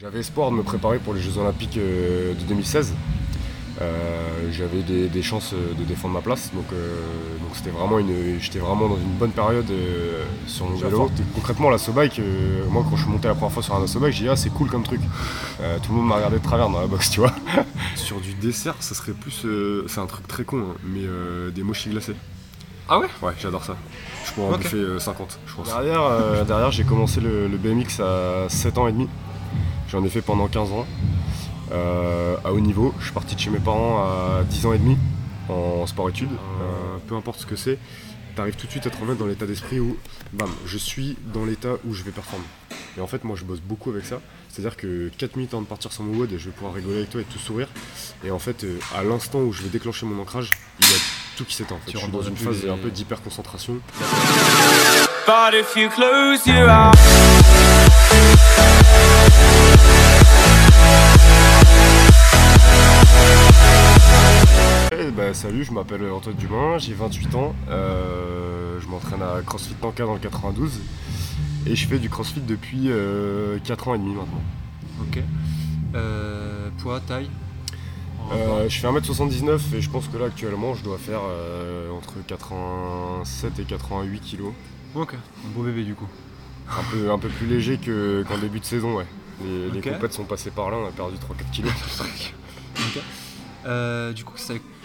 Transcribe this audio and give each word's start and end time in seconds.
J'avais 0.00 0.20
espoir 0.20 0.50
de 0.50 0.56
me 0.56 0.62
préparer 0.62 0.98
pour 0.98 1.12
les 1.12 1.20
Jeux 1.20 1.36
Olympiques 1.36 1.76
euh, 1.76 2.32
de 2.32 2.40
2016. 2.44 2.94
Euh, 3.82 4.50
j'avais 4.50 4.80
des, 4.80 5.22
chances 5.22 5.52
de 5.52 5.84
défendre 5.84 6.14
ma 6.14 6.22
place, 6.22 6.50
donc 6.54 6.64
euh, 6.72 6.96
donc 7.42 7.50
c'était 7.54 7.68
vraiment 7.68 7.98
une, 7.98 8.40
j'étais 8.40 8.60
vraiment 8.60 8.88
dans 8.88 8.96
une 8.96 9.18
bonne 9.18 9.32
période 9.32 9.70
sur 10.46 10.64
mon 10.70 10.76
vélo. 10.76 11.10
Concrètement, 11.34 11.68
la 11.68 11.76
bike, 11.94 12.18
moi 12.70 12.82
quand 12.88 12.96
je 12.96 13.02
suis 13.02 13.10
monté 13.10 13.28
la 13.28 13.34
première 13.34 13.52
fois 13.52 13.62
sur 13.62 13.74
un 13.74 13.84
bike, 13.84 14.14
j'ai 14.14 14.24
dit 14.24 14.28
ah 14.30 14.36
c'est 14.36 14.48
cool 14.48 14.70
comme 14.70 14.84
truc. 14.84 15.02
tout 15.82 15.92
le 15.92 15.98
monde 15.98 16.08
m'a 16.08 16.16
regardé 16.16 16.38
de 16.38 16.42
travers 16.42 16.70
dans 16.70 16.80
la 16.80 16.86
boxe, 16.86 17.10
tu 17.10 17.20
vois. 17.20 17.34
sur 17.94 18.20
du 18.20 18.32
dessert, 18.32 18.76
ça 18.80 18.94
serait 18.94 19.12
plus, 19.12 19.44
c'est 19.86 20.00
un 20.00 20.06
truc 20.06 20.26
très 20.26 20.44
con, 20.44 20.64
hein, 20.70 20.76
mais 20.82 21.02
des 21.52 21.62
mochis 21.62 21.90
glacés. 21.90 22.16
Ah 22.88 22.98
ouais? 22.98 23.06
Ouais, 23.22 23.32
j'adore 23.38 23.64
ça. 23.64 23.76
Je 24.26 24.32
pourrais 24.32 24.54
en 24.54 24.58
bouffer 24.58 24.98
50, 24.98 25.38
je 25.46 25.54
pense. 25.54 25.68
Derrière, 25.68 26.44
derrière 26.46 26.70
j'ai 26.70 26.84
commencé 26.84 27.20
le, 27.20 27.48
le 27.48 27.56
BMX 27.58 28.00
à 28.00 28.48
7 28.48 28.78
ans 28.78 28.88
et 28.88 28.92
demi. 28.92 29.06
J'en 29.90 30.04
ai 30.04 30.08
fait 30.08 30.22
pendant 30.22 30.46
15 30.46 30.72
ans. 30.72 30.86
Euh, 31.72 32.36
à 32.44 32.52
haut 32.52 32.60
niveau, 32.60 32.94
je 32.98 33.04
suis 33.04 33.12
parti 33.12 33.34
de 33.34 33.40
chez 33.40 33.50
mes 33.50 33.58
parents 33.58 33.98
à 33.98 34.44
10 34.44 34.66
ans 34.66 34.72
et 34.72 34.78
demi 34.78 34.96
en 35.48 35.86
sport-études. 35.86 36.30
Euh, 36.30 36.98
peu 37.08 37.16
importe 37.16 37.40
ce 37.40 37.46
que 37.46 37.56
c'est, 37.56 37.78
tu 38.34 38.40
arrives 38.40 38.56
tout 38.56 38.66
de 38.66 38.70
suite 38.70 38.86
à 38.86 38.90
te 38.90 38.96
remettre 38.96 39.18
dans 39.18 39.26
l'état 39.26 39.46
d'esprit 39.46 39.80
où, 39.80 39.96
bam, 40.32 40.48
je 40.64 40.78
suis 40.78 41.16
dans 41.32 41.44
l'état 41.44 41.74
où 41.84 41.92
je 41.92 42.04
vais 42.04 42.12
performer. 42.12 42.44
Et 42.96 43.00
en 43.00 43.06
fait, 43.06 43.24
moi, 43.24 43.36
je 43.36 43.44
bosse 43.44 43.60
beaucoup 43.60 43.90
avec 43.90 44.04
ça. 44.04 44.20
C'est-à-dire 44.48 44.76
que 44.76 45.10
4 45.18 45.36
minutes 45.36 45.54
avant 45.54 45.62
de 45.62 45.66
partir 45.66 45.92
sur 45.92 46.02
mon 46.02 46.18
WOD, 46.18 46.30
je 46.38 46.46
vais 46.46 46.50
pouvoir 46.50 46.74
rigoler 46.74 46.98
avec 46.98 47.10
toi 47.10 47.20
et 47.20 47.24
tout 47.24 47.38
sourire. 47.38 47.68
Et 48.24 48.30
en 48.30 48.38
fait, 48.38 48.64
euh, 48.64 48.78
à 48.96 49.02
l'instant 49.02 49.40
où 49.40 49.52
je 49.52 49.62
vais 49.62 49.68
déclencher 49.68 50.06
mon 50.06 50.20
ancrage, 50.22 50.50
il 50.80 50.86
y 50.86 50.92
a 50.92 50.98
tout 51.36 51.44
qui 51.44 51.54
s'éteint. 51.54 51.76
En 51.76 51.78
fait. 51.78 51.92
Je 51.92 51.98
suis 51.98 52.08
dans 52.08 52.22
une 52.22 52.36
phase 52.36 52.64
un 52.68 52.76
peu 52.76 52.90
d'hyper 52.90 53.22
concentration. 53.22 53.78
Bah, 65.20 65.34
salut, 65.34 65.64
je 65.64 65.72
m'appelle 65.72 66.10
Antoine 66.10 66.36
Dumain, 66.36 66.78
j'ai 66.78 66.94
28 66.94 67.34
ans, 67.34 67.54
euh, 67.68 68.80
je 68.80 68.86
m'entraîne 68.88 69.20
à 69.20 69.42
CrossFit 69.42 69.74
Tanka 69.74 70.04
dans 70.04 70.14
le 70.14 70.18
92 70.18 70.80
et 71.66 71.76
je 71.76 71.86
fais 71.86 71.98
du 71.98 72.08
CrossFit 72.08 72.40
depuis 72.40 72.84
4 72.84 72.90
euh, 72.90 73.58
ans 73.86 73.94
et 73.94 73.98
demi 73.98 74.14
maintenant. 74.14 74.40
Ok. 75.02 75.18
Euh, 75.94 76.70
poids, 76.78 77.00
taille 77.00 77.28
Je 78.68 78.78
fais 78.78 78.86
1m79 78.86 79.74
et 79.74 79.80
je 79.80 79.90
pense 79.90 80.08
que 80.08 80.16
là 80.16 80.26
actuellement 80.26 80.74
je 80.74 80.84
dois 80.84 80.96
faire 80.96 81.20
entre 81.94 82.14
87 82.26 83.58
et 83.58 83.64
88 83.64 84.20
kg. 84.20 84.44
Ok, 84.94 85.14
un 85.14 85.48
beau 85.54 85.64
bébé 85.64 85.84
du 85.84 85.94
coup. 85.94 86.08
Un 86.70 86.82
peu, 86.90 87.10
un 87.10 87.18
peu 87.18 87.28
plus 87.28 87.46
léger 87.46 87.78
qu'en 87.78 88.38
début 88.38 88.60
de 88.60 88.64
saison, 88.64 88.96
ouais. 88.96 89.06
Les, 89.42 89.70
les 89.70 89.80
compètes 89.80 90.12
sont 90.12 90.24
passées 90.24 90.50
par 90.50 90.70
là, 90.70 90.76
on 90.76 90.86
a 90.86 90.90
perdu 90.90 91.16
3-4 91.16 91.62
kg. 91.62 91.68
Euh, 93.66 94.12
du 94.12 94.24
coup, 94.24 94.34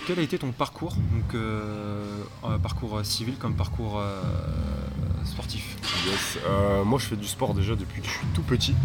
quel 0.06 0.20
a 0.20 0.22
été 0.22 0.38
ton 0.38 0.52
parcours 0.52 0.95
Donc, 0.95 1.34
euh, 1.34 2.23
parcours 2.61 2.98
euh, 2.98 3.03
civil 3.03 3.36
comme 3.38 3.56
parcours 3.56 4.02
sportif? 5.23 5.78
Moi, 6.86 7.00
je 7.00 7.06
fais 7.06 7.16
du 7.16 7.28
sport 7.28 7.53
déjà 7.53 7.76
depuis 7.76 8.02
que 8.02 8.08
je 8.08 8.14
suis 8.14 8.28
tout 8.33 8.44
petit. 8.44 8.76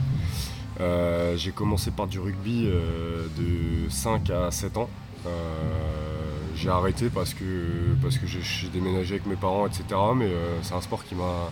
j'ai 1.36 1.52
commencé 1.52 1.90
par 1.90 2.06
du 2.06 2.18
rugby 2.18 2.66
de 2.66 3.90
5 3.90 4.30
à 4.30 4.50
7 4.50 4.76
ans. 4.76 4.88
j'ai 6.54 6.70
arrêté 6.70 7.10
parce 7.10 7.34
que, 7.34 7.94
parce 8.00 8.16
que 8.18 8.26
j'ai 8.26 8.68
déménagé 8.68 9.14
avec 9.14 9.26
mes 9.26 9.36
parents, 9.36 9.66
etc. 9.66 9.84
Mais 10.14 10.30
c'est 10.62 10.74
un 10.74 10.80
sport 10.80 11.04
qui 11.04 11.14
m'a 11.14 11.50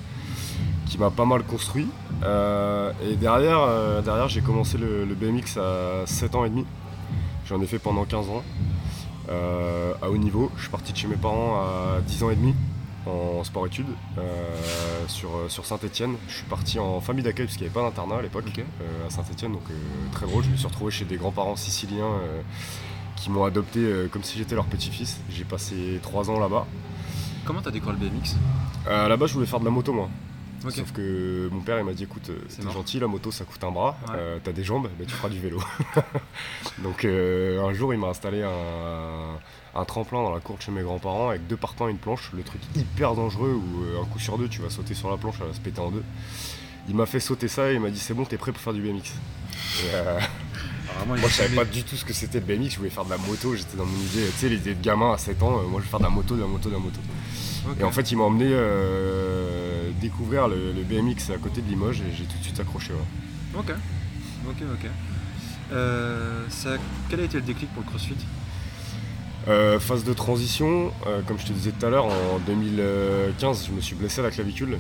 qui 0.89 0.99
m'a 0.99 1.11
pas 1.11 1.25
mal 1.25 1.43
construit. 1.45 1.89
et 2.23 3.17
derrière, 3.17 4.03
derrière 4.03 4.29
j'ai 4.29 4.41
commencé 4.41 4.79
le, 4.79 5.05
le, 5.05 5.15
BMX 5.15 5.59
à 5.59 6.07
7 6.07 6.35
ans 6.35 6.45
et 6.45 6.51
demi. 6.51 6.65
J'en 7.47 7.61
ai 7.63 7.67
fait 7.67 7.79
pendant 7.79 8.05
15 8.05 8.29
ans. 8.29 8.43
Euh, 9.31 9.93
à 10.01 10.11
haut 10.11 10.17
niveau, 10.17 10.51
je 10.57 10.63
suis 10.63 10.71
parti 10.71 10.93
de 10.93 10.99
chez 10.99 11.07
mes 11.07 11.17
parents 11.17 11.57
à 11.61 12.01
10 12.01 12.23
ans 12.23 12.31
et 12.31 12.37
demi 12.37 12.55
en 13.07 13.43
sport-études 13.43 13.87
euh, 14.19 14.23
sur, 15.07 15.31
sur 15.49 15.65
Saint-Etienne. 15.65 16.17
Je 16.29 16.35
suis 16.35 16.45
parti 16.45 16.79
en 16.79 17.01
famille 17.01 17.25
d'accueil 17.25 17.47
parce 17.47 17.57
qu'il 17.57 17.67
n'y 17.67 17.71
avait 17.71 17.81
pas 17.81 17.89
d'internat 17.89 18.17
à 18.17 18.23
l'époque 18.23 18.45
euh, 18.59 19.07
à 19.07 19.11
Saint-Etienne, 19.11 19.53
donc 19.53 19.63
très 20.13 20.27
drôle. 20.27 20.45
Je 20.45 20.51
me 20.51 20.57
suis 20.57 20.67
retrouvé 20.67 20.91
chez 20.91 21.05
des 21.05 21.17
grands-parents 21.17 21.57
siciliens 21.57 22.21
qui 23.17 23.31
m'ont 23.31 23.45
adopté 23.45 23.81
comme 24.13 24.23
si 24.23 24.39
j'étais 24.39 24.55
leur 24.55 24.67
petit-fils. 24.67 25.21
J'ai 25.31 25.45
passé 25.45 26.01
3 26.03 26.31
ans 26.31 26.39
là-bas. 26.39 26.67
Comment 27.45 27.63
t'as 27.63 27.71
découvert 27.71 27.97
le 27.99 28.07
BMX 28.07 28.37
Là-bas, 28.87 29.27
je 29.27 29.35
voulais 29.35 29.47
faire 29.47 29.61
de 29.61 29.65
la 29.65 29.71
moto 29.71 29.93
moi. 29.93 30.09
Sauf 30.61 30.93
que 30.93 31.49
mon 31.53 31.61
père 31.61 31.79
il 31.79 31.85
m'a 31.85 31.93
dit 31.93 32.05
écoute 32.05 32.31
euh, 32.31 32.39
c'est 32.49 32.69
gentil 32.71 32.99
la 32.99 33.07
moto 33.07 33.31
ça 33.31 33.45
coûte 33.45 33.63
un 33.63 33.71
bras, 33.71 33.97
euh, 34.11 34.39
t'as 34.43 34.53
des 34.53 34.65
jambes, 34.65 34.89
mais 34.99 35.07
tu 35.07 35.13
feras 35.13 35.29
du 35.29 35.39
vélo. 35.39 35.63
Donc 36.83 37.05
euh, 37.05 37.65
un 37.65 37.73
jour 37.73 37.95
il 37.95 38.01
m'a 38.01 38.09
installé 38.09 38.43
un, 38.43 39.85
tremplin 39.85 40.23
dans 40.23 40.35
la 40.35 40.41
cour 40.41 40.57
de 40.57 40.63
chez 40.63 40.73
mes 40.73 40.83
grands-parents 40.83 41.29
avec 41.29 41.47
deux 41.47 41.57
partants 41.57 41.87
et 41.87 41.93
une 41.93 41.99
planche, 41.99 42.31
le 42.35 42.43
truc 42.43 42.61
hyper 42.75 43.15
dangereux 43.15 43.55
où 43.55 44.03
un 44.03 44.05
coup 44.07 44.19
sur 44.19 44.37
deux 44.37 44.49
tu 44.49 44.61
vas 44.61 44.71
sauter 44.71 44.95
sur 44.95 45.09
la 45.11 45.17
planche, 45.17 45.37
elle 45.41 45.47
va 45.47 45.55
se 45.55 45.61
péter 45.61 45.81
en 45.81 45.91
deux. 45.91 46.03
Il 46.89 46.97
m'a 46.97 47.07
fait 47.07 47.21
sauter 47.21 47.47
ça 47.47 47.71
et 47.71 47.75
il 47.75 47.81
m'a 47.81 47.91
dit 47.91 48.01
c'est 48.01 48.15
bon 48.15 48.25
t'es 48.25 48.39
prêt 48.39 48.51
pour 48.51 48.61
faire 48.61 48.73
du 48.73 48.83
BMX. 48.83 49.13
moi 51.07 51.17
je 51.17 51.29
savais 51.29 51.55
pas 51.55 51.65
du 51.65 51.85
tout 51.85 51.95
ce 51.95 52.05
que 52.05 52.13
c'était 52.13 52.41
le 52.41 52.47
BMX, 52.47 52.71
je 52.71 52.79
voulais 52.79 52.91
faire 52.91 53.05
de 53.05 53.11
la 53.11 53.19
moto, 53.19 53.55
j'étais 53.55 53.77
dans 53.77 53.87
mon 53.87 53.99
idée, 53.99 54.27
tu 54.33 54.39
sais 54.39 54.49
l'idée 54.49 54.75
de 54.75 54.83
gamin 54.83 55.13
à 55.13 55.19
7 55.19 55.41
ans, 55.45 55.63
moi 55.63 55.81
je 55.81 55.85
vais 55.85 55.91
faire 55.91 56.01
de 56.01 56.05
la 56.05 56.11
moto, 56.11 56.35
de 56.35 56.41
la 56.41 56.49
moto, 56.49 56.69
de 56.69 56.75
la 56.75 56.81
moto. 56.81 56.99
Et 57.81 57.85
en 57.85 57.93
fait 57.93 58.11
il 58.11 58.17
m'a 58.17 58.25
emmené 58.25 58.51
découvrir 60.01 60.49
le, 60.49 60.83
BMX 60.83 61.31
à 61.31 61.39
côté 61.39 61.61
de 61.61 61.69
Limoges 61.69 62.01
et 62.01 62.13
j'ai 62.17 62.25
tout 62.25 62.39
de 62.39 62.43
suite 62.43 62.61
accroché. 62.61 62.93
Ok, 63.55 63.73
ok, 64.49 64.63
ok. 64.75 64.91
Euh, 65.73 66.45
quel 67.09 67.21
a 67.21 67.25
été 67.25 67.37
le 67.39 67.43
déclic 67.43 67.71
pour 67.73 67.83
le 67.83 67.89
CrossFit? 67.89 68.15
Euh, 69.47 69.79
phase 69.79 70.05
de 70.05 70.13
transition, 70.13 70.93
euh, 71.07 71.23
comme 71.27 71.39
je 71.39 71.47
te 71.47 71.53
disais 71.53 71.73
tout 71.73 71.85
à 71.87 71.91
l'heure, 71.91 72.07
en 72.07 72.39
2015, 72.47 73.67
je 73.69 73.73
me 73.73 73.81
suis 73.81 73.95
blessé 73.95 74.21
à 74.21 74.25
la 74.25 74.31
clavicule 74.31 74.79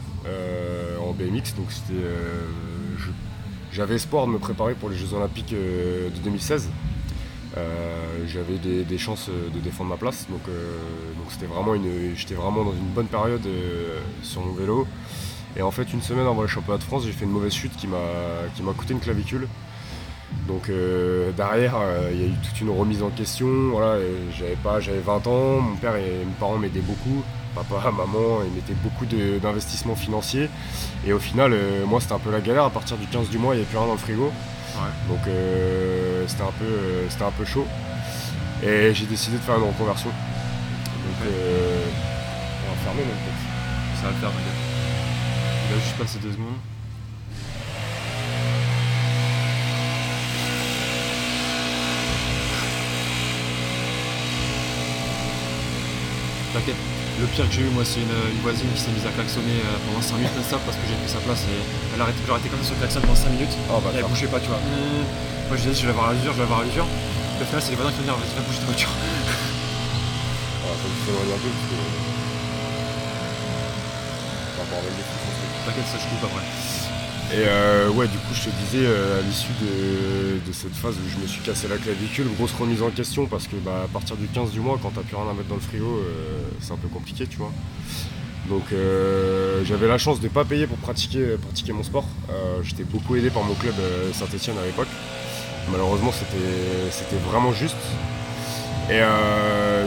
en 1.00 1.12
BMX, 1.12 1.54
donc 1.56 1.70
c'était, 1.70 1.94
j'avais 3.72 3.94
espoir 3.94 4.26
de 4.26 4.32
me 4.32 4.38
préparer 4.38 4.74
pour 4.74 4.90
les 4.90 4.96
Jeux 4.96 5.14
Olympiques 5.14 5.52
de 5.52 6.18
2016. 6.22 6.68
J'avais 8.26 8.58
des, 8.58 8.98
chances 8.98 9.28
de 9.28 9.60
défendre 9.60 9.90
ma 9.90 9.96
place, 9.96 10.26
donc 10.30 10.40
c'était 11.30 11.46
vraiment 11.46 11.74
une, 11.74 12.14
j'étais 12.14 12.34
vraiment 12.34 12.64
dans 12.64 12.72
une 12.72 12.92
bonne 12.94 13.06
période 13.06 13.46
sur 14.22 14.40
mon 14.42 14.52
vélo. 14.52 14.86
Et 15.56 15.62
en 15.62 15.70
fait, 15.70 15.92
une 15.92 16.02
semaine 16.02 16.26
avant 16.26 16.42
le 16.42 16.48
championnat 16.48 16.78
de 16.78 16.84
France, 16.84 17.04
j'ai 17.04 17.12
fait 17.12 17.24
une 17.24 17.30
mauvaise 17.30 17.52
chute 17.52 17.74
qui 17.76 17.86
m'a 17.86 18.72
coûté 18.76 18.92
une 18.92 19.00
clavicule. 19.00 19.48
Donc 20.46 20.68
euh, 20.68 21.30
derrière, 21.32 21.74
euh, 21.76 22.10
il 22.12 22.20
y 22.20 22.24
a 22.24 22.26
eu 22.26 22.34
toute 22.42 22.60
une 22.60 22.70
remise 22.70 23.02
en 23.02 23.10
question. 23.10 23.46
Voilà, 23.70 23.98
j'avais 24.36 24.56
pas, 24.56 24.80
j'avais 24.80 25.00
20 25.00 25.26
ans, 25.26 25.60
mon 25.60 25.76
père 25.76 25.96
et 25.96 26.24
mes 26.24 26.34
parents 26.38 26.58
m'aidaient 26.58 26.80
beaucoup. 26.80 27.22
Papa, 27.54 27.90
maman, 27.90 28.40
ils 28.44 28.52
mettaient 28.52 28.80
beaucoup 28.82 29.06
d'investissements 29.06 29.96
financiers. 29.96 30.48
Et 31.06 31.12
au 31.12 31.18
final, 31.18 31.52
euh, 31.52 31.86
moi, 31.86 32.00
c'était 32.00 32.14
un 32.14 32.18
peu 32.18 32.30
la 32.30 32.40
galère. 32.40 32.64
À 32.64 32.70
partir 32.70 32.96
du 32.96 33.06
15 33.06 33.30
du 33.30 33.38
mois, 33.38 33.54
il 33.54 33.58
n'y 33.58 33.62
avait 33.62 33.70
plus 33.70 33.78
rien 33.78 33.86
dans 33.86 33.94
le 33.94 33.98
frigo. 33.98 34.30
Donc 35.08 35.20
c'était 36.26 36.42
un 36.42 36.52
peu, 36.58 37.08
c'était 37.08 37.24
un 37.24 37.30
peu 37.30 37.44
chaud. 37.44 37.66
Et 38.62 38.92
j'ai 38.94 39.06
décidé 39.06 39.36
de 39.36 39.42
faire 39.42 39.56
une 39.56 39.64
reconversion. 39.64 40.10
Donc 40.10 41.16
on 41.22 42.70
va 42.70 42.76
fermer 42.84 43.02
même 43.02 43.16
Ça 43.96 44.02
va 44.06 44.10
le 44.10 44.16
faire, 44.16 44.30
il 45.70 45.74
va 45.74 45.80
juste 45.82 45.96
passer 45.96 46.18
deux 46.18 46.32
secondes. 46.32 46.46
T'inquiète. 56.54 56.87
Le 57.18 57.26
pire 57.26 57.48
que 57.48 57.54
j'ai 57.54 57.62
eu, 57.62 57.70
moi, 57.74 57.82
c'est 57.82 57.98
une, 57.98 58.14
voisine 58.46 58.70
qui 58.74 58.80
s'est 58.80 58.94
mise 58.94 59.02
à 59.02 59.10
klaxonner 59.10 59.58
euh, 59.58 59.74
pendant 59.90 59.98
5 59.98 60.22
minutes 60.22 60.38
parce 60.38 60.78
que 60.78 60.86
j'ai 60.86 60.94
pris 60.94 61.10
sa 61.10 61.18
place 61.18 61.42
et 61.50 61.58
elle 61.94 62.00
a 62.00 62.04
arrêté, 62.06 62.22
arrêté 62.30 62.48
comme 62.48 62.62
ça 62.62 62.70
sur 62.70 62.78
le 62.78 62.86
klaxon 62.86 63.00
pendant 63.02 63.18
5 63.18 63.30
minutes. 63.34 63.58
Oh, 63.66 63.82
bah, 63.82 63.90
et 63.90 63.98
elle 63.98 64.06
bougeait 64.06 64.30
pas, 64.30 64.38
tu 64.38 64.46
vois. 64.46 64.62
Mmh. 64.62 65.50
Moi, 65.50 65.58
je 65.58 65.66
disais, 65.66 65.74
je 65.74 65.86
vais 65.90 65.94
avoir 65.98 66.14
l'usure, 66.14 66.30
je 66.30 66.38
vais 66.38 66.46
avoir 66.46 66.62
l'usure. 66.62 66.86
Le 66.86 67.44
final, 67.44 67.58
c'est 67.58 67.74
les 67.74 67.80
voisins 67.82 67.90
qui 67.90 67.98
vont 68.06 68.14
dire, 68.14 68.14
vas-y, 68.14 68.38
va 68.38 68.46
bouger 68.46 68.62
ta 68.62 68.70
voiture. 68.70 68.94
Ah, 70.62 70.78
que 70.78 70.86
tu 70.86 71.10
un 71.10 71.40
peu 71.42 71.50
parce 71.50 71.66
que. 71.74 71.78
T'inquiète, 75.66 75.90
ça 75.90 75.98
je 75.98 76.06
coupe 76.06 76.22
après. 76.22 76.46
Et 77.30 77.44
euh, 77.46 77.90
ouais, 77.90 78.08
du 78.08 78.16
coup, 78.16 78.32
je 78.32 78.44
te 78.44 78.50
disais, 78.64 78.86
euh, 78.86 79.20
à 79.20 79.22
l'issue 79.22 79.52
de, 79.60 80.52
cette 80.52 80.74
phase 80.74 80.94
où 80.94 81.08
je 81.08 81.22
me 81.22 81.26
suis 81.26 81.42
cassé 81.42 81.68
la 81.68 81.76
clavicule, 81.76 82.26
grosse 82.38 82.54
remise 82.54 82.82
en 82.82 82.88
question 82.88 83.26
parce 83.26 83.46
que 83.46 83.56
bah, 83.56 83.82
à 83.84 83.88
partir 83.88 84.16
du 84.16 84.26
15 84.28 84.50
du 84.50 84.60
mois, 84.60 84.78
quand 84.82 84.90
t'as 84.94 85.02
plus 85.02 85.14
rien 85.14 85.28
à 85.30 85.34
mettre 85.34 85.48
dans 85.48 85.56
le 85.56 85.60
frigo, 85.60 85.84
euh, 85.84 86.40
c'est 86.60 86.72
un 86.72 86.76
peu 86.76 86.88
compliqué, 86.88 87.26
tu 87.26 87.36
vois. 87.36 87.52
Donc 88.48 88.64
j'avais 89.66 89.86
la 89.86 89.98
chance 89.98 90.20
de 90.20 90.24
ne 90.24 90.30
pas 90.30 90.42
payer 90.42 90.66
pour 90.66 90.78
pratiquer, 90.78 91.36
pratiquer 91.36 91.74
mon 91.74 91.82
sport. 91.82 92.06
J'étais 92.62 92.82
beaucoup 92.82 93.14
aidé 93.14 93.28
par 93.28 93.44
mon 93.44 93.52
club 93.52 93.74
Saint-Etienne 94.14 94.56
à 94.56 94.64
l'époque. 94.64 94.88
Malheureusement, 95.70 96.12
c'était 96.12 97.16
vraiment 97.28 97.52
juste. 97.52 97.76
Et 98.88 99.02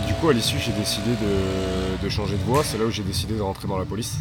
du 0.06 0.14
coup, 0.14 0.30
à 0.30 0.34
l'issue, 0.34 0.60
j'ai 0.60 0.74
décidé 0.74 1.10
de, 1.10 2.04
de 2.06 2.10
changer 2.10 2.36
de 2.36 2.44
voie. 2.44 2.64
C'est 2.64 2.78
là 2.78 2.86
où 2.86 2.92
j'ai 2.92 3.02
décidé 3.02 3.34
de 3.34 3.42
rentrer 3.42 3.68
dans 3.68 3.80
la 3.80 3.86
police 3.86 4.18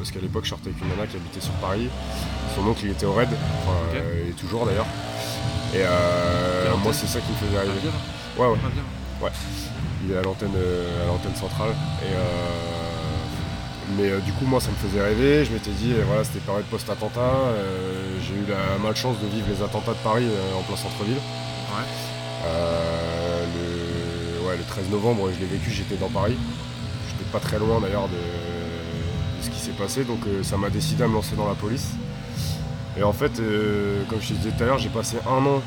parce 0.00 0.10
qu'à 0.10 0.20
l'époque 0.20 0.44
je 0.44 0.50
sortais 0.50 0.70
avec 0.70 0.80
une 0.80 0.88
nana 0.88 1.06
qui 1.06 1.16
habitait 1.16 1.42
sur 1.42 1.52
Paris. 1.60 1.88
Son 2.56 2.66
oncle 2.66 2.80
il 2.84 2.90
était 2.92 3.04
au 3.04 3.12
raid, 3.12 3.28
enfin 3.62 3.76
et 3.94 4.32
toujours 4.32 4.64
d'ailleurs. 4.64 4.86
Et 5.74 5.84
moi 6.82 6.92
c'est 6.92 7.06
ça 7.06 7.20
qui 7.20 7.30
me 7.30 7.36
faisait 7.36 7.58
arriver. 7.58 7.88
Ouais 8.38 8.46
ouais. 8.46 8.58
Ouais. 9.22 9.30
Il 10.02 10.12
est 10.12 10.16
à 10.16 10.22
l'antenne 10.22 10.54
à 10.56 11.06
l'antenne 11.06 11.36
centrale. 11.36 11.74
Et 12.02 12.14
mais 13.98 14.08
du 14.22 14.32
coup 14.32 14.46
moi 14.46 14.60
ça 14.60 14.70
me 14.70 14.76
faisait 14.88 15.02
rêver, 15.02 15.44
je 15.44 15.52
m'étais 15.52 15.72
dit 15.72 15.92
voilà 16.06 16.24
c'était 16.24 16.38
période 16.38 16.64
post-attentat, 16.64 17.34
j'ai 18.22 18.34
eu 18.34 18.46
la 18.48 18.78
malchance 18.82 19.18
de 19.20 19.26
vivre 19.26 19.48
les 19.50 19.62
attentats 19.62 19.92
de 19.92 20.02
Paris 20.02 20.26
en 20.58 20.62
plein 20.62 20.76
centre-ville. 20.76 21.20
Ouais. 21.72 21.86
le, 23.54 24.48
ouais, 24.48 24.56
le 24.56 24.64
13 24.64 24.88
novembre 24.90 25.30
je 25.34 25.40
l'ai 25.40 25.46
vécu, 25.46 25.70
j'étais 25.70 25.96
dans 25.96 26.08
Paris 26.08 26.38
pas 27.30 27.38
très 27.38 27.58
loin 27.58 27.80
d'ailleurs 27.80 28.08
de, 28.08 28.16
ce 29.40 29.50
qui 29.50 29.58
s'est 29.58 29.72
passé, 29.72 30.04
donc 30.04 30.20
euh, 30.26 30.42
ça 30.42 30.56
m'a 30.56 30.70
décidé 30.70 31.02
à 31.02 31.08
me 31.08 31.14
lancer 31.14 31.34
dans 31.36 31.48
la 31.48 31.54
police. 31.54 31.88
Et 32.98 33.02
en 33.02 33.12
fait, 33.12 33.40
euh, 33.40 34.02
comme 34.08 34.20
je 34.20 34.28
te 34.28 34.32
disais 34.34 34.50
tout 34.50 34.62
à 34.62 34.66
l'heure, 34.66 34.78
j'ai 34.78 34.88
passé 34.88 35.16
un 35.26 35.44
an 35.46 35.60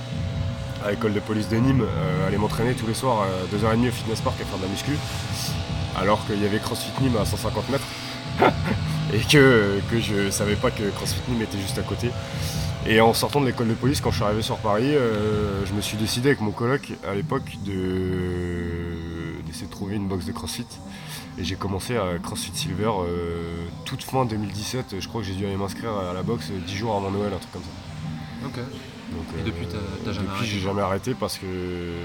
à 0.86 0.92
l'école 0.92 1.14
de 1.14 1.20
police 1.20 1.50
de 1.50 1.58
Nîmes, 1.58 1.84
euh, 1.84 2.28
aller 2.28 2.38
m'entraîner 2.38 2.74
tous 2.74 2.88
les 2.88 2.94
soirs 2.94 3.24
à 3.24 3.28
2h30 3.56 3.88
au 3.88 3.92
fitness 3.92 4.22
park 4.22 4.36
à 4.42 4.46
faire 4.46 4.58
de 4.58 4.64
la 4.64 4.70
muscu, 4.70 4.92
alors 5.96 6.26
qu'il 6.28 6.42
y 6.42 6.46
avait 6.46 6.60
CrossFit 6.60 6.92
Nîmes 7.02 7.18
à 7.18 7.26
150 7.26 7.70
mètres, 7.70 7.88
et 9.14 9.20
que, 9.20 9.80
que 9.90 10.00
je 10.00 10.30
savais 10.30 10.56
pas 10.56 10.72
que 10.72 10.90
CrossFit 10.90 11.22
Nîmes 11.30 11.44
était 11.44 11.60
juste 11.60 11.78
à 11.78 11.84
côté. 11.84 12.10
Et 12.86 13.00
en 13.00 13.14
sortant 13.14 13.40
de 13.40 13.46
l'école 13.46 13.70
de 13.70 13.76
police, 13.76 14.02
quand 14.02 14.12
je 14.12 14.18
suis 14.18 14.26
arrivé 14.26 14.42
sur 14.42 14.58
Paris, 14.58 14.94
je 15.66 15.72
me 15.72 15.80
suis 15.80 15.96
décidé 15.96 16.28
avec 16.30 16.42
mon 16.42 16.52
coloc 16.52 16.92
à 17.10 17.16
l'époque 17.16 17.50
d'essayer 17.64 19.68
de 19.68 19.72
trouver 19.72 19.96
une 19.96 20.10
box 20.10 20.26
de 20.26 20.34
CrossFit. 20.34 20.66
Et 21.38 21.44
j'ai 21.44 21.56
commencé 21.56 21.98
à 21.98 22.20
CrossFit 22.22 22.52
Silver 22.54 22.92
euh, 23.08 23.66
toute 23.86 24.04
fin 24.04 24.26
2017. 24.26 24.96
Je 25.00 25.08
crois 25.08 25.22
que 25.22 25.28
j'ai 25.28 25.34
dû 25.34 25.46
aller 25.46 25.58
m'inscrire 25.58 25.92
à 25.92 26.14
la 26.14 26.22
boxe 26.22 26.52
10 26.52 26.76
jours 26.76 26.96
avant 26.96 27.10
Noël, 27.10 27.34
un 27.34 27.38
truc 27.38 27.52
comme 27.52 27.64
ça. 27.64 28.46
Ok. 28.46 28.58
et 28.58 28.62
euh, 29.40 29.44
depuis, 29.46 29.68
t'as 29.68 30.12
jamais 30.12 30.28
depuis, 30.28 30.46
j'ai 30.46 30.60
jamais 30.60 30.82
arrêté 30.82 31.16
parce 31.16 31.40
que 31.40 31.46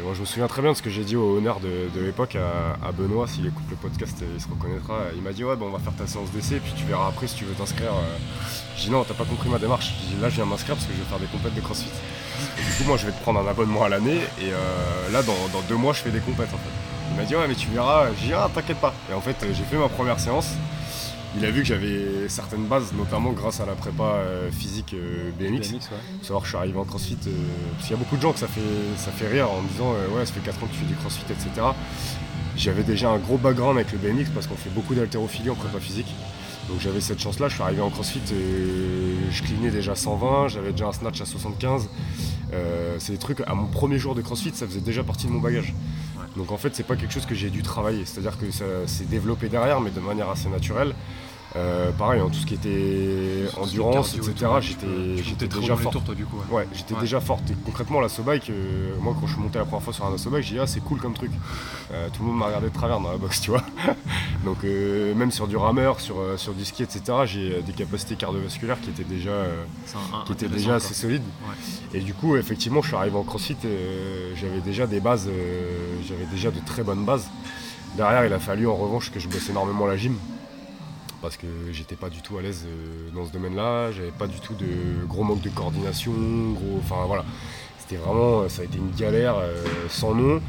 moi, 0.02 0.14
je 0.14 0.20
me 0.20 0.25
souviens 0.25 0.46
très 0.46 0.62
bien 0.62 0.72
de 0.72 0.76
ce 0.76 0.82
que 0.82 0.88
j'ai 0.88 1.04
dit 1.04 1.16
au 1.16 1.36
honneur 1.36 1.60
de, 1.60 2.00
l'époque 2.00 2.36
à, 2.36 2.92
Benoît, 2.92 3.26
s'il 3.26 3.46
écoute 3.46 3.64
le 3.69 3.76
podcast, 3.76 4.25
il 4.34 4.40
se 4.40 4.48
reconnaîtra. 4.48 4.98
Il 5.14 5.20
m'a 5.20 5.32
dit 5.32 5.44
Ouais, 5.44 5.56
bon, 5.56 5.66
on 5.66 5.72
va 5.72 5.78
faire 5.78 5.94
ta 5.94 6.06
séance 6.06 6.30
d'essai, 6.30 6.60
puis 6.60 6.72
tu 6.75 6.84
verras 6.84 7.08
après 7.08 7.26
si 7.26 7.36
tu 7.36 7.44
veux 7.44 7.54
t'inscrire. 7.54 7.92
J'ai 8.76 8.86
dit 8.86 8.90
Non, 8.90 9.04
t'as 9.04 9.14
pas 9.14 9.25
compris 9.25 9.50
ma 9.50 9.58
démarche. 9.58 9.92
J'ai 10.00 10.14
dit 10.14 10.22
Là, 10.22 10.30
je 10.30 10.36
viens 10.36 10.46
m'inscrire 10.46 10.75
parce 10.76 10.86
que 10.86 10.94
je 10.94 11.00
vais 11.00 11.08
faire 11.08 11.19
des 11.19 11.26
compètes 11.26 11.54
de 11.54 11.60
CrossFit. 11.60 11.90
du 11.90 12.72
coup, 12.78 12.84
moi, 12.84 12.96
je 12.96 13.04
vais 13.04 13.12
te 13.12 13.20
prendre 13.20 13.40
un 13.40 13.46
abonnement 13.46 13.84
à 13.84 13.90
l'année, 13.90 14.20
et 14.40 14.52
euh, 14.52 15.10
là, 15.12 15.22
dans, 15.22 15.48
dans, 15.52 15.60
deux 15.69 15.76
mois, 15.76 15.92
je 15.92 16.00
fais 16.00 16.10
des 16.10 16.20
compètes 16.20 16.54
en 16.54 16.58
fait. 16.58 16.88
Il 17.10 17.16
m'a 17.16 17.25
dit 17.25 17.37
ouais 17.37 17.49
mais 17.49 17.55
tu 17.55 17.69
verras, 17.69 18.06
j'ai 18.20 18.28
dit 18.28 18.32
ah 18.32 18.49
t'inquiète 18.55 18.78
pas. 18.78 18.94
Et 19.10 19.14
en 19.14 19.20
fait 19.20 19.37
j'ai 19.52 19.64
fait 19.64 19.76
ma 19.76 19.88
première 19.88 20.20
séance. 20.20 20.55
Il 21.37 21.44
a 21.44 21.50
vu 21.50 21.60
que 21.60 21.69
j'avais 21.69 22.28
certaines 22.28 22.64
bases, 22.64 22.93
notamment 22.94 23.32
grâce 23.32 23.60
à 23.60 23.66
la 23.66 23.75
prépa 23.75 24.02
euh, 24.02 24.50
physique 24.50 24.94
euh, 24.94 25.31
BMX. 25.38 25.75
Savoir 26.22 26.40
que 26.40 26.46
je 26.46 26.52
suis 26.52 26.56
arrivé 26.56 26.78
en 26.78 26.84
crossfit. 26.84 27.19
Euh, 27.26 27.31
parce 27.75 27.87
qu'il 27.87 27.96
y 27.96 27.99
a 27.99 28.02
beaucoup 28.02 28.16
de 28.16 28.22
gens 28.22 28.32
que 28.32 28.38
ça 28.38 28.49
fait, 28.49 28.60
ça 28.96 29.10
fait 29.10 29.28
rire 29.28 29.50
en 29.50 29.62
disant 29.62 29.93
ouais 30.16 30.25
ça 30.25 30.32
fait 30.32 30.40
4 30.40 30.62
ans 30.62 30.66
que 30.66 30.72
tu 30.72 30.78
fais 30.78 30.87
du 30.87 30.94
crossfit, 30.94 31.31
etc. 31.31 31.66
J'avais 32.56 32.82
déjà 32.82 33.11
un 33.11 33.19
gros 33.19 33.37
background 33.37 33.78
avec 33.78 33.93
le 33.93 33.99
BMX 33.99 34.31
parce 34.34 34.46
qu'on 34.46 34.56
fait 34.56 34.70
beaucoup 34.70 34.94
d'haltérophilie 34.94 35.50
en 35.50 35.54
prépa 35.54 35.78
physique. 35.78 36.12
Donc 36.69 36.81
j'avais 36.81 37.00
cette 37.00 37.20
chance-là, 37.20 37.49
je 37.49 37.54
suis 37.54 37.62
arrivé 37.62 37.81
en 37.81 37.88
crossfit, 37.88 38.20
et 38.31 39.31
je 39.31 39.43
clinais 39.43 39.70
déjà 39.70 39.94
120, 39.94 40.49
j'avais 40.49 40.72
déjà 40.72 40.88
un 40.88 40.93
snatch 40.93 41.19
à 41.22 41.25
75. 41.25 41.88
c'est 42.99 43.12
des 43.12 43.19
trucs, 43.19 43.40
à 43.46 43.54
mon 43.54 43.66
premier 43.69 43.99
jour 43.99 44.14
de 44.14 44.20
crossfit, 44.20 44.50
ça 44.52 44.66
faisait 44.66 44.81
déjà 44.81 45.02
partie 45.02 45.28
de 45.28 45.32
mon 45.32 45.40
bagage. 45.40 45.72
Donc 46.38 46.52
en 46.52 46.56
fait, 46.56 46.75
c'est 46.75 46.85
pas 46.85 46.96
quelque 46.96 47.12
chose 47.12 47.26
que 47.26 47.35
j'ai 47.35 47.50
dû 47.50 47.62
travailler. 47.62 48.05
C'est-à-dire 48.06 48.38
que 48.38 48.50
ça 48.50 48.64
s'est 48.87 49.05
développé 49.05 49.49
derrière, 49.49 49.81
mais 49.81 49.90
de 49.90 50.00
manière 50.00 50.31
assez 50.31 50.49
naturelle. 50.49 50.94
Euh, 51.56 51.91
pareil, 51.93 52.21
en 52.21 52.27
hein, 52.27 52.31
tout 52.31 52.39
ce 52.39 52.47
qui 52.47 52.55
était 52.55 53.49
endurance, 53.59 54.15
etc. 54.15 54.35
J'étais 54.61 55.49
déjà 55.49 55.77
fort. 55.77 55.93
du 56.15 56.27
coup, 56.27 56.37
ouais. 56.50 56.69
j'étais 56.75 56.95
déjà 56.97 57.21
fort. 57.21 57.41
Et 57.50 57.55
concrètement, 57.65 58.00
la 58.00 58.09
bike, 58.09 58.50
euh, 58.50 58.95
moi 59.00 59.15
quand 59.19 59.27
je 59.27 59.33
suis 59.33 59.43
monté 59.43 59.59
la 59.59 59.65
première 59.65 59.83
fois 59.83 59.95
sur 59.95 60.05
un 60.05 60.11
bike, 60.11 60.45
j'ai 60.45 60.55
dit 60.55 60.61
ah 60.61 60.67
c'est 60.67 60.81
cool 60.81 61.00
comme 61.00 61.15
truc. 61.15 61.31
Euh, 61.93 62.09
tout 62.12 62.23
le 62.23 62.29
monde 62.29 62.39
m'a 62.39 62.47
regardé 62.47 62.69
de 62.69 62.75
travers 62.75 63.00
dans 63.00 63.11
la 63.11 63.17
boxe, 63.17 63.41
tu 63.41 63.50
vois. 63.50 63.62
Donc 64.45 64.62
même 64.62 65.31
sur 65.31 65.49
du 65.49 65.56
rameur, 65.56 66.00
sur, 66.00 66.17
sur 66.37 66.53
du 66.53 66.65
ski, 66.65 66.83
etc. 66.83 67.03
J'ai 67.25 67.62
des 67.62 67.73
capacités 67.73 68.15
cardiovasculaires 68.15 68.81
qui 68.81 68.91
étaient 68.91 69.05
déjà, 69.05 69.45
qui 70.27 70.33
étaient 70.33 70.49
déjà 70.49 70.77
assez 70.77 70.95
solides. 70.95 71.23
Et 71.95 72.00
du 72.00 72.12
coup, 72.12 72.37
effectivement, 72.37 72.83
je 72.83 72.89
suis 72.89 72.97
arrivé 72.97 73.17
en 73.17 73.25
CrossFit, 73.25 73.56
j'avais 74.37 74.61
déjà 74.61 74.87
des 74.87 75.00
bases, 75.00 75.29
j'avais 76.06 76.27
déjà 76.27 76.50
de 76.50 76.61
très 76.61 76.83
bonnes 76.83 77.05
bases. 77.05 77.29
Derrière, 77.97 78.27
il 78.27 78.33
a 78.33 78.39
fallu 78.39 78.67
en 78.67 78.77
revanche 78.77 79.11
que 79.11 79.19
je 79.19 79.29
bosse 79.29 79.49
énormément 79.49 79.87
la 79.87 79.97
gym 79.97 80.17
parce 81.20 81.37
que 81.37 81.47
j'étais 81.73 81.97
pas 81.97 82.11
du 82.11 82.23
tout 82.23 82.38
à 82.38 82.43
l'aise 82.43 82.65
euh, 82.67 83.11
dans 83.15 83.26
ce 83.26 83.32
domaine-là, 83.32 83.93
j'avais 83.93 84.11
pas 84.11 84.26
du 84.26 84.41
tout 84.41 84.55
de 84.55 85.06
gros 85.06 85.25
manque 85.25 85.41
de 85.41 85.50
coordination, 85.50 86.12
gros, 86.12 86.79
enfin 86.79 87.05
voilà, 87.06 87.25
c'était 87.79 87.97
vraiment, 87.97 88.49
ça 88.49 88.62
a 88.62 88.65
été 88.65 88.79
une 88.79 88.93
galère 88.93 89.37
euh, 89.37 89.65
sans 89.88 90.15
nom. 90.15 90.41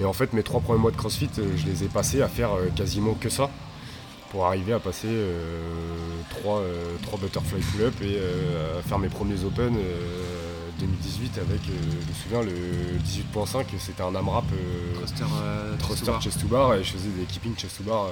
Et 0.00 0.04
en 0.04 0.12
fait, 0.12 0.32
mes 0.32 0.42
trois 0.42 0.60
premiers 0.60 0.80
mois 0.80 0.90
de 0.90 0.96
CrossFit, 0.96 1.30
euh, 1.38 1.56
je 1.56 1.66
les 1.66 1.84
ai 1.84 1.88
passés 1.88 2.22
à 2.22 2.28
faire 2.28 2.50
quasiment 2.76 3.14
que 3.14 3.28
ça, 3.28 3.50
pour 4.30 4.46
arriver 4.46 4.72
à 4.72 4.78
passer 4.78 5.08
trois, 6.28 6.62
butterfly 7.20 7.60
pull-up 7.60 7.94
et 8.00 8.16
à 8.78 8.80
faire 8.82 9.00
mes 9.00 9.08
premiers 9.08 9.42
Open 9.44 9.74
2018 10.78 11.38
avec, 11.38 11.60
je 11.64 12.08
me 12.08 12.14
souviens, 12.14 12.42
le 12.42 12.98
18.5, 13.00 13.64
c'était 13.80 14.04
un 14.04 14.14
AMRAP 14.14 14.44
thruster, 15.80 16.12
chest 16.20 16.40
to 16.40 16.46
bar. 16.46 16.74
Et 16.74 16.84
je 16.84 16.92
faisais 16.92 17.08
des 17.08 17.24
keeping 17.24 17.56
chest 17.56 17.78
to 17.78 17.82
bar 17.82 18.06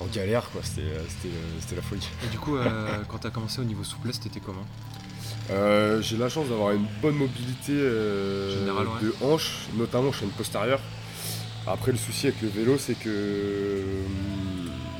en 0.00 0.06
galère, 0.06 0.48
quoi. 0.50 0.60
C'était, 0.62 0.82
euh, 0.82 1.02
euh, 1.26 1.76
la 1.76 1.82
folie. 1.82 2.08
Et 2.24 2.28
du 2.28 2.38
coup, 2.38 2.56
euh, 2.56 2.88
quand 3.08 3.18
tu 3.18 3.26
as 3.26 3.30
commencé 3.30 3.60
au 3.60 3.64
niveau 3.64 3.84
souplesse, 3.84 4.20
t'étais 4.20 4.40
comment? 4.40 4.64
J'ai 6.00 6.16
la 6.18 6.28
chance 6.28 6.48
d'avoir 6.48 6.72
une 6.72 6.86
bonne 7.00 7.14
mobilité 7.14 7.72
de 7.72 9.14
hanches, 9.22 9.68
notamment 9.74 10.12
chaîne 10.12 10.28
postérieure. 10.30 10.80
Après, 11.66 11.90
le 11.90 11.98
souci 11.98 12.26
avec 12.26 12.40
le 12.42 12.48
vélo, 12.48 12.76
c'est 12.78 12.98
que 12.98 13.82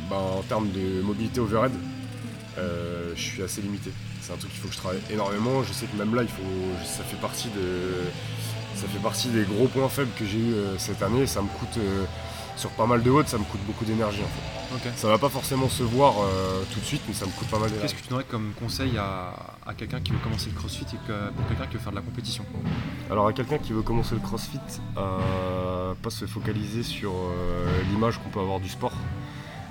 bah, 0.08 0.16
en 0.16 0.42
termes 0.42 0.70
de 0.70 1.02
mobilité 1.02 1.40
overhead, 1.40 1.72
je 2.56 3.20
suis 3.20 3.42
assez 3.42 3.60
limité. 3.60 3.90
C'est 4.22 4.32
un 4.32 4.36
truc 4.36 4.50
qu'il 4.50 4.60
faut 4.60 4.68
que 4.68 4.74
je 4.74 4.78
travaille 4.78 5.00
énormément. 5.10 5.62
Je 5.62 5.72
sais 5.72 5.86
que 5.86 5.96
même 5.96 6.14
là, 6.14 6.22
il 6.22 6.28
faut, 6.28 6.42
ça 6.84 7.04
fait 7.04 7.20
partie 7.20 7.48
de, 7.48 8.08
ça 8.74 8.86
fait 8.88 9.02
partie 9.02 9.28
des 9.28 9.44
gros 9.44 9.66
points 9.66 9.88
faibles 9.88 10.12
que 10.18 10.24
j'ai 10.24 10.38
eu 10.38 10.54
cette 10.78 11.02
année. 11.02 11.26
Ça 11.26 11.42
me 11.42 11.48
coûte 11.48 11.78
sur 12.58 12.70
pas 12.70 12.86
mal 12.86 13.02
de 13.02 13.10
hautes, 13.10 13.28
ça 13.28 13.38
me 13.38 13.44
coûte 13.44 13.60
beaucoup 13.66 13.84
d'énergie 13.84 14.22
en 14.22 14.78
fait. 14.78 14.90
Ça 14.96 15.08
va 15.08 15.16
pas 15.16 15.28
forcément 15.28 15.68
se 15.68 15.82
voir 15.82 16.14
euh, 16.20 16.62
tout 16.72 16.80
de 16.80 16.84
suite, 16.84 17.02
mais 17.08 17.14
ça 17.14 17.24
me 17.24 17.30
coûte 17.30 17.48
pas 17.48 17.58
mal 17.58 17.70
d'énergie. 17.70 17.94
Qu'est-ce 17.94 18.02
que 18.02 18.06
tu 18.06 18.10
donnerais 18.10 18.26
comme 18.28 18.52
conseil 18.58 18.98
à, 18.98 19.32
quelqu'un 19.76 20.00
qui 20.00 20.12
veut 20.12 20.18
commencer 20.18 20.50
le 20.50 20.56
crossfit 20.56 20.84
et 20.92 20.96
pour 20.96 21.48
quelqu'un 21.48 21.66
qui 21.66 21.74
veut 21.74 21.82
faire 21.82 21.92
de 21.92 21.96
la 21.96 22.02
compétition? 22.02 22.44
Alors 23.10 23.28
à 23.28 23.32
quelqu'un 23.32 23.58
qui 23.58 23.72
veut 23.72 23.82
commencer 23.82 24.14
le 24.14 24.20
crossfit, 24.20 24.58
euh, 24.96 25.94
pas 26.02 26.10
se 26.10 26.26
focaliser 26.26 26.82
sur 26.82 27.12
euh, 27.12 27.82
l'image 27.90 28.18
qu'on 28.18 28.30
peut 28.30 28.40
avoir 28.40 28.60
du 28.60 28.68
sport 28.68 28.92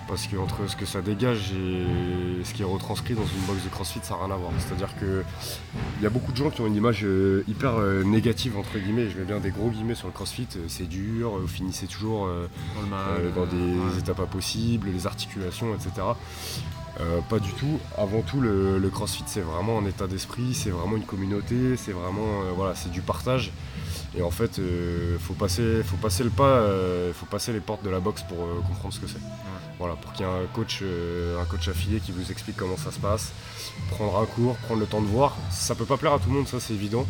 parce 0.07 0.27
qu'entre 0.27 0.69
ce 0.69 0.75
que 0.75 0.85
ça 0.85 1.01
dégage 1.01 1.51
et 1.51 2.43
ce 2.43 2.53
qui 2.53 2.61
est 2.61 2.65
retranscrit 2.65 3.13
dans 3.13 3.25
une 3.25 3.41
box 3.45 3.63
de 3.63 3.69
CrossFit, 3.69 3.99
ça 4.03 4.15
n'a 4.15 4.25
rien 4.25 4.33
à 4.33 4.37
voir. 4.37 4.51
C'est-à-dire 4.59 4.89
qu'il 4.97 5.23
y 6.01 6.05
a 6.05 6.09
beaucoup 6.09 6.31
de 6.31 6.37
gens 6.37 6.49
qui 6.49 6.61
ont 6.61 6.67
une 6.67 6.75
image 6.75 7.01
euh, 7.03 7.43
hyper 7.47 7.75
euh, 7.75 8.03
négative, 8.03 8.57
entre 8.57 8.77
guillemets, 8.77 9.09
je 9.09 9.17
mets 9.17 9.25
bien 9.25 9.39
des 9.39 9.51
gros 9.51 9.69
guillemets 9.69 9.95
sur 9.95 10.07
le 10.07 10.13
CrossFit, 10.13 10.47
euh, 10.55 10.65
c'est 10.67 10.87
dur, 10.87 11.37
vous 11.37 11.47
finissez 11.47 11.87
toujours 11.87 12.29
dans, 13.35 13.45
des 13.45 13.99
étapes 13.99 14.19
impossibles, 14.19 14.89
les 14.89 15.07
articulations, 15.07 15.73
etc. 15.75 15.91
pas 17.29 17.39
du 17.39 17.51
tout. 17.53 17.79
Avant 17.97 18.21
tout, 18.21 18.41
le, 18.41 18.89
CrossFit, 18.89 19.23
c'est 19.27 19.41
vraiment 19.41 19.79
un 19.79 19.85
état 19.85 20.07
d'esprit, 20.07 20.53
c'est 20.53 20.69
vraiment 20.69 20.97
une 20.97 21.05
communauté, 21.05 21.77
c'est 21.77 21.91
vraiment 21.91 22.43
voilà, 22.55 22.75
c'est 22.75 22.91
du 22.91 23.01
partage. 23.01 23.51
Et 24.17 24.21
en 24.21 24.31
fait, 24.31 24.57
il 24.57 25.19
faut, 25.19 25.33
passer, 25.33 25.83
faut 25.83 25.97
passer 25.97 26.23
le 26.23 26.29
pas, 26.29 26.63
il 27.07 27.13
faut 27.13 27.25
passer 27.27 27.53
les 27.53 27.59
portes 27.59 27.83
de 27.83 27.89
la 27.89 27.99
boxe 27.99 28.23
pour 28.23 28.37
comprendre 28.67 28.93
ce 28.93 28.99
que 28.99 29.07
c'est. 29.07 29.21
Voilà, 29.79 29.95
pour 29.95 30.11
qu'il 30.13 30.25
y 30.25 30.29
ait 30.29 30.31
un 30.31 30.45
coach, 30.53 30.79
euh, 30.81 31.39
un 31.39 31.45
coach 31.45 31.67
affilié 31.67 31.99
qui 31.99 32.11
vous 32.11 32.31
explique 32.31 32.57
comment 32.57 32.77
ça 32.77 32.91
se 32.91 32.97
passe, 32.97 33.31
prendre 33.91 34.17
un 34.17 34.25
cours, 34.25 34.55
prendre 34.57 34.79
le 34.79 34.87
temps 34.87 35.01
de 35.01 35.07
voir. 35.07 35.35
Ça 35.51 35.75
peut 35.75 35.85
pas 35.85 35.97
plaire 35.97 36.13
à 36.13 36.19
tout 36.19 36.29
le 36.29 36.35
monde, 36.35 36.47
ça 36.47 36.59
c'est 36.59 36.73
évident. 36.73 37.05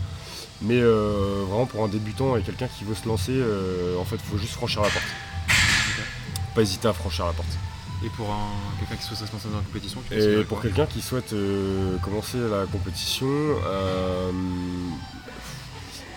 Mais 0.62 0.80
euh, 0.80 1.44
vraiment 1.48 1.66
pour 1.66 1.84
un 1.86 1.88
débutant 1.88 2.36
et 2.36 2.42
quelqu'un 2.42 2.68
qui 2.68 2.84
veut 2.84 2.96
se 2.96 3.08
lancer, 3.08 3.32
euh, 3.34 3.98
en 3.98 4.04
fait, 4.04 4.18
il 4.18 4.30
faut 4.30 4.38
juste 4.38 4.54
franchir 4.54 4.82
la 4.82 4.90
porte. 4.90 5.06
Pas 6.56 6.62
hésiter 6.62 6.88
à 6.90 6.94
franchir 6.94 7.26
la 7.26 7.34
porte. 7.34 7.58
Et 8.06 8.10
pour 8.10 8.28
quelqu'un 8.80 8.96
qui 8.96 9.04
souhaite 9.04 9.20
se 9.20 9.34
lancer 9.34 9.50
dans 9.50 9.58
la 9.58 9.64
compétition 9.64 10.02
Et 10.12 10.44
pour 10.44 10.62
quelqu'un 10.62 10.86
qui 10.86 11.02
souhaite 11.02 11.34
commencer 12.04 12.38
la 12.38 12.66
compétition, 12.66 13.28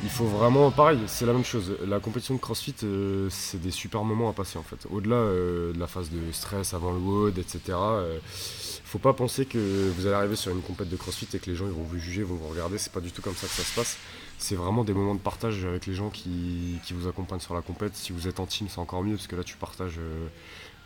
il 0.03 0.09
faut 0.09 0.25
vraiment, 0.25 0.71
pareil, 0.71 0.99
c'est 1.07 1.27
la 1.27 1.35
même 1.35 1.45
chose. 1.45 1.77
La 1.87 2.01
compétition 2.01 2.35
de 2.35 2.41
CrossFit, 2.41 2.75
euh, 2.85 3.29
c'est 3.31 3.61
des 3.61 3.71
super 3.71 4.03
moments 4.03 4.31
à 4.31 4.33
passer 4.33 4.59
en 4.59 4.63
fait. 4.63 4.87
Au-delà 4.91 5.17
euh, 5.17 5.73
de 5.75 5.79
la 5.79 5.87
phase 5.87 6.11
de 6.11 6.33
stress 6.33 6.73
avant 6.73 6.93
le 6.93 6.99
WOD, 6.99 7.39
etc. 7.39 7.61
Euh, 7.69 8.19
faut 8.25 8.99
pas 8.99 9.13
penser 9.13 9.45
que 9.45 9.91
vous 9.95 10.07
allez 10.07 10.17
arriver 10.17 10.37
sur 10.37 10.53
une 10.53 10.63
compétition 10.63 10.97
de 10.97 11.01
CrossFit 11.01 11.29
et 11.35 11.39
que 11.39 11.51
les 11.51 11.57
gens 11.57 11.67
ils 11.67 11.73
vont 11.73 11.83
vous 11.83 11.99
juger, 11.99 12.23
vont 12.23 12.37
vous 12.37 12.49
regarder. 12.49 12.79
C'est 12.79 12.93
pas 12.93 13.01
du 13.01 13.13
tout 13.13 13.21
comme 13.21 13.35
ça 13.35 13.47
que 13.47 13.53
ça 13.53 13.63
se 13.63 13.75
passe. 13.75 13.99
C'est 14.39 14.55
vraiment 14.55 14.85
des 14.85 14.95
moments 14.95 15.15
de 15.15 15.21
partage 15.21 15.67
avec 15.67 15.87
les 15.87 15.95
gens 15.95 16.09
qui, 16.09 16.81
vous 16.93 17.07
accompagnent 17.07 17.41
sur 17.41 17.55
la 17.55 17.61
compétition. 17.61 18.03
Si 18.03 18.13
vous 18.13 18.27
êtes 18.27 18.41
en 18.41 18.47
team, 18.47 18.69
c'est 18.71 18.81
encore 18.81 19.03
mieux 19.03 19.17
parce 19.17 19.27
que 19.27 19.37
là 19.37 19.45
tu 19.45 19.57
partages 19.57 20.01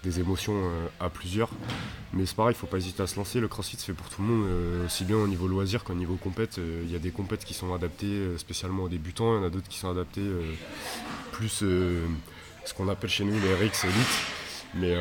des 0.05 0.21
émotions 0.21 0.71
à 1.01 1.09
plusieurs. 1.09 1.51
Mais 2.13 2.27
c'est 2.27 2.37
pareil, 2.37 2.55
il 2.55 2.59
faut 2.59 2.67
pas 2.67 2.77
hésiter 2.77 3.03
à 3.03 3.07
se 3.07 3.17
lancer. 3.17 3.41
Le 3.41 3.49
crossfit 3.49 3.77
c'est 3.79 3.87
fait 3.87 3.93
pour 3.93 4.09
tout 4.09 4.23
le 4.23 4.29
monde, 4.29 4.85
aussi 4.85 5.05
bien 5.05 5.17
au 5.17 5.27
niveau 5.27 5.49
loisir 5.49 5.83
qu'au 5.83 5.95
niveau 5.95 6.17
compète. 6.17 6.59
Il 6.59 6.91
y 6.91 6.95
a 6.95 6.99
des 6.99 7.11
compètes 7.11 7.45
qui 7.45 7.55
sont 7.55 7.75
adaptées 7.75 8.39
spécialement 8.39 8.85
aux 8.85 8.89
débutants, 8.89 9.35
il 9.35 9.41
y 9.41 9.45
en 9.45 9.47
a 9.47 9.51
d'autres 9.51 9.69
qui 9.69 9.79
sont 9.79 9.91
adaptées 9.91 10.29
plus 11.33 11.49
ce 11.49 12.75
qu'on 12.77 12.89
appelle 12.89 13.11
chez 13.11 13.25
nous 13.25 13.39
les 13.41 13.55
RX 13.55 13.85
Elite. 13.85 14.45
Mais 14.75 14.95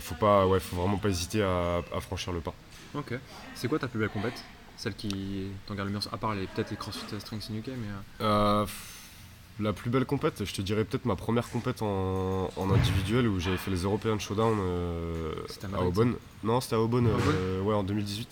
faut 0.00 0.14
pas, 0.16 0.46
ouais, 0.46 0.60
faut 0.60 0.76
vraiment 0.76 0.98
pas 0.98 1.08
hésiter 1.08 1.42
à, 1.42 1.82
franchir 2.00 2.32
le 2.32 2.40
pas. 2.40 2.54
Ok. 2.94 3.14
C'est 3.54 3.68
quoi 3.68 3.78
ta 3.78 3.88
plus 3.88 3.98
belle 3.98 4.08
compète? 4.10 4.44
Celle 4.76 4.94
qui 4.94 5.46
t'en 5.66 5.74
garde 5.74 5.88
le 5.88 5.94
mieux, 5.94 6.00
à 6.12 6.16
part 6.16 6.34
peut-être 6.54 6.70
les 6.70 6.76
CrossFit 6.76 7.20
Strength 7.20 7.50
in 7.50 7.56
UK, 7.56 7.68
mais. 7.68 8.24
La 9.60 9.72
plus 9.72 9.88
belle 9.88 10.04
compète, 10.04 10.44
je 10.44 10.52
te 10.52 10.62
dirais 10.62 10.84
peut-être 10.84 11.04
ma 11.04 11.14
première 11.14 11.48
compète 11.48 11.80
en, 11.80 12.48
individuel 12.74 13.28
où 13.28 13.38
j'avais 13.38 13.56
fait 13.56 13.70
les 13.70 13.84
European 13.84 14.18
Showdown 14.18 14.58
euh, 14.60 15.32
à, 15.72 15.82
Aubonne. 15.84 16.16
Non, 16.42 16.60
c'était 16.60 16.74
à 16.74 16.80
Aubonne, 16.80 17.06
euh, 17.06 17.60
ouais, 17.60 17.74
en 17.74 17.84
2018. 17.84 18.28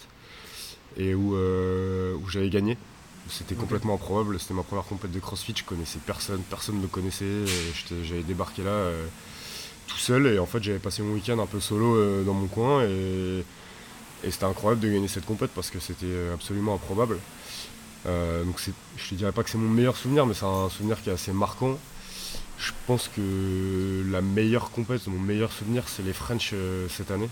Et 0.96 1.14
où, 1.14 1.36
euh, 1.36 2.16
où 2.16 2.28
j'avais 2.28 2.50
gagné. 2.50 2.76
C'était 3.28 3.54
complètement 3.54 3.94
improbable. 3.94 4.40
C'était 4.40 4.54
ma 4.54 4.64
première 4.64 4.84
compète 4.84 5.12
de 5.12 5.20
CrossFit. 5.20 5.54
Je 5.56 5.62
connaissais 5.62 6.00
personne, 6.04 6.42
personne 6.50 6.78
ne 6.78 6.82
me 6.82 6.88
connaissait. 6.88 7.44
J'avais 8.02 8.24
débarqué 8.24 8.64
là 8.64 8.90
tout 9.86 9.98
seul 9.98 10.26
et 10.26 10.38
en 10.38 10.46
fait 10.46 10.62
j'avais 10.62 10.78
passé 10.78 11.02
mon 11.02 11.14
week-end 11.14 11.38
un 11.38 11.46
peu 11.46 11.60
solo 11.60 12.24
dans 12.24 12.34
mon 12.34 12.46
coin 12.46 12.84
et, 12.84 13.44
et 14.24 14.30
c'était 14.30 14.44
incroyable 14.44 14.80
de 14.80 14.88
gagner 14.88 15.08
cette 15.08 15.24
compète 15.24 15.50
parce 15.54 15.70
que 15.70 15.78
c'était 15.78 16.30
absolument 16.34 16.74
improbable. 16.74 17.18
Euh, 18.06 18.44
donc 18.44 18.60
je 18.96 19.08
te 19.08 19.14
dirais 19.14 19.32
pas 19.32 19.42
que 19.42 19.50
c'est 19.50 19.58
mon 19.58 19.68
meilleur 19.68 19.96
souvenir, 19.96 20.26
mais 20.26 20.34
c'est 20.34 20.46
un 20.46 20.68
souvenir 20.68 21.00
qui 21.02 21.10
est 21.10 21.12
assez 21.12 21.32
marquant. 21.32 21.78
Je 22.58 22.72
pense 22.86 23.08
que 23.08 24.04
la 24.10 24.20
meilleure 24.20 24.70
compétition, 24.70 25.10
mon 25.10 25.18
meilleur 25.18 25.52
souvenir, 25.52 25.88
c'est 25.88 26.02
les 26.02 26.12
French 26.12 26.50
euh, 26.52 26.88
cette 26.88 27.10
année. 27.10 27.28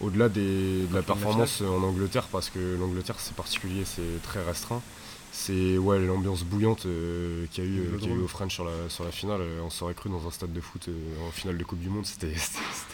Au-delà 0.00 0.28
de 0.28 0.86
la 0.92 1.02
performance 1.02 1.60
en 1.60 1.82
Angleterre, 1.82 2.28
parce 2.30 2.50
que 2.50 2.76
l'Angleterre 2.78 3.16
c'est 3.18 3.34
particulier, 3.34 3.82
c'est 3.84 4.22
très 4.22 4.42
restreint. 4.42 4.80
C'est 5.32 5.76
ouais, 5.76 5.98
l'ambiance 5.98 6.44
bouillante 6.44 6.86
euh, 6.86 7.46
qu'il 7.50 7.64
y, 7.64 7.66
a 7.66 7.70
eu, 7.70 8.22
au 8.22 8.28
French 8.28 8.54
sur 8.54 8.64
la, 8.64 8.88
sur 8.88 9.04
la 9.04 9.10
finale. 9.10 9.42
on 9.62 9.70
s'aurait 9.70 9.94
cru 9.94 10.08
dans 10.08 10.26
un 10.26 10.30
stade 10.30 10.52
de 10.52 10.60
foot 10.60 10.88
en 11.26 11.30
finale 11.32 11.58
de 11.58 11.64
Coupe 11.64 11.80
du 11.80 11.90
Monde, 11.90 12.06
c'était 12.06 12.34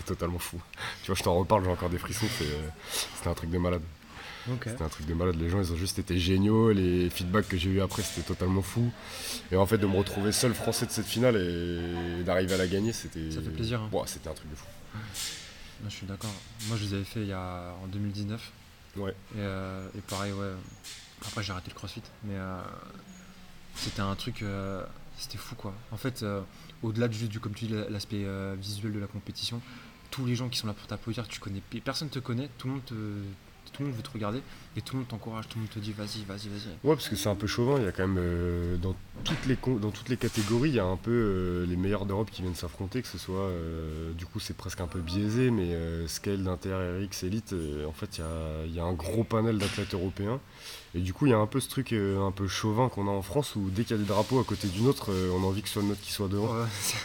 totalement 0.04 0.38
fou. 0.38 0.58
tu 1.02 1.06
vois, 1.08 1.14
je 1.14 1.22
t'en 1.22 1.34
reparle, 1.34 1.64
j'ai 1.64 1.70
encore 1.70 1.90
des 1.90 1.98
frissons, 1.98 2.26
c'était 2.36 3.28
un 3.28 3.34
truc 3.34 3.50
de 3.50 3.58
malade. 3.58 3.82
C'était 4.46 4.82
un 4.82 4.88
truc 4.88 5.06
de 5.06 5.14
malade. 5.14 5.36
Les 5.36 5.48
gens, 5.48 5.60
ils 5.60 5.72
ont 5.72 5.76
juste 5.76 5.98
été 5.98 6.18
géniaux. 6.18 6.72
Les 6.72 7.08
feedbacks 7.10 7.48
que 7.48 7.56
j'ai 7.56 7.70
eu 7.70 7.80
après, 7.80 8.02
c'était 8.02 8.26
totalement 8.26 8.62
fou. 8.62 8.90
Et 9.50 9.56
en 9.56 9.66
fait, 9.66 9.78
de 9.78 9.86
me 9.86 9.96
retrouver 9.96 10.32
seul 10.32 10.54
français 10.54 10.86
de 10.86 10.90
cette 10.90 11.06
finale 11.06 11.36
et 11.36 12.22
d'arriver 12.24 12.54
à 12.54 12.58
la 12.58 12.66
gagner, 12.66 12.92
c'était. 12.92 13.30
Ça 13.30 13.40
fait 13.40 13.50
plaisir. 13.50 13.80
Hein. 13.80 14.02
c'était 14.06 14.28
un 14.28 14.34
truc 14.34 14.50
de 14.50 14.56
fou. 14.56 14.66
je 15.84 15.90
suis 15.90 16.06
d'accord. 16.06 16.32
Moi, 16.68 16.76
je 16.76 16.84
les 16.84 16.94
avais 16.94 17.04
fait 17.04 17.20
il 17.20 17.28
y 17.28 17.32
a, 17.32 17.74
en 17.82 17.86
2019. 17.86 18.52
Ouais. 18.96 19.14
Euh, 19.36 19.88
et, 19.96 20.00
pareil, 20.02 20.32
ouais. 20.32 20.52
Après, 21.26 21.42
j'ai 21.42 21.52
arrêté 21.52 21.70
le 21.70 21.74
crossfit. 21.74 22.02
Mais 22.24 22.36
euh, 22.36 22.60
c'était 23.74 24.02
un 24.02 24.14
truc. 24.14 24.42
Euh, 24.42 24.84
c'était 25.16 25.38
fou, 25.38 25.54
quoi. 25.54 25.74
En 25.90 25.96
fait, 25.96 26.24
au-delà 26.82 27.08
du, 27.08 27.28
du, 27.28 27.40
comme 27.40 27.54
tu 27.54 27.66
dis, 27.66 27.74
l'aspect 27.88 28.26
visuel 28.56 28.92
de 28.92 28.98
la 28.98 29.06
compétition, 29.06 29.62
tous 30.10 30.26
les 30.26 30.34
gens 30.34 30.48
qui 30.48 30.58
sont 30.58 30.66
là 30.66 30.74
pour 30.74 30.86
t'applaudir, 30.86 31.26
tu 31.28 31.40
connais. 31.40 31.62
Personne 31.82 32.10
te 32.10 32.18
connaît, 32.18 32.50
tout 32.58 32.66
le 32.66 32.74
monde 32.74 32.84
te 32.84 32.94
tout 33.75 33.83
le 33.83 33.88
monde 33.88 33.97
veut 33.97 34.02
te 34.02 34.11
regarder 34.11 34.40
et 34.76 34.81
tout 34.81 34.95
le 34.95 35.00
monde 35.00 35.09
t'encourage, 35.09 35.49
tout 35.49 35.59
le 35.59 35.62
monde 35.62 35.71
te 35.71 35.78
dit 35.78 35.93
vas-y, 35.93 36.25
vas-y, 36.25 36.49
vas-y. 36.49 36.88
Ouais, 36.88 36.95
parce 36.95 37.09
que 37.09 37.16
c'est 37.16 37.28
un 37.28 37.35
peu 37.35 37.47
chauvin, 37.47 37.76
il 37.78 37.85
y 37.85 37.88
a 37.88 37.93
quand 37.93 38.07
même 38.07 38.19
euh, 38.19 38.76
dans, 38.76 38.95
toutes 39.25 39.47
les 39.47 39.57
dans 39.81 39.90
toutes 39.90 40.09
les 40.09 40.16
catégories, 40.16 40.71
il 40.71 40.76
y 40.76 40.81
a 40.81 40.85
un 40.85 40.97
peu 40.97 41.11
euh, 41.11 41.66
les 41.66 41.76
meilleurs 41.76 42.07
d'Europe 42.07 42.31
qui 42.31 42.43
viennent 42.43 42.54
s'affronter, 42.54 43.02
que 43.02 43.09
ce 43.09 43.19
soit, 43.19 43.35
euh, 43.37 44.12
du 44.12 44.26
coup 44.26 44.40
c'est 44.40 44.57
presque 44.57 44.81
un 44.81 44.87
peu 44.87 45.00
biaisé, 45.00 45.50
mais 45.50 45.76
Scale, 46.07 46.47
Inter, 46.49 46.75
RX, 46.75 47.25
Elite, 47.25 47.54
en 47.87 47.93
fait 47.93 48.21
il 48.66 48.75
y 48.75 48.81
a, 48.81 48.85
un 48.85 48.93
gros 48.93 49.25
panel 49.25 49.59
d'athlètes 49.59 49.95
européens. 49.95 50.40
Et 50.94 51.00
du 51.00 51.12
coup 51.12 51.26
il 51.26 51.30
y 51.30 51.33
a 51.33 51.38
un 51.38 51.47
peu 51.47 51.61
ce 51.61 51.68
truc 51.68 51.92
un 51.92 52.30
peu 52.30 52.47
chauvin 52.47 52.88
qu'on 52.88 53.09
a 53.09 53.11
en 53.11 53.23
France 53.23 53.56
où 53.56 53.68
dès 53.71 53.85
qu'il 53.85 53.97
y 53.97 53.99
a 53.99 54.02
des 54.02 54.09
drapeaux 54.09 54.40
à 54.40 54.44
côté 54.44 54.68
d'une 54.68 54.87
autre, 54.87 55.11
on 55.35 55.42
a 55.42 55.47
envie 55.47 55.62
que 55.62 55.68
ce 55.68 55.75
soit 55.75 55.83
le 55.83 55.88
nôtre 55.88 56.00
qui 56.00 56.12
soit 56.12 56.28
devant. 56.28 56.54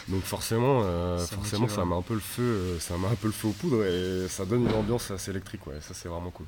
Donc 0.08 0.22
forcément, 0.22 0.82
forcément 1.18 1.68
ça 1.68 1.84
met 1.84 1.96
un 1.96 2.02
peu 2.02 2.14
le 2.14 2.20
feu, 2.20 2.78
ça 2.78 2.96
met 2.98 3.08
un 3.08 3.14
peu 3.14 3.26
le 3.26 3.32
feu 3.32 3.48
aux 3.48 3.52
poudres 3.52 3.84
et 3.84 4.28
ça 4.28 4.44
donne 4.44 4.62
une 4.62 4.74
ambiance 4.74 5.10
assez 5.10 5.30
électrique, 5.30 5.66
ouais, 5.66 5.80
ça 5.80 5.94
c'est 5.94 6.08
vraiment 6.08 6.30
cool. 6.30 6.46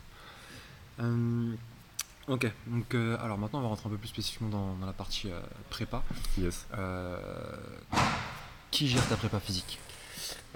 Euh, 1.01 1.55
ok, 2.29 2.47
donc 2.67 2.95
euh, 2.95 3.17
alors 3.21 3.39
maintenant 3.39 3.61
on 3.61 3.63
va 3.63 3.69
rentrer 3.69 3.89
un 3.89 3.93
peu 3.93 3.99
plus 3.99 4.09
spécifiquement 4.09 4.49
dans, 4.49 4.87
la 4.87 4.93
partie 4.93 5.31
euh, 5.31 5.41
prépa. 5.71 6.03
Yes. 6.39 6.67
qui 8.71 8.89
gère 8.89 9.07
ta 9.09 9.17
prépa 9.17 9.41
physique? 9.41 9.79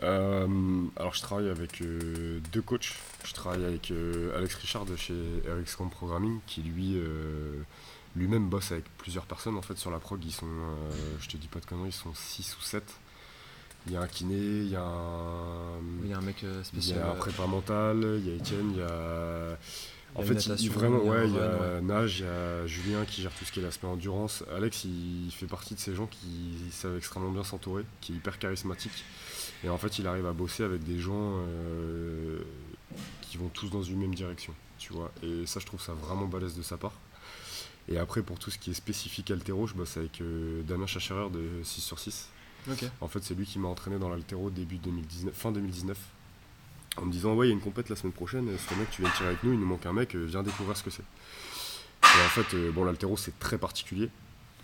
Alors 0.03 1.15
je 1.15 1.21
travaille 1.21 1.49
avec 1.49 1.83
deux 1.83 2.63
coachs. 2.63 2.95
Je 3.27 3.35
travaille 3.35 3.65
avec 3.65 3.93
Alex 4.37 4.55
Richard 4.55 4.87
de 4.87 4.97
chez 4.97 5.15
RxCom 5.63 5.91
Programming 5.91 6.39
qui 6.47 6.63
lui 6.63 6.97
lui-même 8.15 8.49
bosse 8.49 8.73
avec 8.73 8.85
plusieurs 8.97 9.27
personnes 9.27 9.57
en 9.57 9.63
fait 9.63 9.77
sur 9.77 9.91
la 9.91 9.99
prog. 9.99 10.25
Ils 10.25 10.33
sont, 10.33 10.47
je 11.21 11.29
te 11.29 11.37
dis 11.37 11.49
pas 11.49 11.61
de 11.61 11.67
conneries, 11.67 11.89
ils 11.89 11.93
sont 11.93 12.15
6 12.15 12.57
ou 12.59 12.63
7. 12.63 12.83
Il 13.87 13.93
y 13.93 13.97
a 13.97 14.01
un 14.01 14.07
kiné, 14.09 14.35
il 14.37 14.71
y 14.71 14.77
a 14.77 14.83
un, 14.83 15.79
il 16.03 16.11
y 16.11 16.15
a 16.15 16.19
un 16.19 16.23
mec 16.23 16.45
spécial. 16.63 16.99
Il 16.99 17.01
y 17.01 17.03
a 17.03 17.11
un 17.11 17.15
prépa 17.15 17.47
mental, 17.47 18.19
il 18.19 18.29
y 18.29 18.33
a 18.33 18.35
Étienne, 18.35 18.71
il 18.73 18.79
y 18.79 18.83
a 18.83 19.59
en 20.19 20.23
fait, 20.23 20.47
il, 20.47 20.71
vraiment, 20.71 20.99
ouais, 21.01 21.29
il 21.29 21.35
y 21.35 21.39
a 21.39 21.81
Nage, 21.83 22.21
il 22.21 22.25
y 22.25 22.29
a 22.29 22.67
Julien 22.67 23.05
qui 23.05 23.21
gère 23.21 23.33
tout 23.33 23.45
ce 23.45 23.53
qui 23.53 23.61
est 23.61 23.63
l'aspect 23.63 23.87
endurance. 23.87 24.45
Alex, 24.55 24.85
il 24.85 25.31
fait 25.31 25.47
partie 25.47 25.75
de 25.75 25.81
ces 25.81 25.95
gens 25.95 26.07
qui 26.07 26.57
savent 26.71 26.97
extrêmement 26.97 27.31
bien 27.31 27.45
s'entourer, 27.45 27.85
qui 28.01 28.13
est 28.13 28.17
hyper 28.17 28.39
charismatique. 28.39 29.05
Et 29.63 29.69
en 29.69 29.77
fait, 29.77 29.99
il 29.99 30.07
arrive 30.07 30.27
à 30.27 30.33
bosser 30.33 30.63
avec 30.63 30.85
des 30.85 30.99
gens 30.99 31.43
euh, 31.49 32.41
qui 33.23 33.37
vont 33.37 33.49
tous 33.49 33.71
dans 33.71 33.83
une 33.83 33.99
même 33.99 34.15
direction, 34.15 34.55
tu 34.79 34.93
vois. 34.93 35.13
Et 35.23 35.47
ça, 35.47 35.61
je 35.61 35.67
trouve 35.67 35.81
ça 35.81 35.93
vraiment 35.93 36.27
balèze 36.27 36.57
de 36.57 36.63
sa 36.63 36.77
part. 36.77 36.95
Et 37.89 37.99
après, 37.99 38.23
pour 38.23 38.39
tout 38.39 38.51
ce 38.51 38.59
qui 38.59 38.71
est 38.71 38.75
spécifique 38.75 39.31
altéro, 39.31 39.67
je 39.67 39.75
bosse 39.75 39.97
avec 39.97 40.21
euh, 40.21 40.63
Damien 40.63 40.87
Chacherer 40.87 41.31
de 41.31 41.63
6 41.63 41.81
sur 41.81 41.99
6. 41.99 42.29
En 43.01 43.07
fait, 43.07 43.23
c'est 43.23 43.35
lui 43.35 43.47
qui 43.47 43.61
m'a 43.61 43.69
entraîné 43.69 43.99
dans 43.99 44.09
l'altéro 44.09 44.51
début 44.51 44.79
2019, 44.79 45.33
fin 45.35 45.53
2019 45.53 45.97
en 46.97 47.05
me 47.05 47.13
disant 47.13 47.35
ouais 47.35 47.47
il 47.47 47.51
y 47.51 47.53
a 47.53 47.55
une 47.55 47.61
compète 47.61 47.89
la 47.89 47.97
semaine 47.97 48.13
prochaine, 48.13 48.49
ce 48.57 48.75
mec 48.75 48.91
tu 48.91 49.03
viens 49.03 49.11
tirer 49.11 49.29
avec 49.29 49.43
nous, 49.43 49.53
il 49.53 49.59
nous 49.59 49.67
manque 49.67 49.87
un 49.87 49.93
mec, 49.93 50.15
euh, 50.15 50.25
viens 50.25 50.43
découvrir 50.43 50.77
ce 50.77 50.83
que 50.83 50.91
c'est. 50.91 51.03
Et 51.03 52.25
en 52.25 52.29
fait 52.29 52.55
euh, 52.55 52.71
bon 52.73 52.85
l'altéro 52.85 53.17
c'est 53.17 53.39
très 53.39 53.59
particulier, 53.59 54.11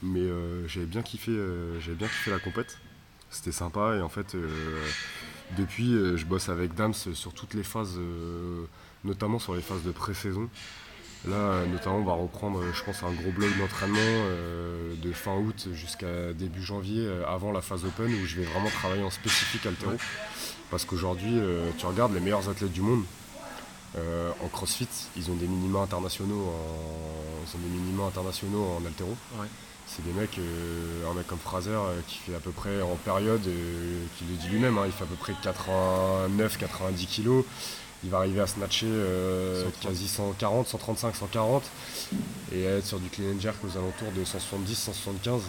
mais 0.03 0.21
euh, 0.21 0.67
j'avais 0.69 0.87
bien 0.87 1.03
kiffé 1.03 1.33
j'avais 1.81 1.97
bien 1.97 2.09
kiffé 2.09 2.31
la 2.31 2.39
compète. 2.39 2.79
C'était 3.31 3.53
sympa 3.53 3.97
et 3.97 4.01
en 4.03 4.09
fait 4.11 4.37
depuis 5.57 5.93
je 6.17 6.25
bosse 6.25 6.49
avec 6.49 6.75
Dams 6.75 6.95
sur 6.95 7.33
toutes 7.33 7.55
les 7.55 7.63
phases, 7.63 7.99
notamment 9.05 9.39
sur 9.39 9.55
les 9.55 9.63
phases 9.63 9.83
de 9.83 9.93
pré-saison. 9.93 10.49
Là, 11.29 11.65
notamment, 11.67 11.99
on 11.99 12.05
va 12.05 12.15
reprendre, 12.15 12.61
je 12.75 12.83
pense, 12.83 13.05
un 13.05 13.13
gros 13.13 13.31
bloc 13.31 13.57
d'entraînement 13.57 14.29
de 15.03 15.13
fin 15.13 15.37
août 15.37 15.69
jusqu'à 15.73 16.33
début 16.33 16.63
janvier, 16.63 17.09
avant 17.29 17.53
la 17.53 17.61
phase 17.61 17.85
open, 17.85 18.13
où 18.13 18.27
je 18.27 18.37
vais 18.37 18.45
vraiment 18.45 18.71
travailler 18.71 19.05
en 19.05 19.11
spécifique 19.11 19.65
altéro. 19.67 19.93
Parce 20.73 20.87
qu'aujourd'hui, 20.87 21.39
euh, 21.39 21.71
tu 21.77 21.85
regardes 21.85 22.15
les 22.15 22.21
meilleurs 22.21 22.49
athlètes 22.49 22.73
du 22.73 22.81
monde 22.81 23.05
euh, 23.99 24.31
en 24.43 24.49
crossfit, 24.49 24.89
ils 25.19 25.31
ont 25.31 25.35
des 25.35 25.47
minima 25.47 25.81
internationaux 25.81 26.49
en, 26.49 27.59
des 27.59 27.69
minima 27.69 28.05
internationaux 28.05 28.79
en 28.81 28.87
altéro. 28.87 29.15
C'est 29.87 30.05
des 30.05 30.13
mecs, 30.13 30.39
euh, 30.39 31.11
un 31.11 31.15
mec 31.15 31.27
comme 31.27 31.39
Fraser 31.39 31.79
qui 32.07 32.19
fait 32.19 32.35
à 32.35 32.41
peu 32.41 32.51
près 32.51 32.81
en 32.81 32.97
période, 32.97 33.43
qui 33.43 34.25
le 34.25 34.37
dit 34.37 34.49
lui-même, 34.49 34.79
hein, 34.79 34.85
il 34.87 34.93
fait 34.93 35.05
à 35.05 35.07
peu 35.07 35.17
près 35.17 35.35
89-90 35.43 37.07
kilos. 37.07 37.45
Il 38.05 38.11
va 38.11 38.19
arriver 38.19 38.41
à 38.41 38.47
snatcher 38.49 38.89
quasi 39.81 40.09
140, 40.09 40.67
135, 40.67 41.15
140 41.15 41.63
et 42.53 42.65
être 42.65 42.85
sur 42.85 42.99
du 42.99 43.09
clean 43.09 43.37
and 43.37 43.41
jerk 43.41 43.57
aux 43.65 43.77
alentours 43.77 44.11
de 44.17 44.25
170, 44.25 44.75
175. 44.75 45.43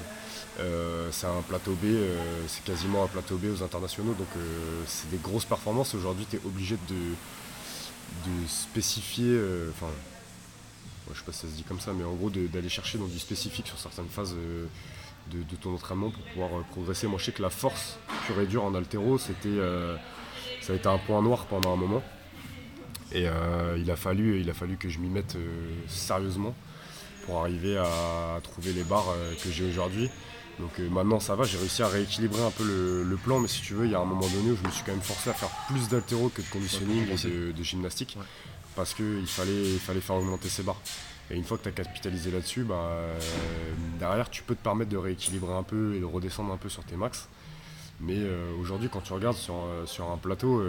Euh, 0.59 1.09
c'est 1.11 1.25
un 1.25 1.41
plateau 1.47 1.71
B, 1.71 1.85
euh, 1.85 2.15
c'est 2.47 2.63
quasiment 2.63 3.03
un 3.03 3.07
plateau 3.07 3.37
B 3.37 3.45
aux 3.45 3.63
internationaux, 3.63 4.13
donc 4.13 4.27
euh, 4.37 4.83
c'est 4.85 5.09
des 5.09 5.17
grosses 5.17 5.45
performances. 5.45 5.95
Aujourd'hui, 5.95 6.27
tu 6.29 6.35
es 6.35 6.39
obligé 6.45 6.77
de, 6.87 6.95
de 6.95 8.47
spécifier, 8.47 9.35
enfin, 9.71 9.91
je 11.11 11.19
sais 11.19 11.25
pas 11.25 11.31
si 11.31 11.39
ça 11.39 11.47
se 11.47 11.53
dit 11.53 11.63
comme 11.63 11.79
ça, 11.79 11.91
mais 11.93 12.03
en 12.03 12.13
gros, 12.13 12.29
d'aller 12.29 12.69
chercher 12.69 12.97
dans 12.97 13.07
du 13.07 13.19
spécifique 13.19 13.67
sur 13.67 13.77
certaines 13.77 14.07
phases 14.07 14.35
de, 15.31 15.55
ton 15.61 15.73
entraînement 15.73 16.11
pour 16.11 16.23
pouvoir 16.23 16.63
progresser. 16.71 17.07
Moi, 17.07 17.19
je 17.19 17.25
sais 17.25 17.31
que 17.31 17.41
la 17.41 17.49
force 17.49 17.97
pure 18.25 18.39
et 18.39 18.45
dure 18.45 18.63
en 18.63 18.75
altéro, 18.75 19.17
c'était, 19.17 19.57
ça 20.61 20.73
a 20.73 20.75
été 20.75 20.87
un 20.87 20.97
point 20.97 21.21
noir 21.21 21.45
pendant 21.45 21.73
un 21.73 21.77
moment. 21.77 22.03
Et 23.11 23.27
il, 23.77 23.91
a 23.91 23.95
fallu, 23.95 24.41
il 24.41 24.49
a 24.49 24.53
fallu 24.53 24.77
que 24.77 24.89
je 24.89 24.99
m'y 24.99 25.09
mette 25.09 25.37
sérieusement 25.87 26.55
pour 27.25 27.39
arriver 27.41 27.77
à 27.77 28.39
trouver 28.43 28.73
les 28.73 28.83
barres 28.83 29.15
que 29.43 29.49
j'ai 29.51 29.65
aujourd'hui. 29.65 30.09
Donc 30.59 30.79
euh, 30.79 30.89
maintenant 30.89 31.19
ça 31.19 31.35
va, 31.35 31.45
j'ai 31.45 31.57
réussi 31.57 31.81
à 31.81 31.87
rééquilibrer 31.87 32.43
un 32.43 32.51
peu 32.51 32.63
le, 32.63 33.17
plan, 33.17 33.39
mais 33.39 33.47
si 33.47 33.61
tu 33.61 33.73
veux, 33.73 33.85
il 33.85 33.91
y 33.91 33.95
a 33.95 33.99
un 33.99 34.05
moment 34.05 34.27
donné 34.27 34.51
où 34.51 34.55
je 34.55 34.63
me 34.63 34.71
suis 34.71 34.83
quand 34.83 34.91
même 34.91 35.01
forcé 35.01 35.29
à 35.29 35.33
faire 35.33 35.49
plus 35.67 35.89
d'altéro 35.89 36.29
que 36.29 36.41
de 36.41 36.47
conditioning 36.47 37.07
et 37.09 37.53
de, 37.53 37.63
gymnastique, 37.63 38.17
parce 38.75 38.93
qu'il 38.93 39.27
fallait, 39.27 39.73
il 39.73 39.79
fallait 39.79 40.01
faire 40.01 40.15
augmenter 40.15 40.49
ses 40.49 40.63
barres. 40.63 40.81
Et 41.31 41.35
une 41.35 41.43
fois 41.43 41.57
que 41.57 41.63
tu 41.63 41.69
as 41.69 41.71
capitalisé 41.71 42.31
là-dessus, 42.31 42.63
bah, 42.63 42.75
euh, 42.75 43.19
derrière 43.99 44.29
tu 44.29 44.43
peux 44.43 44.55
te 44.55 44.63
permettre 44.63 44.89
de 44.89 44.97
rééquilibrer 44.97 45.53
un 45.53 45.63
peu 45.63 45.95
et 45.95 45.99
de 45.99 46.05
redescendre 46.05 46.51
un 46.51 46.57
peu 46.57 46.69
sur 46.69 46.83
tes 46.83 46.95
max. 46.95 47.29
Mais 47.99 48.19
aujourd'hui, 48.59 48.89
quand 48.91 49.01
tu 49.01 49.13
regardes 49.13 49.37
sur, 49.37 49.55
sur 49.85 50.11
un 50.11 50.17
plateau, 50.17 50.61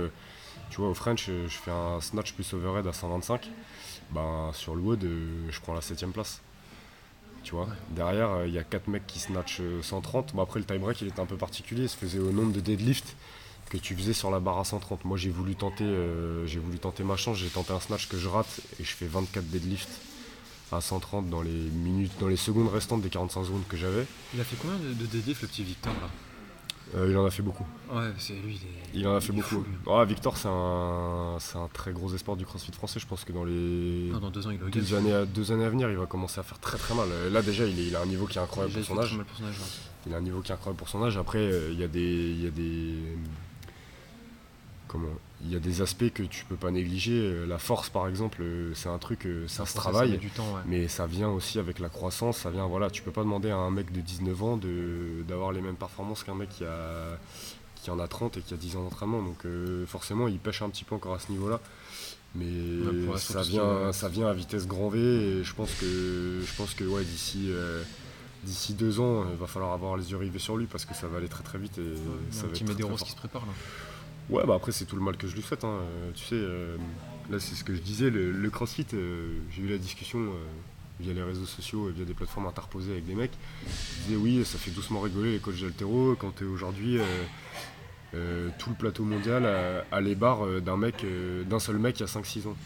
tu 0.70 0.76
vois, 0.76 0.90
au 0.90 0.94
French, 0.94 1.26
je 1.26 1.48
fais 1.48 1.72
un 1.72 2.00
snatch 2.00 2.34
plus 2.34 2.52
overhead 2.52 2.86
à 2.86 2.92
125. 2.92 3.50
Ben, 4.10 4.50
sur 4.52 4.76
le 4.76 4.82
wood, 4.82 5.08
je 5.50 5.60
prends 5.60 5.74
la 5.74 5.80
7 5.80 6.06
place. 6.12 6.42
Tu 7.42 7.54
vois, 7.54 7.68
derrière, 7.90 8.44
il 8.46 8.52
y 8.52 8.58
a 8.58 8.62
4 8.62 8.88
mecs 8.88 9.06
qui 9.06 9.18
snatchent 9.18 9.62
130. 9.82 10.34
Bon, 10.34 10.42
après, 10.42 10.60
le 10.60 10.66
time 10.66 10.78
break, 10.78 11.00
il 11.00 11.08
était 11.08 11.20
un 11.20 11.26
peu 11.26 11.36
particulier. 11.36 11.84
Il 11.84 11.88
se 11.88 11.96
faisait 11.96 12.20
au 12.20 12.30
nombre 12.30 12.52
de 12.52 12.60
deadlifts 12.60 13.16
que 13.70 13.76
tu 13.76 13.96
faisais 13.96 14.12
sur 14.12 14.30
la 14.30 14.40
barre 14.40 14.58
à 14.58 14.64
130. 14.64 15.04
Moi, 15.04 15.16
j'ai 15.16 15.30
voulu 15.30 15.54
tenter, 15.54 15.84
j'ai 16.46 16.58
voulu 16.58 16.78
tenter 16.78 17.02
ma 17.02 17.16
chance. 17.16 17.38
J'ai 17.38 17.48
tenté 17.48 17.72
un 17.72 17.80
snatch 17.80 18.08
que 18.08 18.16
je 18.16 18.28
rate 18.28 18.60
et 18.80 18.84
je 18.84 18.90
fais 18.90 19.06
24 19.06 19.44
deadlifts 19.46 20.00
à 20.72 20.80
130 20.80 21.28
dans 21.30 21.42
les 21.42 21.50
minutes, 21.50 22.12
dans 22.20 22.28
les 22.28 22.36
secondes 22.36 22.68
restantes 22.68 23.02
des 23.02 23.08
45 23.08 23.44
secondes 23.44 23.66
que 23.68 23.76
j'avais. 23.76 24.06
Il 24.34 24.40
a 24.40 24.44
fait 24.44 24.56
combien 24.60 24.76
de, 24.76 24.92
de 24.92 25.06
deadlifts 25.06 25.42
le 25.42 25.48
petit 25.48 25.62
Victor 25.62 25.92
là? 25.94 26.08
Euh, 26.94 27.08
il 27.10 27.16
en 27.16 27.24
a 27.24 27.30
fait 27.30 27.42
beaucoup. 27.42 27.66
Ouais, 27.90 28.12
c'est 28.18 28.34
lui, 28.34 28.60
il, 28.92 29.08
en 29.08 29.16
a 29.16 29.20
fait 29.20 29.32
beaucoup. 29.32 29.64
Ah, 29.88 30.04
Victor, 30.04 30.36
c'est 30.36 30.48
un, 30.48 31.36
c'est 31.40 31.56
un 31.56 31.68
très 31.72 31.92
gros 31.92 32.14
espoir 32.14 32.36
du 32.36 32.44
CrossFit 32.44 32.72
français. 32.72 33.00
Je 33.00 33.06
pense 33.06 33.24
que 33.24 33.32
dans 33.32 33.44
les 33.44 34.10
dans 34.10 34.30
deux, 34.30 34.46
ans, 34.46 34.50
il 34.50 34.58
deux, 34.58 34.94
années 34.94 35.12
à, 35.12 35.24
deux 35.24 35.50
années 35.50 35.64
à 35.64 35.70
venir, 35.70 35.90
il 35.90 35.96
va 35.96 36.06
commencer 36.06 36.38
à 36.40 36.42
faire 36.42 36.58
très 36.58 36.76
très 36.76 36.94
mal. 36.94 37.08
Là, 37.32 37.42
déjà, 37.42 37.64
il, 37.64 37.80
est, 37.80 37.86
il 37.86 37.96
a 37.96 38.02
un 38.02 38.06
niveau 38.06 38.26
qui 38.26 38.38
est 38.38 38.42
incroyable 38.42 38.74
pour 38.74 38.84
son 38.84 38.98
âge. 38.98 39.18
Il 40.06 40.14
a 40.14 40.18
un 40.18 40.20
niveau 40.20 40.40
qui 40.40 40.52
est 40.52 40.54
incroyable 40.54 40.78
pour 40.78 40.88
son 40.88 41.02
âge. 41.02 41.16
Après, 41.16 41.38
euh, 41.38 41.70
il 41.72 41.80
y 41.80 41.84
a 41.84 41.88
des, 41.88 42.00
il 42.00 42.44
y 42.44 42.46
a 42.46 42.50
des 42.50 42.94
il 45.44 45.52
y 45.52 45.56
a 45.56 45.58
des 45.58 45.82
aspects 45.82 46.10
que 46.12 46.22
tu 46.22 46.44
peux 46.44 46.56
pas 46.56 46.70
négliger. 46.70 47.12
Euh, 47.20 47.46
la 47.46 47.58
force, 47.58 47.90
par 47.90 48.08
exemple, 48.08 48.38
euh, 48.42 48.72
c'est 48.74 48.88
un 48.88 48.98
truc, 48.98 49.26
euh, 49.26 49.46
ça 49.46 49.66
se 49.66 49.74
travaille, 49.74 50.18
mais 50.66 50.88
ça 50.88 51.06
vient 51.06 51.28
aussi 51.28 51.58
avec 51.58 51.78
la 51.78 51.88
croissance. 51.88 52.38
Ça 52.38 52.50
vient, 52.50 52.66
voilà, 52.66 52.90
tu 52.90 53.02
peux 53.02 53.10
pas 53.10 53.22
demander 53.22 53.50
à 53.50 53.56
un 53.56 53.70
mec 53.70 53.92
de 53.92 54.00
19 54.00 54.42
ans 54.42 54.58
d'avoir 55.28 55.52
les 55.52 55.60
mêmes 55.60 55.76
performances 55.76 56.24
qu'un 56.24 56.34
mec 56.34 56.48
qui 56.50 56.64
a 56.64 57.18
qui 57.76 57.90
en 57.90 57.98
a 57.98 58.08
30 58.08 58.38
et 58.38 58.40
qui 58.40 58.54
a 58.54 58.56
10 58.56 58.76
ans 58.76 58.84
d'entraînement. 58.84 59.22
Donc 59.22 59.46
forcément, 59.86 60.26
il 60.26 60.38
pêche 60.38 60.62
un 60.62 60.70
petit 60.70 60.84
peu 60.84 60.94
encore 60.94 61.14
à 61.14 61.18
ce 61.18 61.30
niveau-là. 61.30 61.60
Mais 62.34 62.46
ça 63.18 63.42
vient, 63.42 63.92
ça 63.92 64.08
vient 64.08 64.26
à 64.26 64.32
vitesse 64.32 64.66
grand 64.66 64.88
V 64.88 64.98
et 64.98 65.44
je 65.44 65.54
pense 65.54 65.72
que, 65.74 66.40
je 66.44 66.56
pense 66.56 66.74
que 66.74 66.84
ouais, 66.84 67.04
d'ici 67.04 67.50
d'ici 68.42 68.72
deux 68.72 69.00
ans, 69.00 69.26
il 69.30 69.36
va 69.36 69.46
falloir 69.46 69.72
avoir 69.72 69.96
les 69.96 70.10
yeux 70.10 70.16
rivés 70.16 70.38
sur 70.38 70.56
lui 70.56 70.66
parce 70.66 70.86
que 70.86 70.94
ça 70.94 71.06
va 71.08 71.18
aller 71.18 71.28
très 71.28 71.42
très 71.42 71.58
vite 71.58 71.76
et 71.76 71.94
ça 72.30 72.46
va 72.46 72.52
être 72.52 72.64
très, 72.64 73.04
qui 73.04 73.10
se 73.10 73.16
prépare 73.16 73.44
là. 73.44 73.52
Ouais, 74.30 74.42
bah 74.46 74.54
après, 74.54 74.72
c'est 74.72 74.86
tout 74.86 74.96
le 74.96 75.02
mal 75.02 75.16
que 75.16 75.26
je 75.26 75.34
lui 75.34 75.42
souhaite. 75.42 75.64
Hein. 75.64 75.80
Euh, 75.80 76.10
tu 76.14 76.24
sais, 76.24 76.34
euh, 76.36 76.76
là, 77.30 77.38
c'est 77.38 77.54
ce 77.54 77.64
que 77.64 77.74
je 77.74 77.80
disais, 77.80 78.10
le, 78.10 78.50
crossfit, 78.50 78.86
euh, 78.94 79.38
j'ai 79.50 79.62
eu 79.62 79.68
la 79.68 79.78
discussion 79.78 80.32
via 81.00 81.12
les 81.12 81.22
réseaux 81.22 81.44
sociaux 81.44 81.90
et 81.90 81.92
via 81.92 82.04
des 82.04 82.14
plateformes 82.14 82.46
interposées 82.46 82.92
avec 82.92 83.06
des 83.06 83.14
mecs. 83.14 83.32
Ils 83.66 84.02
disaient, 84.04 84.16
oui, 84.16 84.44
ça 84.44 84.58
fait 84.58 84.70
doucement 84.70 85.00
rigoler 85.00 85.32
les 85.32 85.38
coachs 85.38 85.60
d'altéro 85.60 86.14
quand 86.18 86.42
aujourd'hui, 86.42 86.98
tout 88.12 88.70
le 88.70 88.76
plateau 88.76 89.04
mondial 89.04 89.44
a, 89.90 90.00
les 90.00 90.14
barres 90.14 90.60
d'un 90.62 90.76
mec, 90.76 91.04
d'un 91.48 91.58
seul 91.58 91.78
mec 91.78 91.98
il 91.98 92.00
y 92.00 92.04
a 92.04 92.06
5-6 92.06 92.48
ans. 92.48 92.56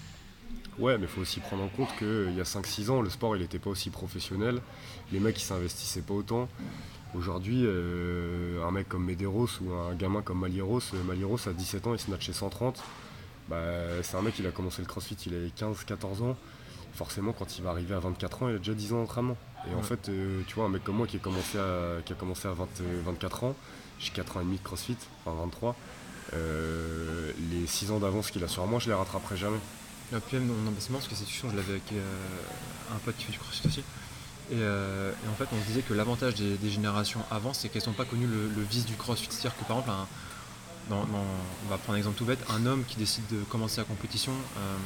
Ouais, 0.78 0.96
mais 0.96 1.04
il 1.04 1.08
faut 1.08 1.22
aussi 1.22 1.40
prendre 1.40 1.64
en 1.64 1.68
compte 1.68 1.88
qu'il 1.98 2.34
y 2.36 2.40
a 2.40 2.44
5-6 2.44 2.90
ans, 2.90 3.02
le 3.02 3.10
sport 3.10 3.34
il 3.34 3.42
n'était 3.42 3.58
pas 3.58 3.70
aussi 3.70 3.90
professionnel, 3.90 4.60
les 5.10 5.18
mecs 5.18 5.40
ils 5.40 5.44
s'investissaient 5.44 6.02
pas 6.02 6.14
autant. 6.14 6.48
Aujourd'hui, 7.14 7.62
euh, 7.64 8.62
un 8.66 8.70
mec 8.70 8.88
comme 8.88 9.04
Medeiros 9.04 9.48
ou 9.62 9.72
un 9.72 9.94
gamin 9.94 10.20
comme 10.20 10.40
Malieros, 10.40 10.80
euh, 10.92 11.02
Malieros 11.04 11.48
à 11.48 11.52
17 11.52 11.86
ans, 11.86 11.94
il 11.94 11.98
se 11.98 12.06
chez 12.20 12.34
130. 12.34 12.82
Bah, 13.48 13.56
c'est 14.02 14.16
un 14.16 14.22
mec, 14.22 14.38
il 14.38 14.46
a 14.46 14.50
commencé 14.50 14.82
le 14.82 14.86
crossfit, 14.86 15.16
il 15.26 15.34
avait 15.34 15.48
15-14 15.48 16.22
ans. 16.22 16.36
Forcément, 16.92 17.32
quand 17.32 17.56
il 17.56 17.64
va 17.64 17.70
arriver 17.70 17.94
à 17.94 18.00
24 18.00 18.42
ans, 18.42 18.48
il 18.50 18.56
a 18.56 18.58
déjà 18.58 18.74
10 18.74 18.92
ans 18.92 18.96
d'entraînement. 18.98 19.38
Et 19.70 19.74
en 19.74 19.82
fait, 19.82 20.10
euh, 20.10 20.42
tu 20.46 20.56
vois, 20.56 20.66
un 20.66 20.68
mec 20.68 20.84
comme 20.84 20.96
moi 20.96 21.06
qui 21.06 21.16
a 21.16 21.18
commencé 21.18 21.58
à, 21.58 22.02
qui 22.04 22.12
a 22.12 22.16
commencé 22.16 22.46
à 22.46 22.52
24 22.52 23.44
ans, 23.44 23.54
j'ai 23.98 24.10
4 24.10 24.36
ans 24.36 24.40
et 24.40 24.44
demi 24.44 24.58
de 24.58 24.62
crossfit, 24.62 24.96
enfin 25.24 25.36
23, 25.40 25.76
les 27.50 27.66
6 27.66 27.90
ans 27.90 28.00
d'avance 28.00 28.30
qu'il 28.30 28.44
a 28.44 28.48
sur 28.48 28.66
moi, 28.66 28.80
je 28.80 28.88
les 28.88 28.94
rattraperai 28.94 29.36
jamais. 29.36 29.58
Et 30.12 30.20
puis, 30.20 30.36
non, 30.38 30.54
c'est 30.78 30.90
marrant 30.90 31.00
parce 31.00 31.08
que 31.08 31.14
cette 31.14 31.24
discussion, 31.24 31.48
je 31.50 31.56
l'avais 31.56 31.72
avec 31.72 31.92
un 32.94 32.98
pote 32.98 33.16
qui 33.16 33.24
fait 33.24 33.32
du 33.32 33.38
crossfit 33.38 33.66
aussi. 33.66 33.82
Euh, 34.52 35.12
et, 35.12 35.28
en 35.28 35.34
fait, 35.34 35.46
on 35.52 35.60
se 35.60 35.66
disait 35.66 35.82
que 35.82 35.94
l'avantage 35.94 36.34
des, 36.34 36.70
générations 36.70 37.20
avant, 37.30 37.52
c'est 37.52 37.68
qu'elles 37.68 37.86
n'ont 37.86 37.92
pas 37.92 38.04
connu 38.04 38.26
le, 38.26 38.62
vice 38.62 38.86
du 38.86 38.94
crossfit. 38.94 39.28
C'est-à-dire 39.30 39.56
que 39.58 39.64
par 39.64 39.78
exemple, 39.78 39.98
on 40.90 41.68
va 41.70 41.78
prendre 41.78 41.94
un 41.94 41.98
exemple 41.98 42.16
tout 42.16 42.24
bête, 42.24 42.38
un 42.50 42.66
homme 42.66 42.84
qui 42.86 42.96
décide 42.96 43.24
de 43.30 43.42
commencer 43.44 43.78
la 43.78 43.84
compétition, 43.84 44.32
euh, 44.32 44.76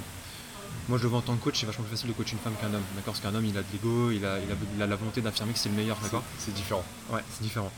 moi 0.89 0.99
je 0.99 1.05
le 1.05 1.11
vois 1.11 1.19
en 1.19 1.23
tant 1.23 1.37
que 1.37 1.45
coach, 1.45 1.61
c'est 1.61 1.67
vachement 1.67 1.85
plus 1.85 1.93
facile 1.93 2.09
de 2.09 2.15
coacher 2.15 2.33
une 2.33 2.39
femme 2.39 2.55
qu'un 2.61 2.75
homme. 2.75 2.83
D'accord 2.97 3.15
Parce 3.15 3.21
qu'un 3.21 3.35
homme, 3.35 3.45
il 3.45 3.57
a 3.57 3.63
de 3.63 3.67
l'ego, 3.73 4.11
il 4.11 4.25
a, 4.25 4.39
il, 4.41 4.83
a, 4.83 4.87
la 4.87 4.97
volonté 4.97 5.21
d'affirmer 5.21 5.53
que 5.53 5.59
c'est 5.59 5.69
le 5.69 5.77
meilleur. 5.77 5.99
D'accord? 6.03 6.25
C'est 6.39 6.55
différent. 6.55 6.85
Ouais, 7.11 7.21
c'est 7.31 7.43
différent. 7.43 7.71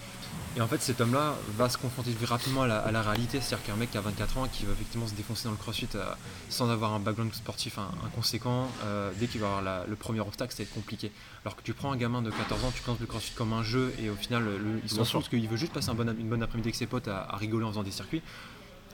Et 0.57 0.61
en 0.61 0.68
fait, 0.68 0.81
cet 0.81 1.01
homme-là 1.01 1.35
va 1.57 1.68
se 1.68 1.77
confronter 1.77 2.12
rapidement 2.25 2.62
à 2.62 2.92
la, 2.92 3.03
réalité. 3.03 3.40
C'est-à-dire 3.40 3.66
qu'un 3.66 3.77
mec 3.77 3.90
qui 3.90 3.99
a 3.99 4.01
24 4.01 4.38
ans, 4.38 4.47
qui 4.47 4.64
va 4.64 4.73
effectivement 4.73 5.07
se 5.09 5.14
défoncer 5.14 5.44
dans 5.44 5.51
le 5.51 5.57
crossfit 5.57 5.88
euh, 5.97 6.05
sans 6.49 6.70
avoir 6.70 6.92
un 6.92 7.01
background 7.01 7.35
sportif 7.35 7.79
inconséquent, 8.07 8.68
euh, 8.85 9.11
dès 9.18 9.27
qu'il 9.27 9.40
va 9.40 9.57
avoir 9.57 9.87
le 9.88 9.97
premier 9.97 10.20
obstacle, 10.20 10.55
c'est 10.57 10.73
compliqué. 10.73 11.11
Alors 11.44 11.57
que 11.57 11.62
tu 11.62 11.73
prends 11.73 11.90
un 11.90 11.97
gamin 11.97 12.23
de 12.23 12.31
14 12.31 12.64
ans, 12.64 12.73
tu 12.73 12.83
présentes 12.83 13.01
le 13.01 13.07
crossfit 13.07 13.35
comme 13.35 13.53
un 13.53 13.64
jeu 13.64 13.92
et 14.01 14.11
au 14.11 14.16
final, 14.16 14.44
il 14.83 14.88
s'en 14.88 15.05
parce 15.05 15.29
qu'il 15.29 15.49
veut 15.49 15.57
juste 15.57 15.73
passer 15.73 15.90
un 15.90 15.94
bon, 15.94 16.09
une 16.09 16.29
bonne 16.29 16.42
après-midi 16.42 16.68
avec 16.68 16.77
ses 16.77 16.87
potes 16.87 17.09
à, 17.09 17.37
rigoler 17.37 17.64
en 17.64 17.70
faisant 17.70 17.83
des 17.83 17.90
circuits 17.90 18.23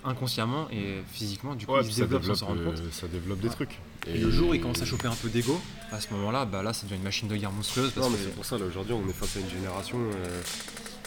inconsciemment 0.02 0.66
et 0.70 1.02
physiquement 1.12 1.54
du 1.54 1.66
coup 1.66 1.74
il 1.78 1.92
se 1.92 2.00
développe, 2.00 2.24
sans 2.34 2.56
euh, 2.56 2.74
ça 2.90 3.06
développe 3.06 3.40
des 3.40 3.50
trucs 3.50 3.78
et, 4.06 4.16
le 4.16 4.30
jour 4.30 4.48
où 4.48 4.54
il 4.54 4.60
commence 4.62 4.80
à 4.80 4.86
choper 4.86 5.08
un 5.08 5.14
peu 5.14 5.28
d'ego 5.28 5.60
à 5.92 6.00
ce 6.00 6.10
moment 6.14 6.30
là 6.30 6.46
bah 6.46 6.62
là 6.62 6.72
ça 6.72 6.84
devient 6.84 6.96
une 6.96 7.02
machine 7.02 7.28
de 7.28 7.36
guerre 7.36 7.52
monstrueuse 7.52 7.94
non 7.96 8.08
mais 8.08 8.16
c'est 8.16 8.34
pour 8.34 8.46
ça 8.46 8.56
là 8.56 8.64
aujourd'hui 8.64 8.94
on 8.94 9.06
est 9.06 9.12
face 9.12 9.36
à 9.36 9.40
une 9.40 9.50
génération 9.50 9.98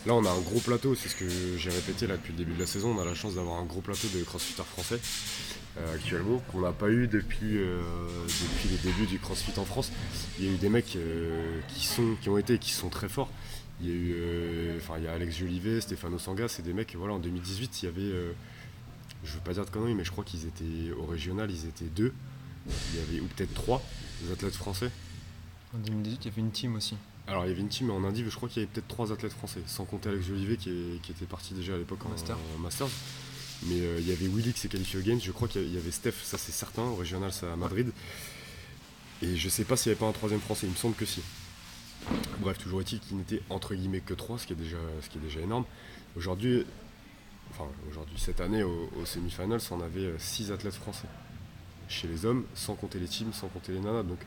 Là, 0.06 0.14
on 0.16 0.26
a 0.26 0.30
un 0.30 0.42
gros 0.42 0.60
plateau, 0.60 0.96
c'est 0.96 1.08
ce 1.08 1.16
que 1.16 1.26
j'ai 1.58 1.70
répété 1.70 2.08
là 2.08 2.18
depuis 2.18 2.34
le 2.34 2.38
début 2.38 2.54
de 2.54 2.60
la 2.60 2.66
saison. 2.66 2.94
On 2.94 3.02
a 3.02 3.06
la 3.06 3.16
chance 3.16 3.36
d'avoir 3.36 3.58
un 3.60 3.64
gros 3.64 3.80
plateau 3.80 4.08
de 4.14 4.22
crossfitters 4.24 4.66
français 4.66 5.00
euh, 5.78 5.96
actuellement 5.96 6.40
qu'on 6.52 6.60
n'a 6.60 6.74
pas 6.74 6.90
eu 6.90 7.08
depuis, 7.08 7.58
euh, 7.58 7.82
depuis 8.28 8.70
les 8.70 8.78
débuts 8.78 9.06
du 9.06 9.18
crossfit 9.18 9.58
en 9.58 9.64
France. 9.64 9.94
Il 10.38 10.46
y 10.46 10.50
a 10.50 10.52
eu 10.52 10.58
des 10.58 10.68
mecs 10.68 10.98
euh, 10.98 11.62
qui, 11.70 11.86
sont, 11.86 12.18
qui 12.22 12.28
ont 12.28 12.38
été 12.38 12.56
et 12.56 12.60
qui 12.60 12.72
sont 12.72 12.90
très 12.90 13.08
forts. 13.08 13.30
Il 13.80 13.88
y 13.88 13.92
a 13.92 13.96
eu 13.96 14.16
il 14.98 15.04
y 15.04 15.08
a 15.08 15.14
Alex 15.14 15.38
Jolivet, 15.38 15.80
Stéphano 15.80 16.20
Sanga, 16.20 16.48
c'est 16.48 16.62
des 16.62 16.74
mecs, 16.74 16.96
voilà, 16.96 17.16
en 17.16 17.20
2018, 17.20 17.82
il 17.82 17.86
y 17.86 17.90
avait, 17.90 18.12
je 19.24 19.34
veux 19.34 19.40
pas 19.40 19.54
dire 19.54 19.66
de 19.66 19.72
conneries, 19.72 19.96
mais 19.96 20.06
je 20.06 20.12
crois 20.12 20.24
qu'ils 20.24 20.46
étaient 20.46 20.92
au 20.96 21.06
régional, 21.06 21.50
ils 21.50 21.66
étaient 21.66 21.86
deux. 21.86 22.14
Il 22.68 23.00
y 23.00 23.02
avait, 23.02 23.20
ou 23.20 23.26
peut-être 23.26 23.54
trois, 23.54 23.82
athlètes 24.32 24.56
français. 24.56 24.92
En 25.76 25.80
2018, 25.80 26.20
il 26.22 26.26
y 26.28 26.32
avait 26.32 26.42
une 26.42 26.52
team 26.52 26.76
aussi. 26.76 26.96
Alors 27.28 27.46
il 27.46 27.50
y 27.50 27.52
avait 27.52 27.62
une 27.62 27.70
team 27.70 27.90
en 27.90 28.04
Indie, 28.04 28.24
je 28.28 28.36
crois 28.36 28.50
qu'il 28.50 28.62
y 28.62 28.66
avait 28.66 28.72
peut-être 28.74 28.88
trois 28.88 29.12
athlètes 29.12 29.32
français, 29.32 29.62
sans 29.66 29.86
compter 29.86 30.10
Alex 30.10 30.26
Jolivet 30.26 30.58
qui, 30.58 31.00
était 31.10 31.26
parti 31.26 31.54
déjà 31.54 31.74
à 31.76 31.78
l'époque 31.78 32.06
en, 32.06 32.10
Masters. 32.60 32.90
Mais 33.68 33.80
euh, 33.80 34.00
il 34.00 34.08
y 34.08 34.12
avait 34.12 34.28
Willy 34.28 34.52
qui 34.52 34.60
s'est 34.60 34.68
qualifié 34.68 35.00
au 35.00 35.04
Games, 35.04 35.20
je 35.22 35.32
crois 35.32 35.48
qu'il 35.48 35.74
y 35.74 35.78
avait 35.78 35.92
Steph, 35.92 36.16
ça 36.24 36.38
c'est 36.38 36.52
certain, 36.52 36.84
au 36.84 36.96
régional 36.96 37.32
c'est 37.32 37.48
à 37.48 37.56
Madrid. 37.56 37.92
Et 39.22 39.38
je 39.38 39.48
sais 39.48 39.64
pas 39.64 39.78
s'il 39.78 39.92
n'y 39.92 39.94
avait 39.94 40.00
pas 40.02 40.10
un 40.10 40.12
troisième 40.12 40.42
français, 40.42 40.68
il 40.68 40.72
me 40.72 40.76
semble 40.76 40.96
que 40.96 41.06
si. 41.06 41.22
Bref, 42.40 42.58
toujours 42.58 42.82
est-il 42.82 43.00
qu'il 43.00 43.16
n'était 43.16 43.42
entre 43.50 43.74
guillemets 43.74 44.02
que 44.02 44.14
trois, 44.14 44.38
ce 44.38 44.46
qui 44.46 44.52
est 44.52 44.58
déjà, 44.58 44.78
ce 45.02 45.10
qui 45.10 45.18
est 45.18 45.22
déjà 45.22 45.40
énorme. 45.40 45.64
Aujourd'hui, 46.18 46.66
enfin 47.50 47.64
aujourd'hui, 47.90 48.20
cette 48.20 48.42
année 48.42 48.64
au, 48.64 48.90
semi-finals, 49.06 49.62
on 49.72 49.80
avait 49.80 50.02
euh, 50.02 50.20
six 50.20 50.52
athlètes 50.52 50.76
français. 50.76 51.08
Chez 51.88 52.10
les 52.10 52.26
hommes, 52.26 52.44
sans 52.54 52.76
compter 52.76 53.00
les 53.00 53.08
teams, 53.08 53.32
sans 53.32 53.48
compter 53.48 53.72
les 53.72 53.80
nanas. 53.80 54.04
Donc 54.04 54.20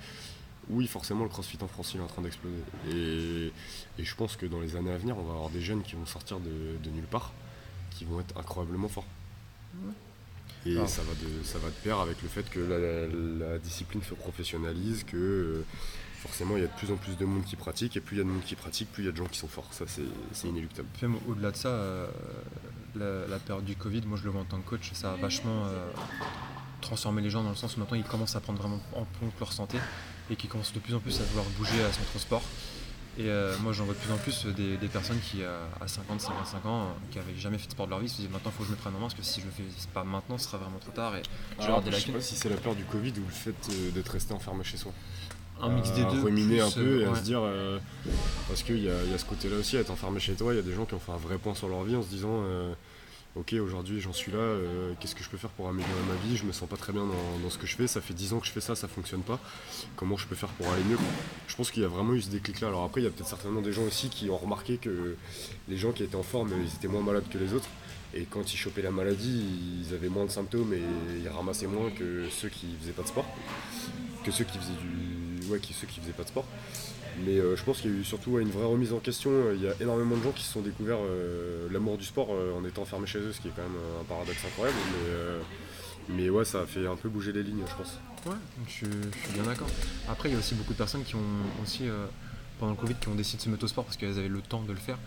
oui, 0.69 0.87
forcément, 0.87 1.23
le 1.23 1.29
crossfit 1.29 1.59
en 1.63 1.69
France 1.69 1.93
il 1.95 2.01
est 2.01 2.03
en 2.03 2.09
train 2.09 2.23
d'exploser. 2.23 2.63
Et, 2.91 3.53
je 3.99 4.15
pense 4.15 4.37
que 4.37 4.47
dans 4.47 4.61
les 4.61 4.77
années 4.77 4.93
à 4.93 4.99
venir, 4.99 5.17
on 5.17 5.23
va 5.23 5.35
avoir 5.35 5.51
des 5.51 5.61
jeunes 5.61 5.83
qui 5.83 5.95
vont 5.95 6.07
sortir 6.07 6.39
de, 6.41 6.91
nulle 6.91 7.05
part, 7.05 7.33
qui 7.91 8.05
vont 8.05 8.21
être 8.21 8.37
incroyablement 8.37 8.89
forts. 8.89 9.07
Et 10.65 10.75
ça, 10.87 11.03
va 11.03 11.13
de, 11.15 11.45
ça 11.45 11.59
va 11.59 11.69
de 11.69 11.75
pair 11.75 12.01
avec 12.01 12.21
le 12.23 12.29
fait 12.29 12.49
que 12.51 12.59
la, 12.59 13.59
discipline 13.59 14.03
se 14.03 14.15
professionnalise, 14.15 15.05
que 15.05 15.17
euh, 15.17 15.65
forcément 16.17 16.57
il 16.57 16.63
y 16.63 16.65
a 16.65 16.69
de 16.69 16.73
plus 16.73 16.91
en 16.91 16.97
plus 16.97 17.17
de 17.17 17.25
monde 17.25 17.45
qui 17.45 17.55
pratique, 17.55 17.97
et 17.97 18.01
plus 18.01 18.17
il 18.17 18.19
y 18.19 18.23
a 18.23 18.25
de 18.25 18.31
monde 18.31 18.43
qui 18.43 18.57
pratique, 18.57 18.91
plus 18.91 19.05
il 19.05 19.07
y 19.07 19.09
a 19.09 19.13
de 19.13 19.17
gens 19.17 19.27
qui 19.27 19.39
sont 19.39 19.47
forts. 19.47 19.69
Ça, 19.71 19.85
c'est 19.87 20.49
inéluctable. 20.49 20.89
Au-delà 21.29 21.53
de 21.53 21.57
ça, 21.57 21.69
euh, 21.69 22.09
la, 22.97 23.39
période 23.39 23.65
du 23.65 23.77
Covid, 23.77 24.03
moi 24.07 24.19
je 24.19 24.25
le 24.25 24.31
vois 24.31 24.41
en 24.41 24.45
tant 24.45 24.59
que 24.59 24.69
coach, 24.69 24.91
ça 24.93 25.13
a 25.13 25.17
vachement 25.17 25.67
euh, 25.67 25.87
transformé 26.81 27.23
les 27.23 27.31
gens 27.31 27.45
dans 27.45 27.51
le 27.51 27.57
sens 27.57 27.77
où 27.77 27.81
maintenant 27.81 27.97
ils 27.97 28.05
commencent 28.05 28.35
à 28.35 28.41
prendre 28.41 28.59
vraiment 28.59 28.81
en 28.95 29.05
compte 29.21 29.39
leur 29.39 29.53
santé 29.53 29.79
et 30.31 30.37
qui 30.37 30.49
commencent 30.49 30.73
de 30.73 30.81
plus 30.81 30.95
en 30.95 31.01
plus 31.01 31.21
à 31.21 31.25
vouloir 31.25 31.47
bouger 31.59 31.83
à 31.85 31.93
son 31.93 32.19
sport. 32.19 32.43
Et 33.19 33.31
euh, 33.31 33.55
moi 33.63 33.73
j'en 33.73 33.85
vois 33.85 33.95
de 33.95 33.99
plus 33.99 34.13
en 34.13 34.19
plus 34.19 34.45
des, 34.47 34.89
personnes 34.89 35.19
qui 35.21 35.43
euh, 35.43 35.65
à 35.81 35.89
50, 35.89 36.21
55 36.21 36.67
ans, 36.67 36.89
qui 37.11 37.17
n'avaient 37.17 37.35
jamais 37.35 37.57
fait 37.57 37.67
de 37.67 37.73
sport 37.73 37.87
de 37.87 37.93
leur 37.93 38.01
vie, 38.01 38.11
se 38.11 38.17
disent 38.17 38.29
maintenant 38.29 38.51
il 38.51 38.59
faut 38.59 38.63
que 38.63 38.69
je 38.69 38.73
me 38.73 38.77
prenne 38.77 38.95
en 38.95 38.99
main 38.99 39.07
parce 39.07 39.15
que 39.15 39.23
si 39.23 39.41
je 39.41 39.47
le 39.47 39.53
fais 39.53 39.63
pas 39.95 40.05
maintenant 40.05 40.37
ce 40.37 40.45
sera 40.45 40.59
vraiment 40.59 40.79
trop 40.79 40.91
tard 40.91 41.17
et 41.17 41.23
je 41.59 41.65
je 41.65 41.97
sais 41.97 42.13
pas 42.13 42.21
si 42.21 42.37
c'est 42.37 42.51
la 42.51 42.57
peur 42.57 42.75
du 42.75 42.85
Covid 42.85 43.13
ou 43.13 43.25
le 43.27 43.33
fait 43.33 43.55
euh, 43.71 43.91
d'être 43.93 44.11
resté 44.11 44.35
enfermé 44.35 44.65
chez 44.65 44.77
soi. 44.77 44.93
Un 45.63 45.71
mix 45.71 45.91
des 45.93 46.05
deux. 46.05 46.21
Ruminer 46.21 46.61
un 46.61 46.71
peu 46.71 47.01
et 47.01 47.07
à 47.07 47.15
se 47.15 47.23
dire 47.23 47.41
parce 48.49 48.63
qu'il 48.63 48.83
y, 48.83 48.91
a 48.91 49.19
ce 49.19 49.25
côté 49.25 49.49
là 49.49 49.57
aussi, 49.57 49.79
à 49.79 49.81
être 49.81 49.91
enfermé 49.91 50.21
chez 50.21 50.35
toi, 50.35 50.53
il 50.53 50.57
y 50.57 50.61
a 50.61 50.63
des 50.63 50.75
gens 50.75 50.85
qui 50.85 50.93
ont 50.93 50.99
fait 50.99 51.13
un 51.13 51.17
vrai 51.17 51.39
point 51.39 51.55
sur 51.55 51.69
leur 51.69 51.85
vie 51.85 51.97
en 51.97 52.03
se 52.03 52.09
disant 52.09 52.43
ok, 53.37 53.55
aujourd'hui 53.55 54.01
j'en 54.01 54.13
suis 54.13 54.33
là, 54.33 54.39
euh, 54.39 54.95
qu'est-ce 54.99 55.15
que 55.15 55.23
je 55.23 55.29
peux 55.29 55.37
faire 55.37 55.51
pour 55.51 55.69
améliorer 55.69 56.03
ma 56.09 56.15
vie? 56.27 56.37
Je 56.37 56.45
me 56.45 56.53
sens 56.53 56.69
pas 56.69 56.77
très 56.77 56.93
bien 56.93 57.05
dans, 57.05 57.51
ce 57.51 57.59
que 57.59 57.67
je 57.67 57.77
fais, 57.77 57.87
ça 57.87 58.01
fait 58.01 58.15
10 58.15 58.33
ans 58.33 58.41
que 58.41 58.47
je 58.47 58.53
fais 58.53 58.61
ça, 58.61 58.75
ça 58.75 58.89
fonctionne 58.89 59.23
pas. 59.23 59.39
Comment 59.95 60.17
je 60.17 60.27
peux 60.27 60.35
faire 60.35 60.49
pour 60.51 60.69
aller 60.69 60.83
mieux? 60.85 60.99
Je 61.47 61.55
pense 61.55 61.71
qu'il 61.71 61.83
y 61.83 61.85
a 61.85 61.89
vraiment 61.89 62.15
eu 62.15 62.23
ce 62.23 62.31
déclic-là. 62.31 62.69
Alors 62.69 62.85
après, 62.85 63.03
il 63.03 63.05
y 63.05 63.07
a 63.07 63.11
peut-être 63.11 63.29
certainement 63.29 63.61
des 63.61 63.73
gens 63.73 63.85
aussi 63.85 64.09
qui 64.09 64.31
ont 64.31 64.37
remarqué 64.37 64.79
que 64.79 65.17
les 65.69 65.77
gens 65.77 65.93
qui 65.93 66.03
étaient 66.03 66.17
en 66.17 66.23
forme, 66.23 66.51
ils 66.63 66.75
étaient 66.75 66.89
moins 66.89 67.03
malades 67.03 67.29
que 67.31 67.39
les 67.39 67.53
autres. 67.53 67.69
Et 68.15 68.25
quand 68.25 68.53
ils 68.55 68.57
chopaient 68.57 68.83
la 68.83 68.91
maladie, 68.91 69.45
ils 69.83 69.95
avaient 69.95 70.09
moins 70.09 70.25
de 70.25 70.31
symptômes 70.31 70.73
et 70.73 70.83
ils 71.23 71.29
ramassaient 71.29 71.67
moins 71.67 71.91
que 71.91 72.29
ceux 72.31 72.49
qui 72.49 72.67
faisaient 72.81 72.93
pas 72.93 73.03
de 73.03 73.09
sport. 73.09 73.27
Que 74.25 74.31
ceux 74.31 74.45
qui 74.45 74.59
faisaient 74.59 74.73
du. 74.81 75.47
Ouais, 75.51 75.61
ceux 75.63 75.87
qui 75.87 76.01
faisaient 76.01 76.13
pas 76.13 76.25
de 76.25 76.29
sport. 76.29 76.47
Mais 77.25 77.39
euh, 77.39 77.57
je 77.57 77.63
pense 77.63 77.81
qu'il 77.81 77.91
y 77.91 77.95
a 77.95 77.99
eu 77.99 78.05
surtout 78.05 78.39
une 78.39 78.51
vraie 78.51 78.67
remise 78.67 78.93
en 78.93 78.99
question. 78.99 79.31
Il 79.55 79.63
y 79.63 79.69
a 79.69 79.73
énormément 79.81 80.17
de 80.17 80.23
gens 80.23 80.33
qui 80.33 80.45
se 80.45 80.53
sont 80.53 80.61
découverts 80.61 80.99
euh, 81.01 81.69
l'amour 81.71 81.97
du 81.97 82.05
sport 82.05 82.29
euh, 82.31 82.59
en 82.59 82.65
étant 82.65 82.83
enfermés 82.83 83.07
chez 83.07 83.19
eux, 83.19 83.33
ce 83.33 83.41
qui 83.41 83.49
est 83.49 83.53
quand 83.57 83.63
même 83.63 83.79
un 84.01 84.05
paradoxe 84.05 84.45
incroyable. 84.45 84.79
Mais, 86.09 86.31
ouais, 86.31 86.45
ça 86.45 86.61
a 86.61 86.67
fait 86.67 86.87
un 86.87 86.95
peu 86.95 87.09
bouger 87.09 87.33
les 87.33 87.43
lignes, 87.43 87.65
je 87.67 87.75
pense. 87.75 87.99
Ouais, 88.27 88.39
je, 88.69 88.73
suis 88.73 89.33
bien 89.33 89.43
d'accord. 89.43 89.67
Après, 90.09 90.29
il 90.29 90.33
y 90.33 90.35
a 90.37 90.39
aussi 90.39 90.55
beaucoup 90.55 90.73
de 90.73 90.79
personnes 90.79 91.03
qui 91.03 91.17
ont 91.17 91.63
aussi, 91.65 91.85
pendant 92.61 92.73
le 92.73 92.79
Covid, 92.79 92.95
qui 92.95 93.09
ont 93.09 93.15
décidé 93.15 93.39
de 93.39 93.43
se 93.43 93.49
mettre 93.49 93.65
au 93.65 93.69
sport 93.69 93.85
parce 93.85 93.97
qu'elles 93.97 94.19
avaient 94.19 94.29
le 94.29 94.41
temps 94.41 94.63
de 94.63 94.73
le 94.73 94.79
faire. 94.79 94.99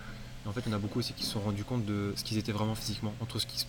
En 0.46 0.52
fait, 0.52 0.62
il 0.66 0.72
y 0.72 0.74
en 0.74 0.76
a 0.76 0.80
beaucoup 0.80 1.00
aussi 1.00 1.14
qui 1.14 1.24
se 1.24 1.32
sont 1.32 1.40
rendus 1.40 1.64
compte 1.64 1.86
de 1.86 2.12
ce 2.16 2.24
qu'ils 2.24 2.38
étaient 2.38 2.52
vraiment 2.52 2.76
physiquement, 2.76 3.14
entre 3.22 3.40
ce 3.40 3.46
qui 3.46 3.66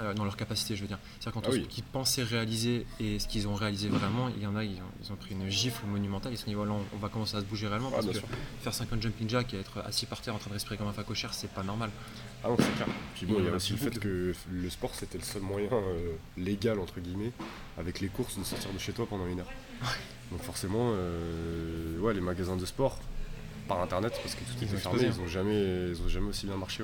euh, 0.00 0.14
dans 0.14 0.24
leur 0.24 0.36
capacité, 0.36 0.74
je 0.74 0.82
veux 0.82 0.88
dire. 0.88 0.98
C'est-à-dire 1.20 1.32
qu'entre 1.32 1.50
ah 1.52 1.62
ce 1.62 1.66
qu'ils 1.68 1.84
pensaient 1.84 2.22
réaliser 2.22 2.86
et 2.98 3.18
ce 3.18 3.28
qu'ils 3.28 3.46
ont 3.46 3.54
réalisé 3.54 3.88
vraiment, 3.88 4.28
il 4.36 4.42
y 4.42 4.46
en 4.46 4.56
a, 4.56 4.64
ils 4.64 4.80
ont, 5.10 5.16
pris 5.16 5.32
une 5.32 5.48
gifle 5.50 5.84
monumentale. 5.86 6.32
Et 6.32 6.36
ce 6.36 6.46
niveau-là, 6.46 6.72
on, 6.92 6.96
va 6.96 7.08
commencer 7.08 7.36
à 7.36 7.40
se 7.40 7.44
bouger 7.44 7.68
réellement. 7.68 7.90
Ah, 7.92 8.00
parce 8.02 8.18
que 8.18 8.26
faire 8.60 8.74
50 8.74 9.02
jumping 9.02 9.28
jack 9.28 9.52
et 9.54 9.60
être 9.60 9.78
assis 9.80 10.06
par 10.06 10.20
terre 10.20 10.34
en 10.34 10.38
train 10.38 10.48
de 10.48 10.54
respirer 10.54 10.76
comme 10.76 10.88
un 10.88 10.92
facochère, 10.92 11.34
c'est 11.34 11.50
pas 11.50 11.62
normal. 11.62 11.90
Ah 12.42 12.48
non, 12.48 12.56
c'est 12.58 12.74
clair. 12.74 12.88
Puis 13.14 13.26
bon, 13.26 13.36
il 13.38 13.44
y 13.44 13.48
a 13.48 13.52
aussi 13.52 13.72
le 13.72 13.78
fait 13.78 13.98
que 13.98 14.34
le 14.50 14.70
sport, 14.70 14.94
c'était 14.94 15.18
le 15.18 15.24
seul 15.24 15.42
moyen 15.42 15.68
euh, 15.72 16.12
légal, 16.36 16.80
entre 16.80 17.00
guillemets, 17.00 17.32
avec 17.78 18.00
les 18.00 18.08
courses, 18.08 18.38
de 18.38 18.44
sortir 18.44 18.72
de 18.72 18.78
chez 18.78 18.92
toi 18.92 19.06
pendant 19.06 19.26
une 19.26 19.40
heure. 19.40 19.50
Donc 20.30 20.42
forcément, 20.42 20.92
euh, 20.94 21.98
ouais, 21.98 22.14
les 22.14 22.20
magasins 22.20 22.56
de 22.56 22.64
sport, 22.64 22.98
par 23.68 23.80
internet 23.80 24.12
parce 24.22 24.34
que 24.34 24.40
tout 24.40 24.64
était 24.64 24.76
fermé, 24.76 25.04
ils 25.04 25.20
ont 25.20 25.28
jamais, 25.28 25.90
ils 25.90 26.02
ont 26.04 26.08
jamais 26.08 26.28
aussi 26.28 26.46
bien 26.46 26.56
marché, 26.56 26.82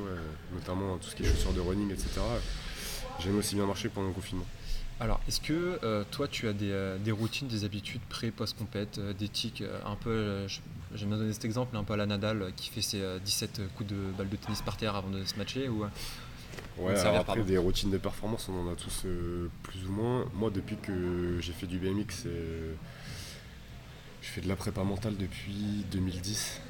notamment 0.52 0.96
tout 0.98 1.08
ce 1.08 1.16
qui 1.16 1.22
est 1.24 1.26
chaussures 1.26 1.52
de 1.52 1.60
running, 1.60 1.90
etc. 1.90 2.20
J'aime 3.20 3.38
aussi 3.38 3.54
bien 3.54 3.66
marché 3.66 3.88
pendant 3.88 4.08
le 4.08 4.14
confinement. 4.14 4.46
Alors, 5.00 5.20
est-ce 5.28 5.40
que 5.40 5.78
euh, 5.84 6.02
toi, 6.10 6.26
tu 6.26 6.48
as 6.48 6.52
des, 6.52 6.70
euh, 6.72 6.98
routines, 7.12 7.46
des 7.46 7.64
habitudes 7.64 8.00
pré, 8.08 8.30
post-compète, 8.30 8.98
euh, 8.98 9.12
des 9.12 9.28
tics 9.28 9.62
un 9.86 9.94
peu, 9.94 10.46
j'aime 10.94 11.08
bien 11.08 11.18
donner 11.18 11.32
cet 11.32 11.44
exemple, 11.44 11.76
un 11.76 11.84
peu 11.84 11.92
à 11.92 11.96
la 11.96 12.06
Nadal 12.06 12.52
qui 12.56 12.70
fait 12.70 12.80
ses 12.80 13.02
17 13.24 13.60
coups 13.76 13.90
de 13.90 13.96
balle 14.16 14.28
de 14.28 14.36
tennis 14.36 14.62
par 14.62 14.76
terre 14.76 14.96
avant 14.96 15.10
de 15.10 15.24
se 15.24 15.36
matcher 15.36 15.68
ou, 15.68 15.84
Ouais, 16.76 16.96
après 16.96 17.42
des 17.42 17.58
routines 17.58 17.90
de 17.90 17.98
performance, 17.98 18.48
on 18.48 18.68
en 18.68 18.72
a 18.72 18.76
tous 18.76 19.04
plus 19.64 19.86
ou 19.86 19.92
moins. 19.92 20.26
Moi, 20.34 20.50
depuis 20.50 20.76
que 20.76 21.38
j'ai 21.40 21.52
fait 21.52 21.66
du 21.66 21.78
BMX, 21.78 22.24
je 24.22 24.28
fais 24.28 24.40
de 24.40 24.48
la 24.48 24.56
prépa 24.56 24.82
mentale 24.84 25.16
depuis 25.16 25.84
2010. 25.90 26.60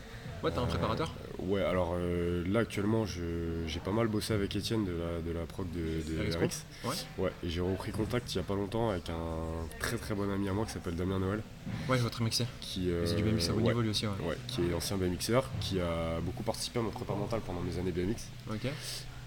Ouais, 0.43 0.51
t'as 0.53 0.61
un 0.61 0.67
préparateur 0.67 1.13
euh, 1.41 1.43
Ouais, 1.45 1.63
alors 1.63 1.95
euh, 1.97 2.45
là 2.49 2.61
actuellement, 2.61 3.05
j'ai 3.07 3.81
pas 3.85 3.91
mal 3.91 4.09
bossé 4.09 4.35
avec 4.35 4.55
Étienne 4.57 4.85
de 4.85 4.93
la, 4.93 5.21
de 5.21 5.39
la 5.39 5.47
proc 5.47 5.67
de, 5.71 5.79
de 5.79 6.37
RX. 6.37 6.65
Ouais. 6.85 6.95
ouais. 7.19 7.31
Et 7.43 7.49
j'ai 7.49 7.61
repris 7.61 7.93
contact 7.93 8.35
il 8.35 8.39
y 8.39 8.41
a 8.41 8.45
pas 8.45 8.55
longtemps 8.55 8.91
avec 8.91 9.09
un 9.11 9.69
très 9.79 9.97
très 9.97 10.15
bon 10.15 10.31
ami 10.31 10.49
à 10.49 10.53
moi 10.53 10.65
qui 10.67 10.73
s'appelle 10.73 10.95
Damien 10.97 11.19
Noël. 11.19 11.43
Ouais, 11.89 11.99
votre 11.99 12.23
mixer. 12.23 12.47
Qui 12.61 12.91
euh, 12.91 13.05
du 13.15 13.23
BMX 13.23 13.51
à 13.51 13.53
haut 13.55 13.61
niveau 13.61 13.81
lui 13.81 13.91
aussi. 13.91 14.07
Ouais. 14.07 14.13
ouais. 14.29 14.37
Qui 14.47 14.63
est 14.63 14.75
ancien 14.75 14.97
BMXer, 14.97 15.41
qui 15.61 15.81
a 15.81 16.21
beaucoup 16.21 16.43
participé 16.43 16.79
à 16.79 16.83
mon 16.83 16.91
prépa 16.91 17.15
mental 17.15 17.41
pendant 17.45 17.61
mes 17.61 17.79
années 17.79 17.93
BMX. 17.93 18.29
Ok. 18.51 18.67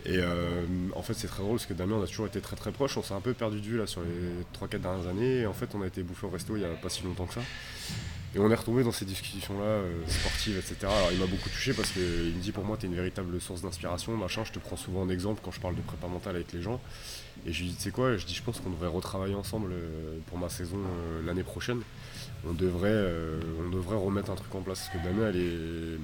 Et 0.06 0.20
en 0.96 1.02
fait, 1.02 1.14
c'est 1.14 1.28
très 1.28 1.44
drôle 1.44 1.58
parce 1.58 1.68
que 1.68 1.74
Damien, 1.74 1.96
on 1.96 2.04
a 2.04 2.08
toujours 2.08 2.28
été 2.28 2.42
très 2.42 2.56
très 2.56 2.72
proches. 2.72 2.98
On 2.98 3.04
s'est 3.04 3.14
un 3.14 3.22
peu 3.22 3.34
perdu 3.34 3.62
de 3.62 3.66
vue 3.66 3.78
là 3.78 3.86
sur 3.88 4.02
les 4.02 4.68
3-4 4.68 4.80
dernières 4.80 5.08
années. 5.08 5.42
Et 5.42 5.46
en 5.46 5.54
fait, 5.54 5.76
on 5.76 5.82
a 5.82 5.88
été 5.88 6.02
bouffé 6.04 6.26
au 6.26 6.30
resto 6.30 6.56
il 6.56 6.64
y 6.64 6.66
a 6.66 6.70
pas 6.70 6.90
si 6.90 7.04
longtemps 7.04 7.28
que 7.28 7.36
ça. 7.36 7.42
Et 8.34 8.40
on 8.40 8.50
est 8.50 8.56
retombé 8.56 8.84
dans 8.84 8.94
ces 8.94 9.04
discussions-là, 9.04 9.66
euh, 9.66 10.04
sportives, 10.08 10.58
etc. 10.58 10.78
Alors 10.84 11.12
il 11.12 11.20
m'a 11.20 11.26
beaucoup 11.26 11.50
touché 11.50 11.74
parce 11.74 11.92
qu'il 11.92 12.02
me 12.02 12.42
dit 12.42 12.54
pour 12.54 12.64
moi 12.64 12.78
tu 12.78 12.86
es 12.86 12.90
une 12.90 12.96
véritable 12.96 13.42
source 13.42 13.62
d'inspiration, 13.62 14.16
machin, 14.16 14.44
je 14.46 14.54
te 14.54 14.60
prends 14.60 14.78
souvent 14.78 15.02
en 15.02 15.10
exemple 15.10 15.42
quand 15.44 15.52
je 15.52 15.60
parle 15.60 15.76
de 15.76 15.82
prépa 15.82 16.08
mentale 16.08 16.38
avec 16.38 16.54
les 16.54 16.62
gens. 16.62 16.80
Et 17.46 17.52
je 17.52 17.64
lui 17.64 17.70
dis 17.70 17.76
tu 17.76 17.82
sais 17.82 17.92
quoi, 17.92 18.16
je 18.16 18.26
dis 18.26 18.34
je 18.34 18.42
pense 18.42 18.62
qu'on 18.62 18.70
devrait 18.70 18.88
retravailler 18.88 19.36
ensemble 19.36 19.72
euh, 19.74 20.18
pour 20.28 20.38
ma 20.38 20.48
saison 20.48 20.78
euh, 20.78 21.26
l'année 21.26 21.44
prochaine. 21.44 21.82
On 22.48 22.54
devrait, 22.54 23.06
on 23.64 23.70
devrait 23.70 23.98
remettre 23.98 24.32
un 24.32 24.36
truc 24.36 24.54
en 24.56 24.62
place. 24.62 24.80
Parce 24.80 24.98
que 24.98 25.08
Damien 25.08 25.28
elle 25.30 25.38
est. 25.38 26.00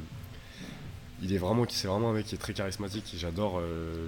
Il 1.23 1.33
est 1.33 1.37
vraiment, 1.37 1.65
c'est 1.69 1.87
vraiment 1.87 2.11
un 2.11 2.13
mec 2.13 2.27
qui 2.27 2.35
est 2.35 2.37
très 2.37 2.53
charismatique. 2.53 3.15
J'adore, 3.17 3.61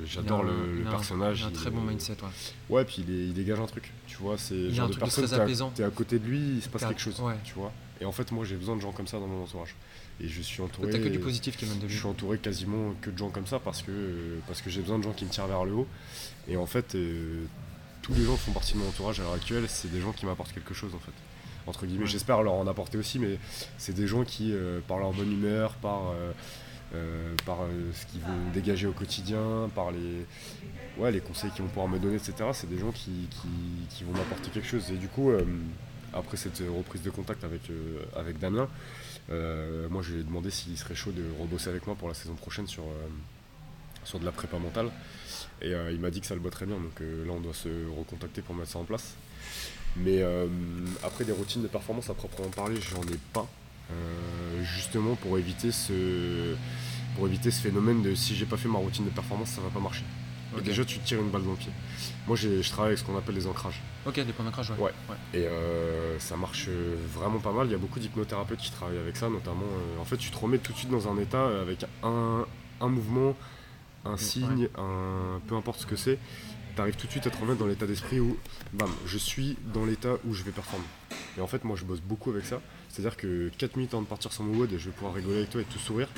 j'adore 0.05 0.43
le, 0.43 0.83
personnage. 0.89 1.39
Il 1.39 1.43
a 1.45 1.47
un 1.47 1.51
très 1.51 1.71
bon 1.71 1.81
mindset, 1.81 2.17
ouais. 2.21 2.29
Ouais, 2.69 2.85
puis 2.85 3.03
il, 3.07 3.33
dégage 3.33 3.59
un 3.59 3.65
truc. 3.65 3.91
Tu 4.05 4.17
vois, 4.17 4.37
c'est 4.37 4.71
genre 4.71 4.89
de 4.89 4.95
personne. 4.95 5.27
T'es 5.73 5.83
à, 5.83 5.87
à 5.87 5.89
côté 5.89 6.19
de 6.19 6.25
lui, 6.25 6.39
il 6.57 6.61
se 6.61 6.69
passe 6.69 6.85
quelque 6.85 7.01
chose. 7.01 7.21
Tu 7.43 7.53
vois. 7.55 7.71
Et 8.01 8.05
en 8.05 8.11
fait, 8.11 8.31
moi, 8.31 8.45
j'ai 8.45 8.55
besoin 8.55 8.75
de 8.75 8.81
gens 8.81 8.91
comme 8.91 9.07
ça 9.07 9.19
dans 9.19 9.27
mon 9.27 9.43
entourage. 9.43 9.75
Et 10.21 10.27
je 10.27 10.41
suis 10.41 10.61
entouré. 10.61 10.89
T'as 10.91 10.99
que 10.99 11.07
du 11.07 11.19
positif 11.19 11.57
qui 11.57 11.65
de 11.65 11.71
lui. 11.71 11.89
Je 11.89 11.97
suis 11.97 12.07
entouré 12.07 12.37
quasiment 12.37 12.93
que 13.01 13.09
de 13.09 13.17
gens 13.17 13.29
comme 13.29 13.47
ça 13.47 13.59
parce 13.59 13.81
que, 13.81 14.39
parce 14.47 14.61
que 14.61 14.69
j'ai 14.69 14.81
besoin 14.81 14.99
de 14.99 15.03
gens 15.03 15.13
qui 15.13 15.25
me 15.25 15.29
tirent 15.29 15.47
vers 15.47 15.65
le 15.65 15.73
haut. 15.73 15.87
Et 16.47 16.57
en 16.57 16.65
fait, 16.65 16.95
euh, 16.95 17.45
tous 18.01 18.13
les 18.13 18.23
gens 18.23 18.35
qui 18.35 18.43
font 18.43 18.51
partie 18.51 18.73
de 18.73 18.79
mon 18.79 18.87
entourage 18.87 19.19
à 19.19 19.23
l'heure 19.23 19.33
actuelle, 19.33 19.65
c'est 19.67 19.91
des 19.91 20.01
gens 20.01 20.11
qui 20.11 20.25
m'apportent 20.25 20.53
quelque 20.53 20.73
chose 20.73 20.93
en 20.95 20.99
fait. 20.99 21.11
Entre 21.67 21.85
guillemets, 21.85 22.07
j'espère 22.07 22.41
leur 22.41 22.53
en 22.53 22.67
apporter 22.67 22.97
aussi, 22.97 23.19
mais 23.19 23.37
c'est 23.77 23.93
des 23.93 24.07
gens 24.07 24.23
qui, 24.23 24.51
euh, 24.51 24.79
par 24.87 24.97
leur 24.97 25.11
bonne 25.11 25.31
humeur, 25.31 25.73
par, 25.75 26.09
euh, 26.09 26.31
par 27.45 27.59
ce 27.93 28.05
qu'ils 28.07 28.21
vont 28.21 28.51
dégager 28.53 28.87
au 28.87 28.93
quotidien, 28.93 29.69
par 29.75 29.91
les, 29.91 30.25
ouais, 30.97 31.11
les 31.11 31.19
conseils 31.19 31.51
qu'ils 31.51 31.61
vont 31.61 31.67
pouvoir 31.67 31.87
me 31.87 31.99
donner, 31.99 32.15
etc., 32.15 32.49
c'est 32.53 32.69
des 32.69 32.77
gens 32.77 32.91
qui, 32.91 33.27
qui, 33.89 34.03
vont 34.03 34.11
m'apporter 34.11 34.49
quelque 34.49 34.67
chose. 34.67 34.89
Et 34.91 34.97
du 34.97 35.07
coup, 35.07 35.31
après 36.13 36.37
cette 36.37 36.59
reprise 36.59 37.01
de 37.01 37.09
contact 37.09 37.43
avec, 37.43 37.69
euh, 37.69 37.99
avec 38.15 38.39
Damien, 38.39 38.67
euh, 39.29 39.87
moi 39.89 40.01
je 40.01 40.13
lui 40.13 40.21
ai 40.21 40.23
demandé 40.23 40.49
s'il 40.49 40.77
serait 40.77 40.95
chaud 40.95 41.11
de 41.11 41.23
rebosser 41.39 41.69
avec 41.69 41.85
moi 41.87 41.95
pour 41.95 42.07
la 42.07 42.13
saison 42.13 42.35
prochaine 42.35 42.67
sur, 42.67 42.83
euh, 42.83 43.07
sur 44.03 44.19
de 44.19 44.25
la 44.25 44.31
prépa 44.31 44.57
mentale. 44.57 44.89
Et 45.61 45.71
il 45.91 45.99
m'a 45.99 46.09
dit 46.09 46.21
que 46.21 46.27
ça 46.27 46.35
le 46.35 46.39
botterait 46.39 46.65
bien, 46.65 46.77
donc 46.77 47.01
là 47.01 47.33
on 47.33 47.41
doit 47.41 47.53
se 47.53 47.67
recontacter 47.97 48.41
pour 48.41 48.55
mettre 48.55 48.71
ça 48.71 48.79
en 48.79 48.85
place. 48.85 49.15
Mais 49.97 50.23
après 51.03 51.25
des 51.25 51.33
routines 51.33 51.61
de 51.61 51.67
performance 51.67 52.09
à 52.09 52.13
proprement 52.13 52.47
parler, 52.47 52.77
j'en 52.79 53.01
ai 53.03 53.19
pas. 53.33 53.45
Justement 54.61 55.15
pour 55.15 55.37
éviter 55.37 55.71
ce 55.71 56.55
pour 57.15 57.27
éviter 57.27 57.51
ce 57.51 57.61
phénomène 57.61 58.01
de 58.01 58.15
si 58.15 58.35
j'ai 58.35 58.45
pas 58.45 58.57
fait 58.57 58.67
ma 58.67 58.79
routine 58.79 59.05
de 59.05 59.09
performance 59.09 59.49
ça 59.49 59.61
va 59.61 59.69
pas 59.69 59.79
marcher. 59.79 60.03
déjà 60.63 60.85
tu 60.85 60.99
te 60.99 61.07
tires 61.07 61.19
une 61.19 61.29
balle 61.29 61.43
dans 61.43 61.51
le 61.51 61.57
pied. 61.57 61.71
Moi 62.27 62.35
je 62.35 62.67
travaille 62.69 62.89
avec 62.89 62.99
ce 62.99 63.03
qu'on 63.03 63.17
appelle 63.17 63.35
les 63.35 63.47
ancrages. 63.47 63.81
Ok, 64.05 64.15
des 64.15 64.31
points 64.31 64.45
d'ancrage, 64.45 64.71
ouais. 64.71 64.91
Et 65.33 65.45
euh, 65.45 66.17
ça 66.19 66.37
marche 66.37 66.69
vraiment 67.13 67.39
pas 67.39 67.51
mal. 67.51 67.67
Il 67.67 67.71
y 67.71 67.75
a 67.75 67.77
beaucoup 67.77 67.99
d'hypnothérapeutes 67.99 68.59
qui 68.59 68.71
travaillent 68.71 68.97
avec 68.97 69.17
ça, 69.17 69.29
notamment. 69.29 69.65
Euh, 69.65 70.01
en 70.01 70.05
fait, 70.05 70.17
tu 70.17 70.31
te 70.31 70.37
remets 70.37 70.57
tout 70.57 70.71
de 70.71 70.77
suite 70.77 70.89
dans 70.89 71.11
un 71.11 71.17
état 71.17 71.45
avec 71.61 71.85
un, 72.01 72.45
mouvement, 72.81 73.35
un 74.05 74.15
signe, 74.15 74.69
un, 74.77 75.41
peu 75.47 75.55
importe 75.55 75.81
ce 75.81 75.85
que 75.85 75.97
c'est. 75.97 76.17
Tu 76.75 76.81
arrives 76.81 76.95
tout 76.95 77.07
de 77.07 77.11
suite 77.11 77.27
à 77.27 77.29
te 77.29 77.37
remettre 77.37 77.59
dans 77.59 77.67
l'état 77.67 77.85
d'esprit 77.85 78.21
où, 78.21 78.37
bam, 78.71 78.89
je 79.05 79.17
suis 79.17 79.57
dans 79.73 79.85
l'état 79.85 80.15
où 80.25 80.33
je 80.33 80.43
vais 80.43 80.51
performer. 80.51 80.85
Et 81.37 81.41
en 81.41 81.47
fait, 81.47 81.65
moi, 81.65 81.75
je 81.75 81.83
bosse 81.83 82.01
beaucoup 82.01 82.29
avec 82.29 82.45
ça. 82.45 82.61
C'est-à-dire 82.99 83.17
que 83.17 83.49
4 83.57 83.77
minutes 83.77 83.93
avant 83.93 84.03
de 84.03 84.07
partir 84.07 84.33
sur 84.33 84.43
mon 84.43 84.57
WOD, 84.57 84.71
je 84.77 84.89
vais 84.89 84.91
pouvoir 84.91 85.13
rigoler 85.13 85.37
avec 85.37 85.49
toi 85.49 85.61
et 85.61 85.63
tout 85.63 85.79
sourire. 85.79 86.09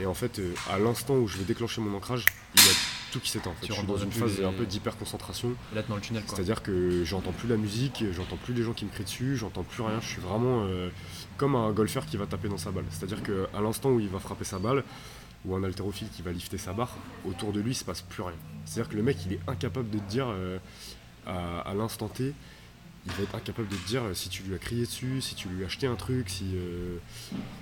Et 0.00 0.06
en 0.06 0.14
fait, 0.14 0.40
euh, 0.40 0.52
à 0.68 0.80
l'instant 0.80 1.14
où 1.14 1.28
je 1.28 1.38
vais 1.38 1.44
déclencher 1.44 1.80
mon 1.80 1.96
ancrage, 1.96 2.24
il 2.56 2.62
y 2.62 2.66
a 2.66 2.72
tout 3.12 3.20
qui 3.20 3.30
s'éteint. 3.30 3.52
Je 3.62 3.72
suis 3.72 3.86
dans 3.86 3.96
une 3.96 4.10
phase 4.10 4.42
un 4.42 4.52
peu 4.52 4.66
d'hyper 4.66 4.96
concentration. 4.96 5.54
Là, 5.72 5.82
dans 5.88 5.94
le 5.94 6.00
tunnel. 6.00 6.24
C'est-à-dire 6.26 6.62
que 6.62 7.04
j'entends 7.04 7.30
plus 7.30 7.48
la 7.48 7.56
musique, 7.56 8.04
j'entends 8.12 8.36
plus 8.36 8.52
les 8.52 8.64
gens 8.64 8.72
qui 8.72 8.84
me 8.84 8.90
crient 8.90 9.04
dessus, 9.04 9.36
j'entends 9.36 9.62
plus 9.62 9.82
rien. 9.82 10.00
Je 10.00 10.08
suis 10.08 10.20
vraiment 10.20 10.64
euh, 10.64 10.88
comme 11.36 11.54
un 11.54 11.70
golfeur 11.70 12.04
qui 12.04 12.16
va 12.16 12.26
taper 12.26 12.48
dans 12.48 12.58
sa 12.58 12.72
balle. 12.72 12.86
C'est-à-dire 12.90 13.22
qu'à 13.22 13.60
l'instant 13.60 13.90
où 13.90 14.00
il 14.00 14.08
va 14.08 14.18
frapper 14.18 14.44
sa 14.44 14.58
balle, 14.58 14.82
ou 15.44 15.54
un 15.54 15.62
haltérophile 15.62 16.08
qui 16.08 16.22
va 16.22 16.32
lifter 16.32 16.58
sa 16.58 16.72
barre, 16.72 16.96
autour 17.24 17.52
de 17.52 17.60
lui, 17.60 17.72
il 17.72 17.76
se 17.76 17.84
passe 17.84 18.02
plus 18.02 18.24
rien. 18.24 18.36
C'est-à-dire 18.64 18.90
que 18.90 18.96
le 18.96 19.04
mec, 19.04 19.18
il 19.26 19.34
est 19.34 19.40
incapable 19.46 19.88
de 19.90 19.98
te 19.98 20.10
dire 20.10 20.26
euh, 20.28 20.58
à 21.26 21.74
l'instant 21.74 22.08
T 22.08 22.34
il 23.06 23.12
va 23.12 23.22
être 23.22 23.34
incapable 23.34 23.68
de 23.68 23.76
te 23.76 23.86
dire 23.86 24.02
si 24.14 24.28
tu 24.28 24.42
lui 24.44 24.54
as 24.54 24.58
crié 24.58 24.86
dessus, 24.86 25.20
si 25.20 25.34
tu 25.34 25.48
lui 25.48 25.62
as 25.62 25.66
acheté 25.66 25.86
un 25.86 25.94
truc, 25.94 26.30
si 26.30 26.44
euh, 26.54 26.96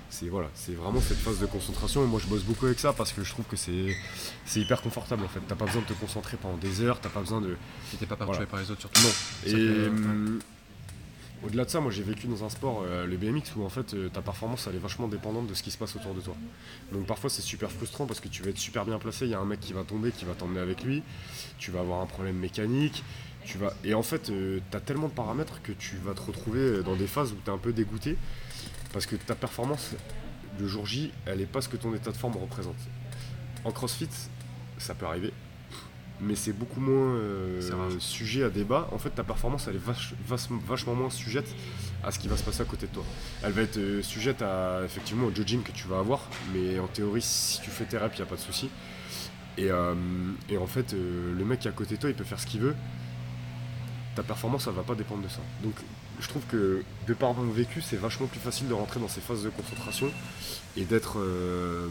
c'est 0.09 0.27
voilà, 0.27 0.49
c'est 0.53 0.73
vraiment 0.73 1.01
cette 1.01 1.17
phase 1.17 1.39
de 1.39 1.45
concentration. 1.45 2.03
Et 2.03 2.07
moi, 2.07 2.19
je 2.23 2.27
bosse 2.27 2.43
beaucoup 2.43 2.65
avec 2.65 2.79
ça 2.79 2.93
parce 2.93 3.11
que 3.11 3.23
je 3.23 3.29
trouve 3.29 3.45
que 3.45 3.57
c'est 3.57 3.95
c'est 4.45 4.61
hyper 4.61 4.81
confortable 4.81 5.23
en 5.23 5.27
fait. 5.27 5.41
T'as 5.47 5.55
pas 5.55 5.65
besoin 5.65 5.81
de 5.81 5.87
te 5.87 5.93
concentrer 5.93 6.37
pendant 6.37 6.57
des 6.57 6.81
heures, 6.81 6.99
t'as 6.99 7.09
pas 7.09 7.19
besoin 7.19 7.41
de. 7.41 7.57
t'es 7.99 8.05
pas 8.05 8.15
perturbé 8.15 8.45
par 8.45 8.59
les 8.59 8.71
autres 8.71 8.81
surtout. 8.81 9.01
Non. 9.01 9.51
Et 9.51 9.87
hum, 9.87 10.39
au-delà 11.45 11.65
de 11.65 11.69
ça, 11.69 11.81
moi 11.81 11.91
j'ai 11.91 12.03
vécu 12.03 12.27
dans 12.27 12.45
un 12.45 12.49
sport, 12.49 12.83
euh, 12.85 13.05
le 13.05 13.17
BMX, 13.17 13.55
où 13.57 13.65
en 13.65 13.69
fait 13.69 13.93
euh, 13.93 14.07
ta 14.07 14.21
performance 14.21 14.67
elle 14.69 14.77
est 14.77 14.79
vachement 14.79 15.09
dépendante 15.09 15.47
de 15.47 15.53
ce 15.53 15.61
qui 15.61 15.71
se 15.71 15.77
passe 15.77 15.93
autour 15.95 16.13
de 16.13 16.21
toi. 16.21 16.35
Donc 16.93 17.05
parfois 17.05 17.29
c'est 17.29 17.41
super 17.41 17.69
frustrant 17.69 18.05
parce 18.05 18.21
que 18.21 18.29
tu 18.29 18.43
vas 18.43 18.49
être 18.49 18.57
super 18.57 18.85
bien 18.85 18.97
placé, 18.97 19.25
il 19.25 19.31
y 19.31 19.33
a 19.33 19.39
un 19.39 19.45
mec 19.45 19.59
qui 19.59 19.73
va 19.73 19.83
tomber, 19.83 20.11
qui 20.11 20.23
va 20.23 20.35
t'emmener 20.35 20.61
avec 20.61 20.83
lui, 20.83 21.03
tu 21.57 21.71
vas 21.71 21.81
avoir 21.81 22.01
un 22.01 22.05
problème 22.05 22.37
mécanique, 22.37 23.03
vas... 23.57 23.73
Et 23.83 23.93
en 23.93 24.03
fait, 24.03 24.29
euh, 24.29 24.59
tu 24.71 24.77
as 24.77 24.79
tellement 24.79 25.07
de 25.07 25.13
paramètres 25.13 25.61
que 25.61 25.71
tu 25.71 25.97
vas 25.97 26.13
te 26.13 26.21
retrouver 26.21 26.83
dans 26.83 26.95
des 26.95 27.07
phases 27.07 27.31
où 27.31 27.37
tu 27.43 27.49
es 27.49 27.53
un 27.53 27.57
peu 27.57 27.73
dégoûté 27.73 28.17
parce 28.91 29.05
que 29.05 29.15
ta 29.15 29.35
performance 29.35 29.95
le 30.59 30.67
jour 30.67 30.85
J, 30.85 31.11
elle 31.25 31.39
n'est 31.39 31.45
pas 31.45 31.61
ce 31.61 31.69
que 31.69 31.77
ton 31.77 31.93
état 31.95 32.11
de 32.11 32.17
forme 32.17 32.37
représente. 32.37 32.75
En 33.63 33.71
CrossFit, 33.71 34.09
ça 34.77 34.93
peut 34.93 35.05
arriver. 35.05 35.33
mais 36.21 36.35
c'est 36.35 36.53
beaucoup 36.53 36.79
moins 36.79 37.19
sujet 37.99 38.43
à 38.43 38.49
débat. 38.49 38.87
En 38.91 38.99
fait, 38.99 39.09
ta 39.09 39.23
performance, 39.23 39.67
elle 39.67 39.77
est 39.77 40.67
vachement 40.67 40.93
moins 40.93 41.09
sujette 41.09 41.47
à 42.03 42.11
ce 42.11 42.19
qui 42.19 42.27
va 42.27 42.37
se 42.37 42.43
passer 42.43 42.61
à 42.61 42.65
côté 42.65 42.87
de 42.87 42.91
toi. 42.91 43.03
Elle 43.41 43.53
va 43.53 43.63
être 43.63 43.79
sujette 44.01 44.41
à 44.41 44.81
effectivement 44.85 45.25
au 45.27 45.35
judging 45.35 45.63
que 45.63 45.71
tu 45.71 45.87
vas 45.87 45.99
avoir, 45.99 46.29
mais 46.53 46.77
en 46.79 46.87
théorie, 46.87 47.21
si 47.21 47.61
tu 47.61 47.71
fais 47.71 47.85
tes 47.85 47.97
reps, 47.97 48.15
il 48.15 48.21
n'y 48.21 48.27
a 48.27 48.29
pas 48.29 48.35
de 48.35 48.41
souci. 48.41 48.69
Et, 49.57 49.69
et, 50.49 50.57
en 50.57 50.67
fait, 50.67 50.93
le 50.93 51.45
mec 51.45 51.61
qui 51.61 51.67
est 51.67 51.71
à 51.71 51.73
côté 51.73 51.95
de 51.95 51.99
toi, 51.99 52.09
il 52.09 52.15
peut 52.15 52.23
faire 52.23 52.39
ce 52.39 52.45
qu'il 52.45 52.61
veut 52.61 52.75
ta 54.15 54.23
performance, 54.23 54.65
ça 54.65 54.71
va 54.71 54.83
pas 54.83 54.95
dépendre 54.95 55.23
de 55.23 55.27
ça. 55.27 55.39
Donc 55.63 55.73
je 56.19 56.27
trouve 56.27 56.43
que 56.45 56.83
de 57.07 57.13
par 57.13 57.33
mon 57.33 57.51
vécu, 57.51 57.81
c'est 57.81 57.97
vachement 57.97 58.27
plus 58.27 58.39
facile 58.39 58.67
de 58.67 58.73
rentrer 58.73 58.99
dans 58.99 59.07
ces 59.07 59.21
phases 59.21 59.43
de 59.43 59.49
concentration 59.49 60.11
et 60.77 60.85
d'être 60.85 61.19
euh, 61.19 61.87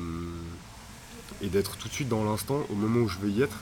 et 1.43 1.49
d'être 1.49 1.77
tout 1.77 1.89
de 1.89 1.93
suite 1.93 2.09
dans 2.09 2.25
l'instant 2.25 2.61
au 2.71 2.75
moment 2.75 3.01
où 3.01 3.09
je 3.09 3.19
veux 3.19 3.31
y 3.31 3.43
être, 3.43 3.59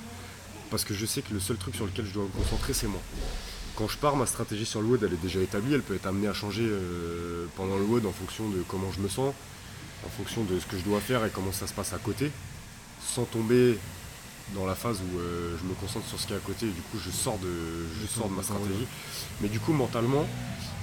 parce 0.70 0.84
que 0.84 0.94
je 0.94 1.06
sais 1.06 1.22
que 1.22 1.32
le 1.32 1.40
seul 1.40 1.56
truc 1.56 1.74
sur 1.74 1.86
lequel 1.86 2.04
je 2.04 2.12
dois 2.12 2.24
me 2.24 2.28
concentrer, 2.28 2.72
c'est 2.74 2.88
moi. 2.88 3.00
Quand 3.76 3.88
je 3.88 3.96
pars, 3.96 4.16
ma 4.16 4.26
stratégie 4.26 4.66
sur 4.66 4.82
le 4.82 4.88
WOD, 4.88 5.04
elle 5.04 5.14
est 5.14 5.22
déjà 5.22 5.40
établie, 5.40 5.72
elle 5.72 5.82
peut 5.82 5.94
être 5.94 6.06
amenée 6.06 6.28
à 6.28 6.34
changer 6.34 6.66
euh, 6.66 7.46
pendant 7.56 7.76
le 7.76 7.84
WOD 7.84 8.04
en 8.04 8.12
fonction 8.12 8.48
de 8.50 8.62
comment 8.68 8.92
je 8.92 9.00
me 9.00 9.08
sens, 9.08 9.34
en 10.04 10.08
fonction 10.10 10.44
de 10.44 10.58
ce 10.60 10.66
que 10.66 10.76
je 10.76 10.84
dois 10.84 11.00
faire 11.00 11.24
et 11.24 11.30
comment 11.30 11.52
ça 11.52 11.66
se 11.66 11.72
passe 11.72 11.94
à 11.94 11.98
côté, 11.98 12.30
sans 13.00 13.24
tomber 13.24 13.78
dans 14.54 14.66
la 14.66 14.74
phase 14.74 14.98
où 15.00 15.18
euh, 15.18 15.56
je 15.58 15.64
me 15.68 15.74
concentre 15.74 16.06
sur 16.06 16.18
ce 16.18 16.26
qui 16.26 16.32
est 16.32 16.36
à 16.36 16.40
côté 16.40 16.66
et 16.66 16.70
du 16.70 16.80
coup 16.80 16.98
je 16.98 17.10
sors 17.10 17.38
de, 17.38 17.86
je 18.00 18.06
sors 18.06 18.28
de 18.28 18.34
ma 18.34 18.42
stratégie. 18.42 18.86
Mais 19.40 19.48
du 19.48 19.60
coup 19.60 19.72
mentalement, 19.72 20.26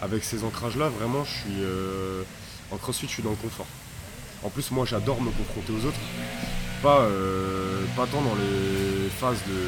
avec 0.02 0.24
ces 0.24 0.44
ancrages 0.44 0.78
là, 0.78 0.90
vraiment 0.90 1.24
je 1.24 1.32
suis 1.32 1.62
euh, 1.62 2.24
en 2.72 2.78
crossfit 2.78 3.08
je 3.08 3.14
suis 3.14 3.24
dans 3.24 3.32
le 3.32 3.36
confort. 3.36 3.68
En 4.44 4.50
plus 4.50 4.72
moi 4.72 4.86
j'adore 4.86 5.22
me 5.22 5.32
confronter 5.32 5.74
aux 5.74 5.86
autres. 5.88 6.00
Pas, 6.82 7.02
euh, 7.02 7.84
pas 7.96 8.06
tant 8.08 8.22
dans 8.22 8.36
les 8.36 9.10
phases 9.10 9.42
de. 9.48 9.62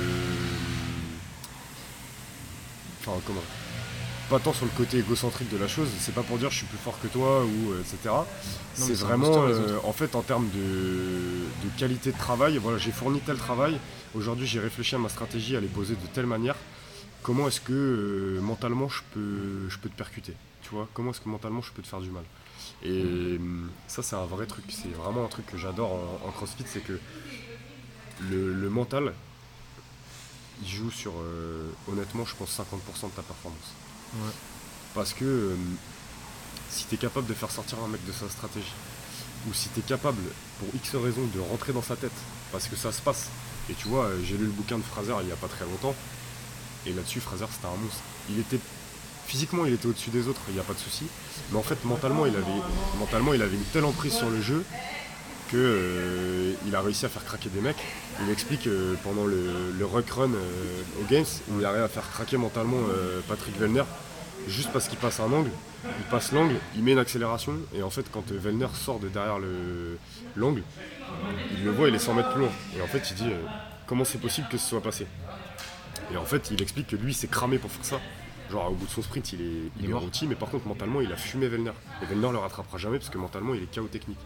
Enfin 3.01 3.19
comment 3.25 3.41
pas 4.29 4.39
tant 4.39 4.53
sur 4.53 4.65
le 4.65 4.71
côté 4.71 4.99
égocentrique 4.99 5.49
de 5.49 5.57
la 5.57 5.67
chose, 5.67 5.89
c'est 5.99 6.13
pas 6.13 6.21
pour 6.21 6.37
dire 6.37 6.51
je 6.51 6.57
suis 6.57 6.67
plus 6.67 6.77
fort 6.77 6.99
que 7.01 7.07
toi 7.07 7.43
ou 7.43 7.71
euh, 7.71 7.81
etc. 7.81 8.13
C'est 8.75 8.93
vraiment 8.93 9.43
euh, 9.43 9.79
en 9.83 9.91
fait 9.91 10.15
en 10.15 10.21
termes 10.21 10.47
de, 10.49 11.69
qualité 11.77 12.11
de 12.11 12.17
travail, 12.17 12.57
voilà 12.57 12.77
j'ai 12.77 12.91
fourni 12.91 13.19
tel 13.21 13.37
travail, 13.37 13.79
aujourd'hui 14.13 14.45
j'ai 14.45 14.59
réfléchi 14.59 14.95
à 14.95 14.99
ma 14.99 15.09
stratégie 15.09 15.55
à 15.55 15.59
les 15.59 15.67
poser 15.67 15.95
de 15.95 16.07
telle 16.13 16.27
manière, 16.27 16.55
comment 17.23 17.47
est-ce 17.47 17.59
que 17.59 17.73
euh, 17.73 18.41
mentalement 18.41 18.87
je 18.87 19.01
peux, 19.13 19.67
je 19.67 19.77
peux 19.79 19.89
te 19.89 19.95
percuter, 19.95 20.35
tu 20.61 20.69
vois, 20.69 20.87
comment 20.93 21.09
est-ce 21.09 21.21
que 21.21 21.29
mentalement 21.29 21.61
je 21.61 21.71
peux 21.71 21.81
te 21.81 21.87
faire 21.87 22.01
du 22.01 22.11
mal? 22.11 22.23
Et 22.83 23.39
ça 23.87 24.03
c'est 24.03 24.15
un 24.15 24.25
vrai 24.25 24.45
truc, 24.45 24.65
c'est 24.69 24.93
vraiment 24.93 25.25
un 25.25 25.27
truc 25.27 25.47
que 25.47 25.57
j'adore 25.57 25.91
en, 26.25 26.31
CrossFit, 26.31 26.63
c'est 26.67 26.83
que 26.83 26.99
le, 28.29 28.69
mental, 28.69 29.13
il 30.61 30.67
joue 30.69 30.91
sur, 30.91 31.13
honnêtement, 31.91 32.25
je 32.25 32.35
pense 32.35 32.57
50% 32.57 33.09
de 33.09 33.15
ta 33.15 33.21
performance. 33.21 33.73
Parce 34.93 35.13
que 35.13 35.25
euh, 35.25 35.55
si 36.69 36.85
tu 36.85 36.95
es 36.95 36.97
capable 36.97 37.27
de 37.27 37.33
faire 37.33 37.51
sortir 37.51 37.77
un 37.83 37.87
mec 37.87 38.05
de 38.05 38.11
sa 38.11 38.29
stratégie, 38.29 38.73
ou 39.47 39.53
si 39.53 39.69
tu 39.69 39.79
es 39.79 39.83
capable, 39.83 40.21
pour 40.59 40.67
X 40.75 40.95
raisons, 40.95 41.25
de 41.33 41.39
rentrer 41.39 41.73
dans 41.73 41.81
sa 41.81 41.95
tête, 41.95 42.11
parce 42.51 42.67
que 42.67 42.75
ça 42.75 42.91
se 42.91 43.01
passe, 43.01 43.29
et 43.69 43.73
tu 43.73 43.87
vois, 43.87 44.05
euh, 44.05 44.19
j'ai 44.23 44.37
lu 44.37 44.45
le 44.45 44.51
bouquin 44.51 44.77
de 44.77 44.83
Fraser 44.83 45.13
il 45.21 45.27
n'y 45.27 45.31
a 45.31 45.37
pas 45.37 45.47
très 45.47 45.65
longtemps, 45.65 45.95
et 46.85 46.93
là-dessus, 46.93 47.19
Fraser 47.19 47.45
c'était 47.51 47.67
un 47.67 47.81
monstre. 47.81 48.01
Il 48.29 48.39
était 48.39 48.59
physiquement 49.27 49.65
il 49.65 49.73
était 49.73 49.85
au-dessus 49.85 50.09
des 50.09 50.27
autres, 50.27 50.41
il 50.47 50.55
n'y 50.55 50.59
a 50.59 50.63
pas 50.63 50.73
de 50.73 50.79
souci. 50.79 51.05
Mais 51.51 51.59
en 51.59 51.63
fait 51.63 51.85
mentalement 51.85 52.25
il 52.25 52.35
avait 52.35 53.55
une 53.55 53.63
telle 53.71 53.85
emprise 53.85 54.13
sur 54.13 54.29
le 54.29 54.41
jeu 54.41 54.65
qu'il 55.49 55.59
euh, 55.59 56.53
a 56.73 56.81
réussi 56.81 57.05
à 57.05 57.09
faire 57.09 57.25
craquer 57.25 57.49
des 57.49 57.61
mecs. 57.61 57.77
Il 58.23 58.29
explique 58.31 58.67
pendant 59.03 59.25
le, 59.25 59.71
le 59.77 59.85
ruck 59.85 60.09
run 60.09 60.31
aux 60.31 61.05
Games 61.09 61.25
où 61.49 61.59
il 61.59 61.65
arrive 61.65 61.83
à 61.83 61.87
faire 61.87 62.09
craquer 62.09 62.37
mentalement 62.37 62.81
Patrick 63.27 63.57
Vellner 63.57 63.83
juste 64.47 64.71
parce 64.71 64.87
qu'il 64.87 64.97
passe 64.97 65.19
un 65.19 65.31
angle, 65.31 65.51
il 65.83 66.05
passe 66.09 66.31
l'angle, 66.31 66.55
il 66.75 66.83
met 66.83 66.91
une 66.91 66.99
accélération, 66.99 67.53
et 67.73 67.83
en 67.83 67.89
fait 67.89 68.05
quand 68.11 68.31
Vellner 68.31 68.67
sort 68.73 68.99
de 68.99 69.07
derrière 69.09 69.37
l'angle, 70.35 70.63
il 71.57 71.63
le 71.63 71.71
voit, 71.71 71.89
il 71.89 71.95
est 71.95 71.99
100 71.99 72.13
mètres 72.15 72.31
plus 72.31 72.41
loin. 72.41 72.51
Et 72.77 72.81
en 72.81 72.87
fait 72.87 73.09
il 73.11 73.15
dit 73.15 73.29
euh, 73.31 73.41
comment 73.87 74.03
c'est 74.03 74.19
possible 74.19 74.47
que 74.49 74.57
ce 74.57 74.67
soit 74.69 74.81
passé? 74.81 75.07
Et 76.11 76.17
en 76.17 76.25
fait 76.25 76.51
il 76.51 76.61
explique 76.61 76.87
que 76.87 76.95
lui 76.95 77.13
s'est 77.13 77.27
cramé 77.27 77.57
pour 77.57 77.71
faire 77.71 77.85
ça. 77.85 78.01
Genre 78.51 78.71
au 78.71 78.73
bout 78.73 78.87
de 78.87 78.91
son 78.91 79.03
sprint 79.03 79.33
il 79.33 79.41
est, 79.41 79.71
il, 79.79 79.91
est 79.91 80.27
mais 80.27 80.35
par 80.35 80.49
contre 80.49 80.67
mentalement 80.67 81.01
il 81.01 81.11
a 81.11 81.17
fumé 81.17 81.47
Vellner. 81.47 81.73
Et 82.01 82.05
Vellner 82.05 82.31
le 82.31 82.39
rattrapera 82.39 82.77
jamais 82.77 82.97
parce 82.97 83.09
que 83.09 83.17
mentalement 83.17 83.53
il 83.53 83.63
est 83.63 83.71
chaos 83.71 83.87
technique. 83.87 84.19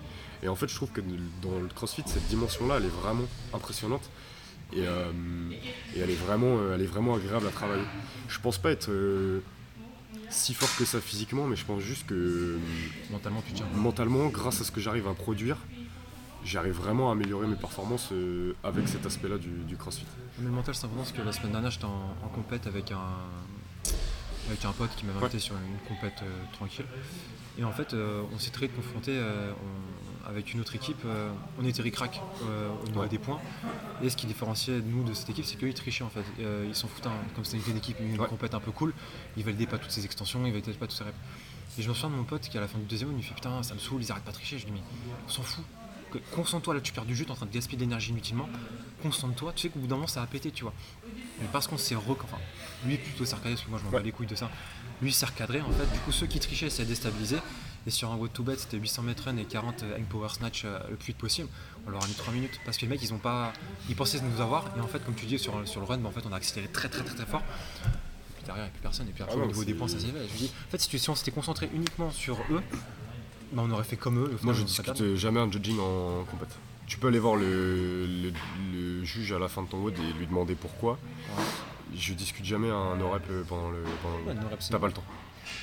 Et 0.44 0.50
en 0.50 0.56
fait 0.56 0.68
je 0.68 0.76
trouve 0.76 0.92
que 0.92 1.02
dans 1.42 1.60
le 1.60 1.68
crossfit 1.68 2.04
cette 2.06 2.28
dimension 2.28 2.68
là 2.68 2.76
elle 2.78 2.86
est 2.86 3.02
vraiment 3.02 3.26
impressionnante. 3.54 4.10
Et, 4.76 4.88
euh, 4.88 5.12
elle, 5.96 6.10
est 6.10 6.16
vraiment, 6.16 6.58
elle 6.74 6.82
est 6.82 6.88
vraiment 6.88 7.14
agréable 7.14 7.46
à 7.46 7.52
travailler. 7.52 7.84
Je 8.28 8.40
pense 8.40 8.58
pas 8.58 8.72
être 8.72 8.90
euh, 8.90 9.42
si 10.30 10.54
fort 10.54 10.76
que 10.78 10.86
ça 10.86 11.00
physiquement, 11.00 11.46
mais 11.46 11.56
je 11.56 11.66
pense 11.66 11.82
juste 11.82 12.08
que 12.08 12.58
mentalement, 13.12 13.44
tu 13.46 13.54
tiens. 13.54 13.68
Mentalement, 13.76 14.28
grâce 14.28 14.62
à 14.62 14.64
ce 14.64 14.72
que 14.72 14.82
j'arrive 14.82 15.08
à 15.08 15.14
produire, 15.14 15.58
j'arrive 16.44 16.74
vraiment 16.74 17.10
à 17.10 17.14
améliorer 17.14 17.48
mes 17.48 17.56
performances 17.56 18.10
euh, 18.12 18.56
avec 18.64 18.88
cet 18.88 19.06
aspect-là 19.06 19.38
du, 19.38 19.78
CrossFit. 19.78 20.06
Mais 20.40 20.46
le 20.46 20.52
mental, 20.52 20.76
c'est 20.76 20.86
important 20.86 21.04
parce 21.04 21.16
que 21.16 21.22
la 21.22 21.32
semaine 21.32 21.52
dernière, 21.52 21.72
j'étais 21.72 21.86
en, 21.86 22.16
en 22.24 22.28
compète 22.30 22.68
avec 22.68 22.92
un, 22.92 23.00
avec 24.48 24.66
un 24.66 24.72
pote 24.72 24.96
qui 24.96 25.06
m'avait 25.06 25.20
invité 25.20 25.40
sur 25.40 25.56
une 25.56 25.78
compète 25.88 26.22
euh, 26.24 26.44
tranquille. 26.54 26.86
Et 27.58 27.64
en 27.64 27.72
fait, 27.72 27.94
euh, 27.94 28.24
on 28.34 28.40
s'est 28.40 28.52
très 28.52 28.68
confronté 28.68 29.12
avec 30.28 30.54
une 30.54 30.62
autre 30.62 30.76
équipe, 30.76 31.02
euh, 31.06 31.32
on 31.60 31.66
était 31.66 31.82
ric-rac 31.82 32.22
euh, 32.44 32.70
au 32.84 32.88
niveau 32.88 33.06
des 33.06 33.18
points. 33.18 33.40
Et 34.02 34.10
ce 34.10 34.16
qui 34.16 34.26
différenciait 34.26 34.82
nous 34.82 35.04
de 35.04 35.14
cette 35.14 35.30
équipe, 35.30 35.46
c'est 35.46 35.58
qu'ils 35.58 35.74
trichaient 35.74 36.04
en 36.04 36.10
fait. 36.10 36.24
Euh, 36.40 36.66
ils 36.68 36.76
s'en 36.76 36.88
foutaient, 36.88 37.08
hein. 37.08 37.14
comme 37.36 37.44
c'était 37.44 37.70
une 37.70 37.78
équipe, 37.78 37.98
une 38.00 38.18
compète 38.18 38.54
un 38.54 38.60
peu 38.60 38.72
cool, 38.72 38.94
ils 39.38 39.44
validaient 39.44 39.68
pas 39.68 39.78
toutes 39.78 39.92
ces 39.92 40.06
extensions, 40.06 40.46
ils 40.46 40.52
validaient 40.52 40.74
pas 40.74 40.88
tous 40.88 40.96
ces 40.96 41.04
reps. 41.04 41.18
Et 41.78 41.82
je 41.82 41.90
me 41.90 41.94
souviens 41.94 42.12
de 42.12 42.16
mon 42.16 42.24
pote 42.24 42.42
qui 42.42 42.58
à 42.58 42.62
la 42.62 42.68
fin 42.68 42.78
du 42.78 42.86
deuxième, 42.86 43.12
il 43.12 43.18
me 43.18 43.22
fait 43.22 43.34
putain, 43.34 43.64
ça 43.64 43.74
me 43.74 43.80
saoule, 43.80 44.02
ils 44.02 44.12
arrêtent 44.12 44.24
pas 44.24 44.32
de 44.32 44.36
tricher. 44.36 44.60
Je 44.60 44.66
lui 44.66 44.72
dis 44.72 44.78
mais 44.78 45.12
on 45.28 45.30
s'en 45.30 45.44
fout. 45.44 45.66
Concentre-toi 46.32 46.76
là, 46.76 46.82
tu 46.82 46.94
perds 46.94 47.06
du 47.06 47.16
jeu, 47.16 47.26
t'es 47.26 47.32
en 47.32 47.36
train 47.36 47.48
de 47.48 47.52
gaspiller 47.52 47.80
d'énergie 47.80 48.12
inutilement. 48.12 48.48
Concentre-toi, 49.02 49.52
tu 49.54 49.64
sais 49.64 49.70
qu'au 49.70 49.80
bout 49.80 49.88
d'un 49.88 49.96
moment 49.96 50.08
ça 50.08 50.22
va 50.22 50.28
péter, 50.28 50.52
tu 50.52 50.64
vois. 50.64 50.74
Mais 51.42 51.48
parce 51.52 51.68
qu'on 51.68 51.78
s'est 51.78 51.96
rec... 51.96 52.18
enfin, 52.24 52.38
lui 52.86 52.98
plutôt 52.98 53.26
s'est 53.26 53.36
recadré, 53.36 53.56
parce 53.56 53.66
que 53.66 53.70
moi 53.72 53.80
je 53.80 53.86
m'en 53.86 53.92
bats 53.92 54.00
les 54.00 54.12
couilles 54.12 54.28
de 54.28 54.36
ça. 54.36 54.50
Lui 55.02 55.12
s'est 55.12 55.26
recadré 55.26 55.62
en 55.62 55.72
fait, 55.72 55.92
du 55.92 56.00
coup 56.00 56.12
ceux 56.12 56.28
qui 56.28 56.40
trichaient 56.40 56.70
s'est 56.70 56.86
déstabilisé. 56.86 57.38
Et 57.86 57.90
sur 57.90 58.10
un 58.12 58.16
what 58.16 58.30
to 58.30 58.44
bet, 58.44 58.56
c'était 58.58 58.78
800 58.78 59.04
mètres 59.04 59.24
run 59.26 59.38
et 59.38 59.46
40 59.46 59.84
hang 59.84 60.06
power 60.06 60.30
snatch 60.30 60.64
euh, 60.64 60.80
le 60.90 60.96
plus 60.96 61.08
vite 61.08 61.18
possible. 61.18 61.50
On 61.86 61.90
leur 61.90 62.04
a 62.04 62.08
mis 62.08 62.14
3 62.14 62.34
minutes 62.34 62.60
parce 62.66 62.78
que 62.78 62.84
les 62.84 62.88
mecs, 62.88 63.04
ils 63.04 63.14
ont 63.14 63.18
pas. 63.18 63.52
Ils 63.90 63.96
pensaient 63.96 64.22
nous 64.22 64.42
avoir. 64.42 64.66
Et 64.78 64.80
en 64.80 64.88
fait, 64.88 65.04
comme 65.04 65.16
tu 65.16 65.26
dis, 65.26 65.38
sur, 65.38 65.68
sur 65.68 65.82
le 65.82 65.86
run, 65.86 65.98
bah, 65.98 66.10
en 66.10 66.12
fait, 66.12 66.26
on 66.28 66.32
a 66.32 66.38
accéléré 66.38 66.72
très 66.72 66.88
très 66.88 67.04
très 67.04 67.16
très 67.16 67.26
fort. 67.26 67.42
Et 67.42 68.34
puis 68.36 68.46
derrière, 68.46 68.64
il 68.64 68.68
n'y 68.68 68.70
a 68.70 68.74
plus 68.74 68.82
personne. 68.82 69.08
Et 69.10 69.12
puis 69.12 69.24
après, 69.24 69.36
ah 69.38 69.44
au 69.44 69.48
niveau 69.48 69.66
des 69.66 69.74
points, 69.74 69.90
ça 69.90 70.00
s'est 70.00 70.08
fait. 70.08 70.28
Je 70.34 70.38
dis, 70.38 70.52
en 70.68 70.72
fait, 70.72 70.80
si, 70.80 71.10
on 71.10 71.16
s'était 71.16 71.32
concentré 71.32 71.70
uniquement 71.74 72.10
sur 72.12 72.38
eux, 72.52 72.62
bah, 73.52 73.64
on 73.66 73.72
aurait 73.72 73.84
fait 73.84 73.98
comme 73.98 74.20
eux. 74.20 74.38
Moi, 74.44 74.54
je 74.54 74.64
discute 74.64 75.16
jamais 75.16 75.42
un 75.42 75.52
judging 75.52 75.80
en 75.80 76.24
compète. 76.24 76.56
Tu 76.88 76.98
peux 76.98 77.08
aller 77.08 77.20
voir 77.20 77.36
le, 77.36 78.06
le, 78.06 79.04
juge 79.04 79.32
à 79.32 79.40
la 79.40 79.48
fin 79.48 79.64
de 79.64 79.68
ton 79.68 79.78
WOD 79.78 79.98
et 79.98 80.14
lui 80.20 80.28
demander 80.28 80.56
pourquoi. 80.56 81.00
Je 81.96 82.14
discute 82.14 82.46
jamais 82.46 82.70
un 82.70 82.96
no 82.96 83.10
pendant 83.48 83.70
le. 83.72 83.84
Pendant 84.02 84.18
le... 84.18 84.58
T'as 84.70 84.80
pas 84.80 84.88
le 84.88 84.94
temps. 84.94 85.04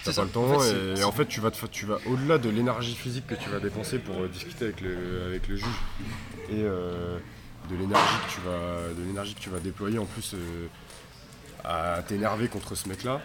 T'as 0.05 0.13
pas 0.13 0.25
le 0.25 0.31
temps 0.31 0.63
et, 0.65 1.05
en 1.05 1.13
fait 1.13 1.27
tu 1.27 1.41
vas, 1.41 1.51
tu 1.51 1.87
vas 1.87 1.99
au-delà 2.07 2.39
de 2.39 2.49
l'énergie 2.49 2.95
physique 2.95 3.27
que 3.27 3.35
tu 3.35 3.51
vas 3.51 3.61
dépenser 3.61 3.99
pour 3.99 4.17
euh, 4.21 4.29
discuter 4.29 4.67
avec 4.67 4.81
le, 4.81 5.25
avec 5.27 5.49
le 5.49 5.57
juge 5.57 5.67
et 6.51 6.63
euh, 6.63 7.19
de 7.71 7.77
l'énergie 7.77 8.15
que 8.27 8.33
tu 8.33 8.41
vas 8.41 8.95
de 8.97 9.03
l'énergie 9.07 9.35
que 9.35 9.41
tu 9.41 9.51
vas 9.51 9.61
déployer 9.61 9.99
en 9.99 10.07
plus 10.07 10.35
euh, 10.35 10.67
à 11.65 12.03
t'énerver 12.03 12.49
contre 12.49 12.75
ce 12.75 12.89
mec 12.89 13.05
là 13.05 13.21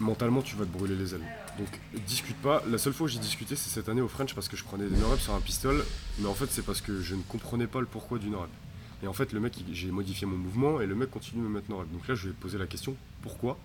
mentalement 0.00 0.42
tu 0.42 0.56
vas 0.56 0.64
te 0.64 0.70
brûler 0.70 0.96
les 0.96 1.14
ailes. 1.14 1.26
Donc 1.58 1.68
discute 2.06 2.36
pas. 2.36 2.64
La 2.68 2.78
seule 2.78 2.92
fois 2.92 3.04
où 3.04 3.08
j'ai 3.08 3.20
discuté 3.20 3.54
c'est 3.54 3.70
cette 3.70 3.88
année 3.88 4.00
au 4.00 4.08
French 4.08 4.34
parce 4.34 4.48
que 4.48 4.56
je 4.56 4.64
prenais 4.64 4.88
des 4.88 4.96
no 4.96 5.16
sur 5.16 5.34
un 5.34 5.40
pistol 5.40 5.84
mais 6.18 6.26
en 6.26 6.34
fait 6.34 6.46
c'est 6.50 6.64
parce 6.64 6.80
que 6.80 7.00
je 7.00 7.14
ne 7.14 7.22
comprenais 7.22 7.68
pas 7.68 7.80
le 7.80 7.86
pourquoi 7.86 8.18
du 8.18 8.28
no 8.28 8.44
et 9.02 9.06
en 9.06 9.12
fait 9.12 9.32
le 9.32 9.40
mec 9.40 9.54
j'ai 9.72 9.90
modifié 9.90 10.26
mon 10.26 10.36
mouvement 10.36 10.80
et 10.80 10.86
le 10.86 10.94
mec 10.94 11.10
continue 11.10 11.42
de 11.42 11.48
me 11.48 11.54
mettre 11.54 11.70
no 11.70 11.84
donc 11.84 12.08
là 12.08 12.14
je 12.14 12.24
lui 12.24 12.30
ai 12.30 12.34
posé 12.34 12.58
la 12.58 12.66
question 12.66 12.96
pourquoi? 13.22 13.56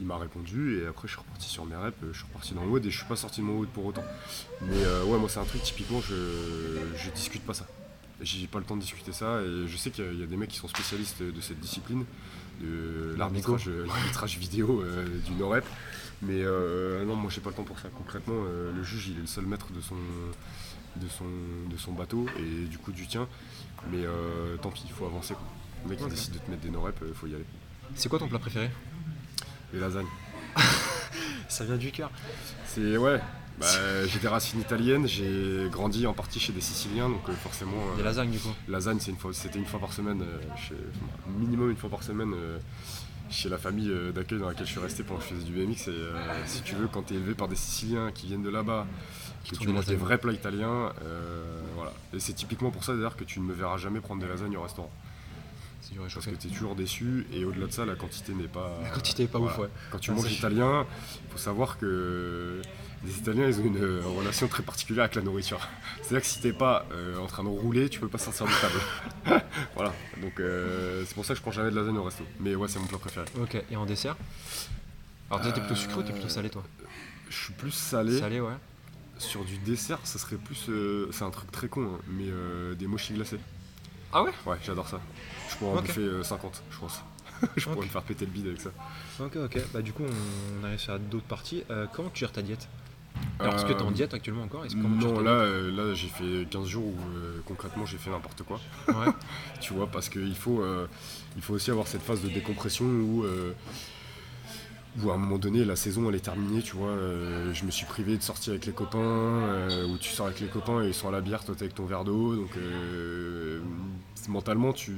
Il 0.00 0.06
m'a 0.06 0.16
répondu 0.16 0.80
et 0.80 0.86
après 0.86 1.08
je 1.08 1.12
suis 1.12 1.20
reparti 1.20 1.48
sur 1.48 1.64
mes 1.64 1.76
reps, 1.76 1.96
je 2.12 2.16
suis 2.16 2.26
reparti 2.26 2.54
dans 2.54 2.64
le 2.64 2.70
WOD 2.70 2.86
et 2.86 2.90
je 2.90 2.96
suis 2.96 3.06
pas 3.06 3.16
sorti 3.16 3.40
de 3.40 3.46
mon 3.46 3.58
WOD 3.58 3.68
pour 3.68 3.86
autant. 3.86 4.04
Mais 4.62 4.76
euh, 4.76 5.04
ouais, 5.04 5.18
moi 5.18 5.28
c'est 5.28 5.40
un 5.40 5.44
truc 5.44 5.62
typiquement, 5.62 6.00
je, 6.00 6.14
je 6.96 7.10
discute 7.10 7.42
pas 7.42 7.54
ça. 7.54 7.66
J'ai 8.20 8.46
pas 8.46 8.58
le 8.58 8.64
temps 8.64 8.76
de 8.76 8.80
discuter 8.80 9.12
ça 9.12 9.40
et 9.42 9.66
je 9.66 9.76
sais 9.76 9.90
qu'il 9.90 10.18
y, 10.18 10.22
a 10.22 10.26
des 10.26 10.36
mecs 10.36 10.50
qui 10.50 10.58
sont 10.58 10.68
spécialistes 10.68 11.22
de 11.22 11.40
cette 11.40 11.60
discipline, 11.60 12.04
de 12.60 13.14
l'arbitrage 13.18 13.68
vidéo 14.38 14.82
euh, 14.82 15.06
du 15.24 15.32
no-rep. 15.32 15.64
Mais 16.20 16.42
euh, 16.42 17.04
non, 17.04 17.14
moi 17.14 17.30
j'ai 17.32 17.40
pas 17.40 17.50
le 17.50 17.56
temps 17.56 17.64
pour 17.64 17.78
ça. 17.78 17.88
Concrètement, 17.96 18.42
le 18.74 18.82
juge 18.82 19.08
il 19.08 19.18
est 19.18 19.20
le 19.20 19.26
seul 19.26 19.46
maître 19.46 19.72
de 19.72 19.80
son, 19.80 19.94
de 20.96 21.08
son, 21.08 21.24
de 21.70 21.76
son 21.76 21.92
bateau 21.92 22.26
et 22.38 22.66
du 22.66 22.78
coup 22.78 22.92
du 22.92 23.06
tien. 23.06 23.28
Mais 23.90 24.04
tant 24.62 24.70
pis, 24.70 24.82
il 24.86 24.92
faut 24.92 25.06
avancer. 25.06 25.34
Le 25.84 25.90
mec 25.90 26.00
qui 26.00 26.08
décide 26.08 26.34
de 26.34 26.38
te 26.38 26.50
mettre 26.50 26.62
des 26.62 26.70
no-rep, 26.70 26.98
il 27.06 27.14
faut 27.14 27.28
y 27.28 27.34
aller. 27.34 27.46
C'est 27.94 28.08
quoi 28.08 28.18
ton 28.18 28.28
plat 28.28 28.38
préféré? 28.38 28.70
Les 29.72 29.80
lasagnes. 29.80 30.06
ça 31.48 31.64
vient 31.64 31.76
du 31.76 31.90
cœur. 31.90 32.10
C'est 32.66 32.96
ouais. 32.96 33.20
bah, 33.58 33.66
J'ai 34.06 34.18
des 34.18 34.28
racines 34.28 34.60
italiennes, 34.60 35.06
j'ai 35.06 35.68
grandi 35.70 36.06
en 36.06 36.12
partie 36.12 36.40
chez 36.40 36.52
des 36.52 36.60
Siciliens, 36.60 37.08
donc 37.08 37.30
forcément. 37.42 37.96
Des 37.96 38.02
lasagnes 38.02 38.30
du 38.30 38.38
coup 38.38 38.52
Lasagne, 38.68 38.98
c'était 39.00 39.58
une, 39.58 39.66
fois 39.66 39.80
par 39.80 39.92
semaine, 39.92 40.24
minimum 41.38 41.70
une 41.70 41.76
fois 41.76 41.90
par 41.90 42.02
semaine 42.02 42.34
chez 43.30 43.48
la 43.50 43.58
famille 43.58 43.92
d'accueil 44.14 44.38
dans 44.38 44.48
laquelle 44.48 44.66
je 44.66 44.72
suis 44.72 44.80
resté 44.80 45.02
pendant 45.02 45.20
que 45.20 45.26
je 45.26 45.34
faisais 45.34 45.44
du 45.44 45.52
BMX. 45.52 45.88
Et 45.88 45.92
si 46.46 46.62
tu 46.62 46.74
veux, 46.74 46.88
quand 46.88 47.02
tu 47.02 47.14
es 47.14 47.16
élevé 47.16 47.34
par 47.34 47.48
des 47.48 47.56
Siciliens 47.56 48.10
qui 48.12 48.26
viennent 48.26 48.42
de 48.42 48.50
là-bas, 48.50 48.86
que 49.50 49.56
tu 49.56 49.68
manges 49.68 49.86
des 49.86 49.96
vrais 49.96 50.18
plats 50.18 50.32
italiens, 50.32 50.92
voilà. 51.74 51.92
Et 52.12 52.20
c'est 52.20 52.34
typiquement 52.34 52.70
pour 52.70 52.84
ça 52.84 52.94
d'ailleurs 52.94 53.16
que 53.16 53.24
tu 53.24 53.40
ne 53.40 53.44
me 53.44 53.54
verras 53.54 53.76
jamais 53.76 54.00
prendre 54.00 54.20
des 54.22 54.28
lasagnes 54.28 54.56
au 54.56 54.62
restaurant. 54.62 54.90
Parce 55.96 56.26
que 56.26 56.30
tu 56.34 56.48
es 56.48 56.50
toujours 56.50 56.74
déçu 56.74 57.26
et 57.32 57.44
au-delà 57.44 57.66
de 57.66 57.72
ça, 57.72 57.84
la 57.84 57.94
quantité 57.94 58.32
n'est 58.32 58.48
pas. 58.48 58.78
La 58.82 58.90
quantité 58.90 59.22
n'est 59.22 59.28
pas 59.28 59.38
ouf, 59.38 59.58
ouais. 59.58 59.68
Quand 59.90 59.98
tu 59.98 60.10
manges 60.10 60.32
italien, 60.32 60.86
il 61.26 61.32
faut 61.32 61.38
savoir 61.38 61.78
que 61.78 62.60
les 63.04 63.16
Italiens, 63.16 63.46
ils 63.46 63.60
ont 63.60 63.64
une 63.64 63.82
euh, 63.82 64.00
relation 64.04 64.48
très 64.48 64.62
particulière 64.62 65.04
avec 65.04 65.14
la 65.14 65.22
nourriture. 65.22 65.60
C'est-à-dire 66.02 66.20
que 66.20 66.26
si 66.26 66.40
t'es 66.40 66.52
pas 66.52 66.84
euh, 66.92 67.18
en 67.18 67.26
train 67.26 67.44
de 67.44 67.48
rouler, 67.48 67.88
tu 67.88 68.00
peux 68.00 68.08
pas 68.08 68.18
sortir 68.18 68.46
de 68.46 68.52
table. 68.60 69.42
voilà. 69.74 69.92
Donc 70.20 70.40
euh, 70.40 71.04
c'est 71.06 71.14
pour 71.14 71.24
ça 71.24 71.34
que 71.34 71.38
je 71.38 71.42
prends 71.42 71.52
jamais 71.52 71.70
de 71.70 71.76
lasagne 71.76 71.96
au 71.96 72.02
resto. 72.02 72.24
Mais 72.40 72.54
ouais, 72.54 72.68
c'est 72.68 72.78
mon 72.78 72.86
plat 72.86 72.98
préféré. 72.98 73.26
Ok. 73.40 73.62
Et 73.70 73.76
en 73.76 73.86
dessert? 73.86 74.16
Alors 75.30 75.44
tu 75.44 75.52
t'es 75.52 75.60
plutôt 75.60 75.76
sucré 75.76 75.98
ou 75.98 76.02
t'es 76.02 76.12
plutôt 76.12 76.28
salé, 76.28 76.50
toi? 76.50 76.64
Je 77.28 77.36
suis 77.36 77.52
plus 77.52 77.70
salé. 77.70 78.18
Salé, 78.18 78.40
ouais. 78.40 78.54
Sur 79.18 79.44
du 79.44 79.58
dessert, 79.58 79.98
ça 80.04 80.18
serait 80.18 80.36
plus. 80.36 80.70
c'est 81.12 81.24
un 81.24 81.30
truc 81.30 81.50
très 81.50 81.68
con, 81.68 81.94
hein, 81.94 82.00
mais 82.08 82.26
des 82.76 82.86
mochis 82.86 83.14
glacés. 83.14 83.38
Ah 84.12 84.22
ouais? 84.22 84.30
Ouais, 84.46 84.56
j'adore 84.64 84.88
ça. 84.88 85.00
Je 85.48 85.56
pourrais 85.56 85.78
en 85.78 85.82
bouffer 85.82 86.22
50, 86.22 86.62
je 86.70 86.78
pense. 86.78 87.02
je 87.56 87.64
pourrais 87.64 87.86
me 87.86 87.90
faire 87.90 88.02
péter 88.02 88.24
le 88.24 88.32
bide 88.32 88.46
avec 88.48 88.60
ça. 88.60 88.70
Ok, 89.20 89.36
ok. 89.36 89.58
Bah, 89.72 89.82
du 89.82 89.92
coup, 89.92 90.02
on, 90.04 90.64
arrive 90.64 90.90
à 90.90 90.98
d'autres 90.98 91.26
parties. 91.26 91.64
comment 91.92 92.10
tu 92.10 92.20
gères 92.20 92.32
ta 92.32 92.42
diète? 92.42 92.68
Alors, 93.40 93.54
est-ce 93.54 93.64
que 93.64 93.72
tu 93.72 93.78
es 93.78 93.82
en 93.82 93.90
euh, 93.90 93.92
diète 93.92 94.14
actuellement 94.14 94.44
encore? 94.44 94.64
Non, 94.74 95.20
là, 95.20 95.30
euh, 95.30 95.70
là 95.70 95.94
j'ai 95.94 96.08
fait 96.08 96.48
15 96.50 96.66
jours 96.66 96.86
où 96.86 97.16
euh, 97.16 97.40
concrètement 97.46 97.86
j'ai 97.86 97.98
fait 97.98 98.10
n'importe 98.10 98.42
quoi. 98.42 98.60
Ouais. 98.88 99.12
tu 99.60 99.74
vois, 99.74 99.86
parce 99.86 100.08
qu'il 100.08 100.34
faut, 100.34 100.62
il 101.36 101.42
faut 101.42 101.54
aussi 101.54 101.70
avoir 101.70 101.86
cette 101.86 102.02
phase 102.02 102.22
de 102.22 102.28
décompression 102.28 102.84
où 102.84 103.24
où 105.04 105.10
à 105.10 105.14
un 105.14 105.18
moment 105.18 105.38
donné 105.38 105.64
la 105.64 105.76
saison 105.76 106.08
elle 106.08 106.16
est 106.16 106.24
terminée, 106.24 106.60
tu 106.60 106.74
vois, 106.74 106.96
je 107.52 107.64
me 107.64 107.70
suis 107.70 107.86
privé 107.86 108.16
de 108.16 108.22
sortir 108.22 108.52
avec 108.52 108.66
les 108.66 108.72
copains, 108.72 109.68
où 109.88 109.96
tu 109.98 110.10
sors 110.10 110.26
avec 110.26 110.40
les 110.40 110.48
copains 110.48 110.82
et 110.82 110.88
ils 110.88 110.94
sont 110.94 111.08
à 111.08 111.12
la 111.12 111.20
bière, 111.20 111.44
toi 111.44 111.54
t'es 111.54 111.64
avec 111.64 111.74
ton 111.74 111.84
verre 111.84 112.04
d'eau, 112.04 112.34
donc 112.34 112.50
mentalement 114.28 114.72
tu 114.72 114.92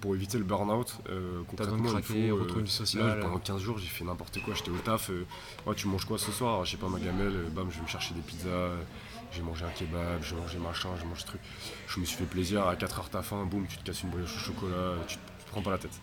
pour, 0.00 0.14
éviter 0.14 0.38
le 0.38 0.44
burn-out, 0.44 0.98
euh, 1.08 1.42
concrètement 1.48 1.82
craquer, 1.82 2.26
il 2.26 2.30
faut, 2.30 2.66
social. 2.66 3.20
pendant 3.20 3.38
15 3.38 3.60
jours 3.60 3.78
j'ai 3.78 3.86
fait 3.86 4.04
n'importe 4.04 4.40
quoi, 4.42 4.54
j'étais 4.54 4.70
au 4.70 4.78
taf, 4.78 5.10
ouais, 5.66 5.74
tu 5.74 5.88
manges 5.88 6.04
quoi 6.04 6.18
ce 6.18 6.30
soir? 6.32 6.64
Je 6.64 6.72
sais 6.72 6.76
pas 6.76 6.88
ma 6.88 6.98
gamelle, 6.98 7.46
bam 7.54 7.70
je 7.70 7.76
vais 7.76 7.82
me 7.82 7.88
chercher 7.88 8.14
des 8.14 8.20
pizzas, 8.20 8.70
j'ai 9.32 9.42
mangé 9.42 9.64
un 9.64 9.70
kebab, 9.70 10.22
j'ai 10.22 10.36
mangé 10.36 10.58
machin, 10.58 10.88
j'ai 10.98 11.06
mangé 11.06 11.20
ce 11.20 11.26
truc. 11.26 11.40
Je 11.86 12.00
me 12.00 12.04
suis 12.04 12.16
fait 12.16 12.24
plaisir, 12.24 12.66
à 12.66 12.76
4 12.76 12.98
heures 12.98 13.10
t'as 13.10 13.22
faim, 13.22 13.44
boum, 13.44 13.66
tu 13.66 13.76
te 13.78 13.84
casses 13.84 14.02
une 14.02 14.10
brioche 14.10 14.34
au 14.34 14.38
chocolat, 14.38 14.94
tu 15.06 15.16
te, 15.16 15.20
prends 15.50 15.62
pas 15.62 15.70
la 15.70 15.78
tête. 15.78 16.00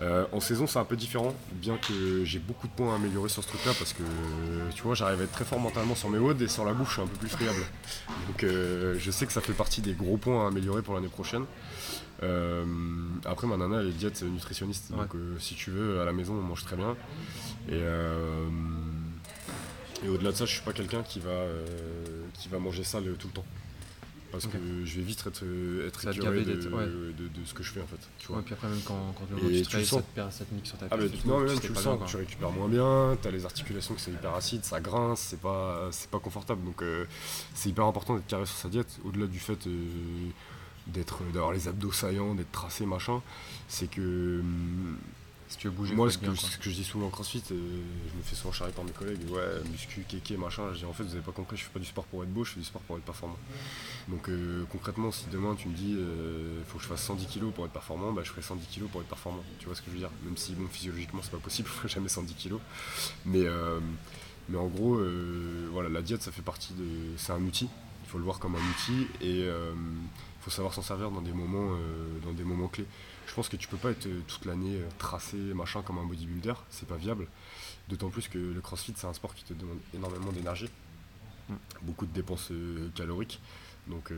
Euh, 0.00 0.26
en 0.32 0.40
saison, 0.40 0.66
c'est 0.66 0.78
un 0.78 0.84
peu 0.84 0.96
différent, 0.96 1.34
bien 1.52 1.76
que 1.76 2.24
j'ai 2.24 2.38
beaucoup 2.38 2.68
de 2.68 2.72
points 2.72 2.92
à 2.92 2.96
améliorer 2.96 3.28
sur 3.28 3.42
ce 3.42 3.48
truc-là, 3.48 3.72
parce 3.78 3.92
que 3.92 4.02
tu 4.74 4.82
vois, 4.82 4.94
j'arrive 4.94 5.20
à 5.20 5.24
être 5.24 5.32
très 5.32 5.44
fort 5.44 5.58
mentalement 5.58 5.96
sur 5.96 6.08
mes 6.08 6.18
WOD 6.18 6.40
et 6.42 6.48
sur 6.48 6.64
la 6.64 6.72
bouche, 6.72 6.88
je 6.88 6.92
suis 6.94 7.02
un 7.02 7.06
peu 7.06 7.16
plus 7.16 7.28
friable. 7.28 7.64
Donc 8.28 8.44
euh, 8.44 8.96
je 8.98 9.10
sais 9.10 9.26
que 9.26 9.32
ça 9.32 9.40
fait 9.40 9.52
partie 9.52 9.80
des 9.80 9.94
gros 9.94 10.16
points 10.16 10.44
à 10.44 10.48
améliorer 10.48 10.82
pour 10.82 10.94
l'année 10.94 11.08
prochaine. 11.08 11.44
Euh, 12.22 12.64
après, 13.24 13.48
ma 13.48 13.56
nana, 13.56 13.80
elle 13.80 13.88
est 13.88 13.92
diète 13.92 14.22
nutritionniste, 14.22 14.92
donc 14.92 15.10
si 15.40 15.54
tu 15.54 15.70
veux, 15.70 16.00
à 16.00 16.04
la 16.04 16.12
maison, 16.12 16.34
on 16.34 16.42
mange 16.42 16.64
très 16.64 16.76
bien. 16.76 16.96
Et, 17.70 17.82
et 20.04 20.08
au-delà 20.08 20.30
de 20.30 20.36
ça, 20.36 20.44
je 20.44 20.52
suis 20.52 20.62
pas 20.62 20.72
quelqu'un 20.72 21.02
qui 21.02 21.18
va, 21.18 21.44
qui 22.34 22.48
va 22.48 22.60
manger 22.60 22.84
sale 22.84 23.04
tout 23.18 23.26
le 23.28 23.34
temps 23.34 23.44
parce 24.30 24.46
que 24.46 24.58
je 24.84 24.96
vais 24.96 25.02
vite 25.02 25.24
être, 25.26 25.44
être 25.86 26.08
écœuré 26.08 26.44
de, 26.44 26.54
de, 26.54 27.44
ce 27.44 27.54
que 27.54 27.62
je 27.62 27.72
fais 27.72 27.80
en 27.80 27.86
fait. 27.86 27.98
Tu 28.18 28.28
vois. 28.28 28.42
puis 28.42 28.54
après 28.54 28.68
même 28.68 28.80
quand, 28.84 29.14
quand 29.16 29.24
tu, 29.36 29.62
tu 29.62 29.84
sens. 29.84 30.02
ça, 30.30 30.44
te, 30.44 30.54
nique 30.54 30.66
sur 30.66 30.76
ta 30.76 30.88
tête. 30.88 30.98
Ah, 31.00 31.26
non, 31.26 31.40
même 31.40 31.58
tu 31.58 31.68
le 31.68 31.74
sens, 31.74 32.10
tu 32.10 32.16
récupères 32.16 32.50
moins 32.50 32.68
bien, 32.68 33.16
tu 33.20 33.28
as 33.28 33.30
les 33.30 33.44
articulations 33.44 33.94
qui 33.94 34.02
sont 34.02 34.10
hyper 34.10 34.34
acides, 34.34 34.64
ça 34.64 34.80
grince, 34.80 35.20
c'est 35.20 35.40
pas, 35.40 35.90
pas 36.10 36.18
confortable. 36.18 36.64
Donc 36.64 36.82
euh, 36.82 37.06
c'est 37.54 37.70
hyper 37.70 37.84
important 37.84 38.16
d'être 38.16 38.26
carré 38.26 38.46
sur 38.46 38.56
sa 38.56 38.68
diète, 38.68 38.98
au-delà 39.04 39.26
du 39.26 39.38
fait 39.38 39.66
euh, 39.66 39.86
d'être 40.86 41.22
d'avoir 41.32 41.52
les 41.52 41.68
abdos 41.68 41.92
saillants, 41.92 42.34
d'être 42.34 42.52
tracé, 42.52 42.86
machin, 42.86 43.22
c'est 43.68 43.90
que 43.90 44.40
hum, 44.40 44.98
si 45.48 45.56
tu 45.56 45.68
veux 45.68 45.74
bouger, 45.74 45.94
moi, 45.94 46.10
ce 46.10 46.18
que, 46.18 46.34
ce 46.34 46.58
que, 46.58 46.68
je 46.68 46.74
dis 46.74 46.84
souvent 46.84 47.06
en 47.06 47.10
crossfit, 47.10 47.42
euh, 47.50 47.54
je 47.54 48.16
me 48.16 48.22
fais 48.22 48.36
souvent 48.36 48.52
charrer 48.52 48.72
par 48.72 48.84
mes 48.84 48.92
collègues, 48.92 49.18
ouais, 49.30 49.68
muscu, 49.70 50.04
kéké, 50.06 50.36
machin. 50.36 50.74
Je 50.74 50.80
dis 50.80 50.84
en 50.84 50.92
fait, 50.92 51.04
vous 51.04 51.14
avez 51.14 51.22
pas 51.22 51.32
compris, 51.32 51.56
je 51.56 51.64
fais 51.64 51.70
pas 51.70 51.78
du 51.78 51.86
sport 51.86 52.04
pour 52.04 52.22
être 52.22 52.32
beau, 52.32 52.44
je 52.44 52.52
fais 52.52 52.60
du 52.60 52.66
sport 52.66 52.82
pour 52.82 52.98
être 52.98 53.04
performant. 53.04 53.38
Donc 54.08 54.28
euh, 54.28 54.64
concrètement, 54.70 55.10
si 55.10 55.24
demain 55.32 55.54
tu 55.54 55.68
me 55.68 55.74
dis, 55.74 55.92
il 55.92 55.98
euh, 55.98 56.64
faut 56.66 56.76
que 56.76 56.84
je 56.84 56.88
fasse 56.88 57.02
110 57.02 57.26
kg 57.26 57.50
pour 57.50 57.64
être 57.64 57.72
performant, 57.72 58.12
bah, 58.12 58.22
je 58.24 58.30
ferai 58.30 58.42
110 58.42 58.66
kg 58.66 58.88
pour 58.88 59.00
être 59.00 59.08
performant. 59.08 59.42
Tu 59.58 59.66
vois 59.66 59.74
ce 59.74 59.80
que 59.80 59.86
je 59.88 59.92
veux 59.92 60.00
dire? 60.00 60.10
Même 60.24 60.36
si, 60.36 60.52
bon, 60.52 60.68
physiologiquement, 60.68 61.20
c'est 61.22 61.32
pas 61.32 61.38
possible, 61.38 61.68
je 61.72 61.74
ferai 61.74 61.88
jamais 61.88 62.08
110 62.08 62.34
kg. 62.34 62.56
Mais, 63.24 63.44
mais 64.50 64.58
en 64.58 64.66
gros, 64.66 65.00
voilà, 65.72 65.88
la 65.88 66.02
diète, 66.02 66.22
ça 66.22 66.30
fait 66.30 66.42
partie 66.42 66.74
de. 66.74 67.16
C'est 67.16 67.32
un 67.32 67.40
outil, 67.40 67.70
il 68.04 68.10
faut 68.10 68.18
le 68.18 68.24
voir 68.24 68.38
comme 68.38 68.54
un 68.54 68.58
outil 68.58 69.06
et 69.22 69.40
il 69.40 70.42
faut 70.42 70.50
savoir 70.50 70.74
s'en 70.74 70.82
servir 70.82 71.10
dans 71.10 71.22
des 71.22 71.32
moments, 71.32 71.74
dans 72.22 72.32
des 72.32 72.44
moments 72.44 72.68
clés 72.68 72.86
pense 73.38 73.48
que 73.48 73.56
tu 73.56 73.68
peux 73.68 73.76
pas 73.76 73.92
être 73.92 74.06
euh, 74.06 74.20
toute 74.26 74.46
l'année 74.46 74.78
euh, 74.78 74.88
tracé, 74.98 75.36
machin, 75.36 75.80
comme 75.82 75.98
un 75.98 76.04
bodybuilder, 76.04 76.54
c'est 76.70 76.88
pas 76.88 76.96
viable. 76.96 77.28
D'autant 77.88 78.10
plus 78.10 78.26
que 78.26 78.36
le 78.36 78.60
crossfit, 78.60 78.92
c'est 78.96 79.06
un 79.06 79.12
sport 79.12 79.32
qui 79.32 79.44
te 79.44 79.54
demande 79.54 79.78
énormément 79.94 80.32
d'énergie, 80.32 80.68
mm. 81.48 81.54
beaucoup 81.82 82.04
de 82.04 82.12
dépenses 82.12 82.48
euh, 82.50 82.88
caloriques. 82.96 83.40
Donc, 83.86 84.10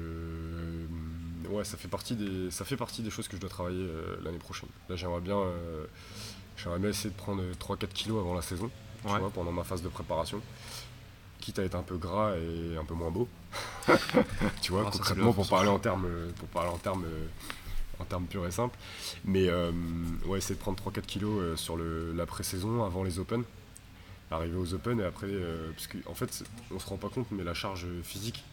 ouais, 1.48 1.64
ça 1.64 1.76
fait, 1.76 1.86
partie 1.86 2.16
des, 2.16 2.50
ça 2.50 2.64
fait 2.64 2.78
partie 2.78 3.02
des 3.02 3.10
choses 3.10 3.28
que 3.28 3.36
je 3.36 3.40
dois 3.40 3.50
travailler 3.50 3.88
l'année 4.24 4.40
prochaine. 4.40 4.68
Là, 4.88 4.96
j'aimerais 4.96 5.20
bien, 5.20 5.38
j'aimerais 6.56 6.80
bien 6.80 6.90
essayer 6.90 7.10
de 7.10 7.14
prendre 7.14 7.40
3-4 7.52 7.86
kilos 7.92 8.18
avant 8.18 8.34
la 8.34 8.42
saison, 8.42 8.68
pendant 9.32 9.52
ma 9.52 9.62
phase 9.62 9.82
de 9.82 9.88
préparation 9.88 10.42
quitte 11.40 11.60
à 11.60 11.62
être 11.62 11.76
un 11.76 11.84
peu 11.84 11.98
gras 11.98 12.34
et 12.36 12.76
un 12.76 12.84
peu 12.84 12.94
moins 12.94 13.12
beau. 13.12 13.28
tu 14.60 14.72
vois, 14.72 14.82
ah, 14.88 14.90
concrètement, 14.90 15.32
pour 15.32 15.48
parler 15.48 15.68
en 15.68 15.78
termes, 15.78 16.08
pour 16.36 16.48
parler 16.48 16.70
en 16.70 16.78
termes 16.78 17.06
en 18.00 18.04
termes 18.04 18.26
purs 18.26 18.46
et 18.46 18.50
simples. 18.50 18.78
Mais 19.24 19.48
euh, 19.48 19.72
ouais, 20.26 20.38
essayer 20.38 20.54
de 20.54 20.60
prendre 20.60 20.82
3-4 20.82 21.02
kilos 21.02 21.40
euh, 21.40 21.56
sur 21.56 21.76
le, 21.76 22.12
la 22.12 22.26
pré-saison 22.26 22.84
avant 22.84 23.04
les 23.04 23.18
Open. 23.18 23.44
Arriver 24.30 24.56
aux 24.56 24.74
Open 24.74 25.00
et 25.00 25.04
après, 25.04 25.26
euh, 25.28 25.70
parce 25.72 25.88
qu'en 25.88 26.10
en 26.10 26.14
fait, 26.14 26.44
on 26.70 26.78
se 26.78 26.86
rend 26.86 26.96
pas 26.96 27.08
compte, 27.08 27.26
mais 27.32 27.42
la 27.42 27.54
charge 27.54 27.86
physique, 28.04 28.44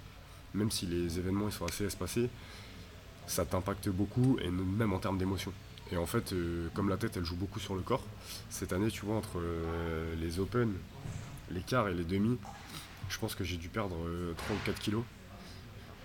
même 0.54 0.72
si 0.72 0.88
les 0.88 1.20
événements 1.20 1.48
ils 1.48 1.54
sont 1.54 1.66
assez 1.66 1.86
espacés, 1.86 2.30
ça 3.28 3.46
t'impacte 3.46 3.90
beaucoup 3.90 4.38
et 4.42 4.50
même 4.50 4.94
en 4.94 5.00
termes 5.00 5.18
d'émotion. 5.18 5.54
Et 5.92 5.98
en 5.98 6.06
fait, 6.06 6.34
comme 6.74 6.90
la 6.90 6.98
tête 6.98 7.16
elle 7.16 7.26
joue 7.26 7.36
beaucoup 7.36 7.60
sur 7.60 7.76
le 7.76 7.82
corps, 7.82 8.04
cette 8.50 8.74
année, 8.74 8.90
tu 8.90 9.06
vois, 9.06 9.16
entre 9.16 9.40
les 10.20 10.40
Open, 10.40 10.74
les 11.52 11.62
quarts 11.62 11.90
et 11.90 11.94
les 11.94 12.04
demi, 12.04 12.38
je 13.10 13.20
pense 13.20 13.36
que 13.36 13.44
j'ai 13.44 13.58
dû 13.58 13.70
perdre 13.70 13.96
3 14.38 14.56
ou 14.56 14.60
4 14.66 14.80
kilos 14.80 15.04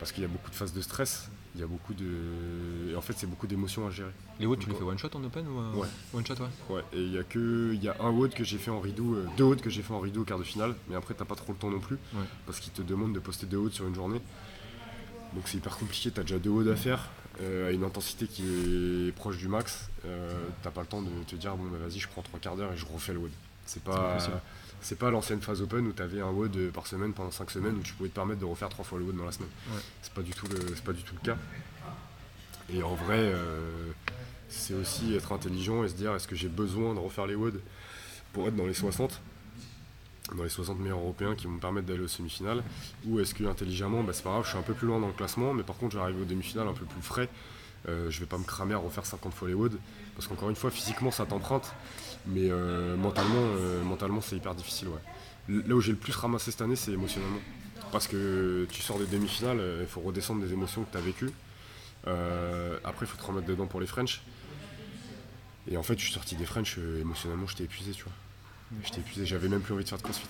parce 0.02 0.10
qu'il 0.10 0.24
y 0.24 0.26
a 0.26 0.28
beaucoup 0.28 0.50
de 0.50 0.56
phases 0.56 0.72
de 0.72 0.80
stress 0.80 1.30
il 1.54 1.60
y 1.60 1.64
a 1.64 1.66
beaucoup 1.66 1.92
de. 1.92 2.96
en 2.96 3.00
fait, 3.02 3.12
c'est 3.16 3.26
beaucoup 3.26 3.46
d'émotions 3.46 3.86
à 3.86 3.90
gérer. 3.90 4.10
Les 4.40 4.46
WOD, 4.46 4.58
tu 4.58 4.70
les 4.70 4.74
fais 4.74 4.82
one 4.82 4.96
shot 4.98 5.10
en 5.14 5.22
open 5.22 5.46
ou 5.46 5.60
euh, 5.60 5.72
ouais. 5.74 5.88
one 6.14 6.26
shot 6.26 6.34
ouais 6.34 6.76
Ouais, 6.76 6.82
et 6.94 7.02
il 7.02 7.12
y 7.12 7.18
a 7.18 7.24
que 7.24 7.72
il 7.74 7.82
y 7.82 7.88
a 7.88 7.96
un 8.00 8.10
WOD 8.10 8.32
que 8.32 8.42
j'ai 8.42 8.56
fait 8.56 8.70
en 8.70 8.80
rideau, 8.80 9.14
euh, 9.14 9.26
deux 9.36 9.44
WOD 9.44 9.60
que 9.60 9.68
j'ai 9.68 9.82
fait 9.82 9.92
en 9.92 10.00
rideau 10.00 10.22
au 10.22 10.24
quart 10.24 10.38
de 10.38 10.44
finale, 10.44 10.74
mais 10.88 10.96
après 10.96 11.12
t'as 11.12 11.26
pas 11.26 11.34
trop 11.34 11.52
le 11.52 11.58
temps 11.58 11.70
non 11.70 11.78
plus 11.80 11.98
parce 12.46 12.58
qu'ils 12.58 12.72
te 12.72 12.80
demandent 12.80 13.12
de 13.12 13.18
poster 13.18 13.46
deux 13.46 13.58
WOD 13.58 13.72
sur 13.72 13.86
une 13.86 13.94
journée. 13.94 14.20
Donc 15.34 15.44
c'est 15.46 15.58
hyper 15.58 15.76
compliqué, 15.76 16.10
t'as 16.10 16.22
déjà 16.22 16.38
deux 16.38 16.50
WOD 16.50 16.68
à 16.68 16.76
faire 16.76 17.10
euh, 17.42 17.68
à 17.68 17.72
une 17.72 17.84
intensité 17.84 18.26
qui 18.26 18.44
est 18.44 19.12
proche 19.14 19.36
du 19.36 19.48
max. 19.48 19.90
t'as 20.62 20.70
pas 20.70 20.80
le 20.80 20.86
temps 20.86 21.02
de 21.02 21.10
te 21.26 21.36
dire 21.36 21.54
bon 21.56 21.64
bah 21.64 21.78
vas-y 21.86 21.98
je 21.98 22.08
prends 22.08 22.22
trois 22.22 22.40
quarts 22.40 22.56
d'heure 22.56 22.72
et 22.72 22.76
je 22.78 22.86
refais 22.86 23.12
le 23.12 23.18
WOD. 23.18 23.30
C'est 23.66 23.84
pas 23.84 24.16
c'est 24.82 24.98
pas 24.98 25.10
l'ancienne 25.10 25.40
phase 25.40 25.62
open 25.62 25.86
où 25.86 25.92
tu 25.92 26.02
avais 26.02 26.20
un 26.20 26.30
WOD 26.30 26.70
par 26.72 26.86
semaine 26.86 27.12
pendant 27.12 27.30
5 27.30 27.50
semaines 27.50 27.76
où 27.76 27.82
tu 27.82 27.94
pouvais 27.94 28.08
te 28.08 28.14
permettre 28.14 28.40
de 28.40 28.44
refaire 28.44 28.68
3 28.68 28.84
fois 28.84 28.98
le 28.98 29.04
WOD 29.04 29.16
dans 29.16 29.24
la 29.24 29.32
semaine. 29.32 29.48
C'est 30.02 30.12
pas 30.12 30.22
du 30.22 30.32
tout 30.32 30.46
le 30.48 30.58
pas 30.84 30.92
du 30.92 31.02
tout 31.02 31.14
le 31.14 31.24
cas. 31.24 31.38
Et 32.74 32.82
en 32.82 32.94
vrai, 32.94 33.18
euh, 33.18 33.92
c'est 34.48 34.74
aussi 34.74 35.14
être 35.14 35.32
intelligent 35.32 35.84
et 35.84 35.88
se 35.88 35.94
dire 35.94 36.14
est-ce 36.14 36.28
que 36.28 36.36
j'ai 36.36 36.48
besoin 36.48 36.94
de 36.94 36.98
refaire 36.98 37.26
les 37.26 37.34
WOD 37.34 37.60
pour 38.32 38.48
être 38.48 38.56
dans 38.56 38.66
les 38.66 38.74
60 38.74 39.20
dans 40.36 40.44
les 40.44 40.48
60 40.48 40.78
meilleurs 40.78 40.98
européens 40.98 41.34
qui 41.34 41.46
vont 41.46 41.52
me 41.52 41.60
permettre 41.60 41.86
d'aller 41.86 42.02
aux 42.02 42.08
semi-finales? 42.08 42.62
Ou 43.06 43.20
est-ce 43.20 43.34
que 43.34 43.44
intelligemment 43.44 44.02
bah, 44.02 44.12
c'est 44.12 44.24
pas 44.24 44.30
grave 44.30 44.44
je 44.44 44.50
suis 44.50 44.58
un 44.58 44.62
peu 44.62 44.74
plus 44.74 44.86
loin 44.86 44.98
dans 44.98 45.08
le 45.08 45.12
classement 45.12 45.54
mais 45.54 45.62
par 45.62 45.76
contre 45.76 45.96
arriver 45.98 46.22
aux 46.22 46.26
demi-finales 46.26 46.68
un 46.68 46.74
peu 46.74 46.86
plus 46.86 47.02
frais 47.02 47.28
euh, 47.88 48.10
je 48.10 48.20
vais 48.20 48.26
pas 48.26 48.38
me 48.38 48.44
cramer 48.44 48.74
à 48.74 48.78
refaire 48.78 49.04
50 49.04 49.34
fois 49.34 49.48
les 49.48 49.54
WOD 49.54 49.78
parce 50.14 50.28
qu'encore 50.28 50.48
une 50.50 50.56
fois 50.56 50.70
physiquement 50.70 51.10
ça 51.10 51.26
t'emprunte 51.26 51.72
mais 52.26 52.50
euh, 52.50 52.96
mentalement, 52.96 53.34
euh, 53.36 53.82
mentalement 53.82 54.20
c'est 54.20 54.36
hyper 54.36 54.54
difficile. 54.54 54.88
Ouais. 54.88 55.62
Là 55.66 55.74
où 55.74 55.80
j'ai 55.80 55.92
le 55.92 55.98
plus 55.98 56.14
ramassé 56.14 56.50
cette 56.50 56.62
année, 56.62 56.76
c'est 56.76 56.92
émotionnellement. 56.92 57.40
Parce 57.90 58.06
que 58.06 58.66
tu 58.70 58.80
sors 58.80 58.98
des 58.98 59.06
demi-finales, 59.06 59.58
euh, 59.60 59.78
il 59.82 59.88
faut 59.88 60.00
redescendre 60.00 60.42
des 60.42 60.52
émotions 60.52 60.84
que 60.84 60.92
tu 60.92 60.98
as 60.98 61.00
vécues. 61.00 61.30
après, 62.84 63.06
il 63.06 63.08
faut 63.08 63.18
te 63.18 63.24
remettre 63.24 63.46
dedans 63.46 63.66
pour 63.66 63.80
les 63.80 63.86
French. 63.86 64.22
Et 65.70 65.76
en 65.76 65.82
fait, 65.82 65.98
je 65.98 66.04
suis 66.04 66.12
sorti 66.12 66.34
des 66.36 66.44
French, 66.44 66.78
émotionnellement, 66.78 67.46
j'étais 67.46 67.64
épuisé, 67.64 67.92
tu 67.92 68.04
vois. 68.04 68.12
J'étais 68.84 69.00
épuisé, 69.00 69.26
j'avais 69.26 69.48
même 69.48 69.60
plus 69.60 69.74
envie 69.74 69.84
de 69.84 69.88
faire 69.88 69.98
de 69.98 70.02
crossfit. 70.02 70.26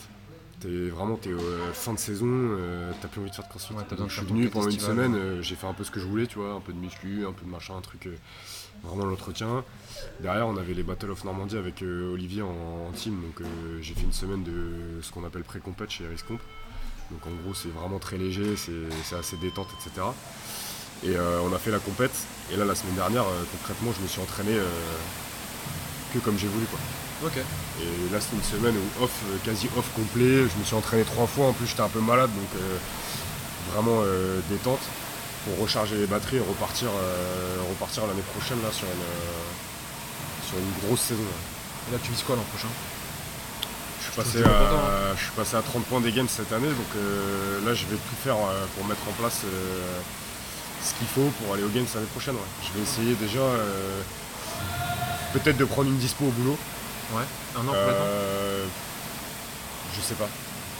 T'es 0.60 0.88
vraiment 0.90 1.16
t'es 1.16 1.30
fin 1.72 1.94
de 1.94 1.98
saison, 1.98 2.58
t'as 3.00 3.08
plus 3.08 3.20
envie 3.20 3.30
de 3.30 3.34
faire 3.34 3.44
de 3.44 3.50
crossfit. 3.50 3.74
je 4.08 4.14
suis 4.14 4.26
venu 4.26 4.48
pendant 4.48 4.68
une 4.68 4.80
semaine, 4.80 5.42
j'ai 5.42 5.54
fait 5.54 5.66
un 5.66 5.74
peu 5.74 5.84
ce 5.84 5.90
que 5.90 6.00
je 6.00 6.06
voulais, 6.06 6.26
tu 6.26 6.38
vois, 6.38 6.54
un 6.54 6.60
peu 6.60 6.72
de 6.72 6.78
muscu, 6.78 7.24
un 7.26 7.32
peu 7.32 7.44
de 7.44 7.50
machin, 7.50 7.76
un 7.76 7.80
truc, 7.80 8.08
vraiment 8.82 9.06
l'entretien. 9.06 9.64
Derrière, 10.20 10.46
on 10.46 10.56
avait 10.56 10.74
les 10.74 10.82
Battle 10.82 11.10
of 11.10 11.24
Normandie 11.24 11.56
avec 11.56 11.82
Olivier 11.82 12.42
en, 12.42 12.90
team, 12.94 13.20
donc 13.22 13.46
j'ai 13.80 13.94
fait 13.94 14.02
une 14.02 14.12
semaine 14.12 14.42
de 14.42 15.00
ce 15.00 15.12
qu'on 15.12 15.24
appelle 15.24 15.44
pré-compète 15.44 15.90
chez 15.90 16.06
Riscomp. 16.06 16.38
Donc 17.10 17.26
en 17.26 17.42
gros, 17.42 17.54
c'est 17.54 17.68
vraiment 17.68 17.98
très 17.98 18.16
léger, 18.16 18.56
c'est 18.56 19.16
assez 19.16 19.36
détente, 19.36 19.68
etc. 19.78 20.06
Et 21.04 21.16
on 21.16 21.52
a 21.54 21.58
fait 21.58 21.70
la 21.70 21.78
compète. 21.78 22.14
Et 22.52 22.56
là, 22.56 22.64
la 22.64 22.74
semaine 22.74 22.96
dernière, 22.96 23.24
concrètement, 23.52 23.92
je 23.96 24.02
me 24.02 24.08
suis 24.08 24.20
entraîné 24.20 24.56
que 26.12 26.18
comme 26.18 26.38
j'ai 26.38 26.48
voulu, 26.48 26.66
quoi. 26.66 26.80
Et 27.24 28.12
là, 28.12 28.20
c'était 28.20 28.36
une 28.36 28.42
semaine 28.42 28.74
où 28.74 29.04
off, 29.04 29.10
euh, 29.30 29.36
quasi 29.44 29.68
off 29.76 29.88
complet. 29.94 30.48
Je 30.48 30.58
me 30.58 30.64
suis 30.64 30.74
entraîné 30.74 31.04
trois 31.04 31.26
fois. 31.26 31.46
En 31.46 31.52
plus, 31.52 31.66
j'étais 31.66 31.82
un 31.82 31.88
peu 31.88 32.00
malade, 32.00 32.30
donc 32.30 32.60
euh, 32.60 32.76
vraiment 33.72 34.02
euh, 34.02 34.40
détente 34.50 34.80
pour 35.44 35.58
recharger 35.62 35.96
les 35.96 36.06
batteries 36.06 36.36
et 36.36 36.40
repartir, 36.40 36.88
repartir 37.70 38.06
l'année 38.06 38.22
prochaine 38.36 38.58
là, 38.62 38.70
sur, 38.72 38.86
une, 38.86 40.48
sur 40.48 40.58
une 40.58 40.86
grosse 40.86 41.00
saison. 41.00 41.22
Et 41.88 41.92
là, 41.92 41.98
tu 42.02 42.12
vises 42.12 42.22
quoi 42.22 42.36
l'an 42.36 42.44
prochain? 42.52 42.68
Je 44.00 44.04
suis, 44.10 44.16
passé 44.16 44.44
à, 44.44 45.14
je 45.16 45.22
suis 45.22 45.32
passé 45.32 45.56
à 45.56 45.62
30 45.62 45.84
points 45.86 46.00
des 46.00 46.12
games 46.12 46.28
cette 46.28 46.52
année, 46.52 46.68
donc 46.68 46.92
là 47.64 47.72
je 47.72 47.86
vais 47.86 47.96
tout 47.96 48.16
faire 48.22 48.36
pour 48.76 48.84
mettre 48.86 49.00
en 49.08 49.12
place 49.12 49.40
ce 50.84 50.94
qu'il 50.98 51.06
faut 51.06 51.30
pour 51.40 51.54
aller 51.54 51.62
aux 51.62 51.68
games 51.68 51.86
l'année 51.94 52.06
prochaine. 52.08 52.34
Je 52.62 52.76
vais 52.76 52.82
essayer 52.82 53.14
déjà 53.14 53.40
peut-être 55.32 55.56
de 55.56 55.64
prendre 55.64 55.88
une 55.88 55.98
dispo 55.98 56.24
au 56.26 56.30
boulot. 56.30 56.58
Ouais, 57.14 57.22
un 57.56 57.60
an 57.60 57.72
complètement? 57.72 58.04
euh, 58.04 58.64
Je 59.96 60.00
sais 60.02 60.14
pas. 60.14 60.28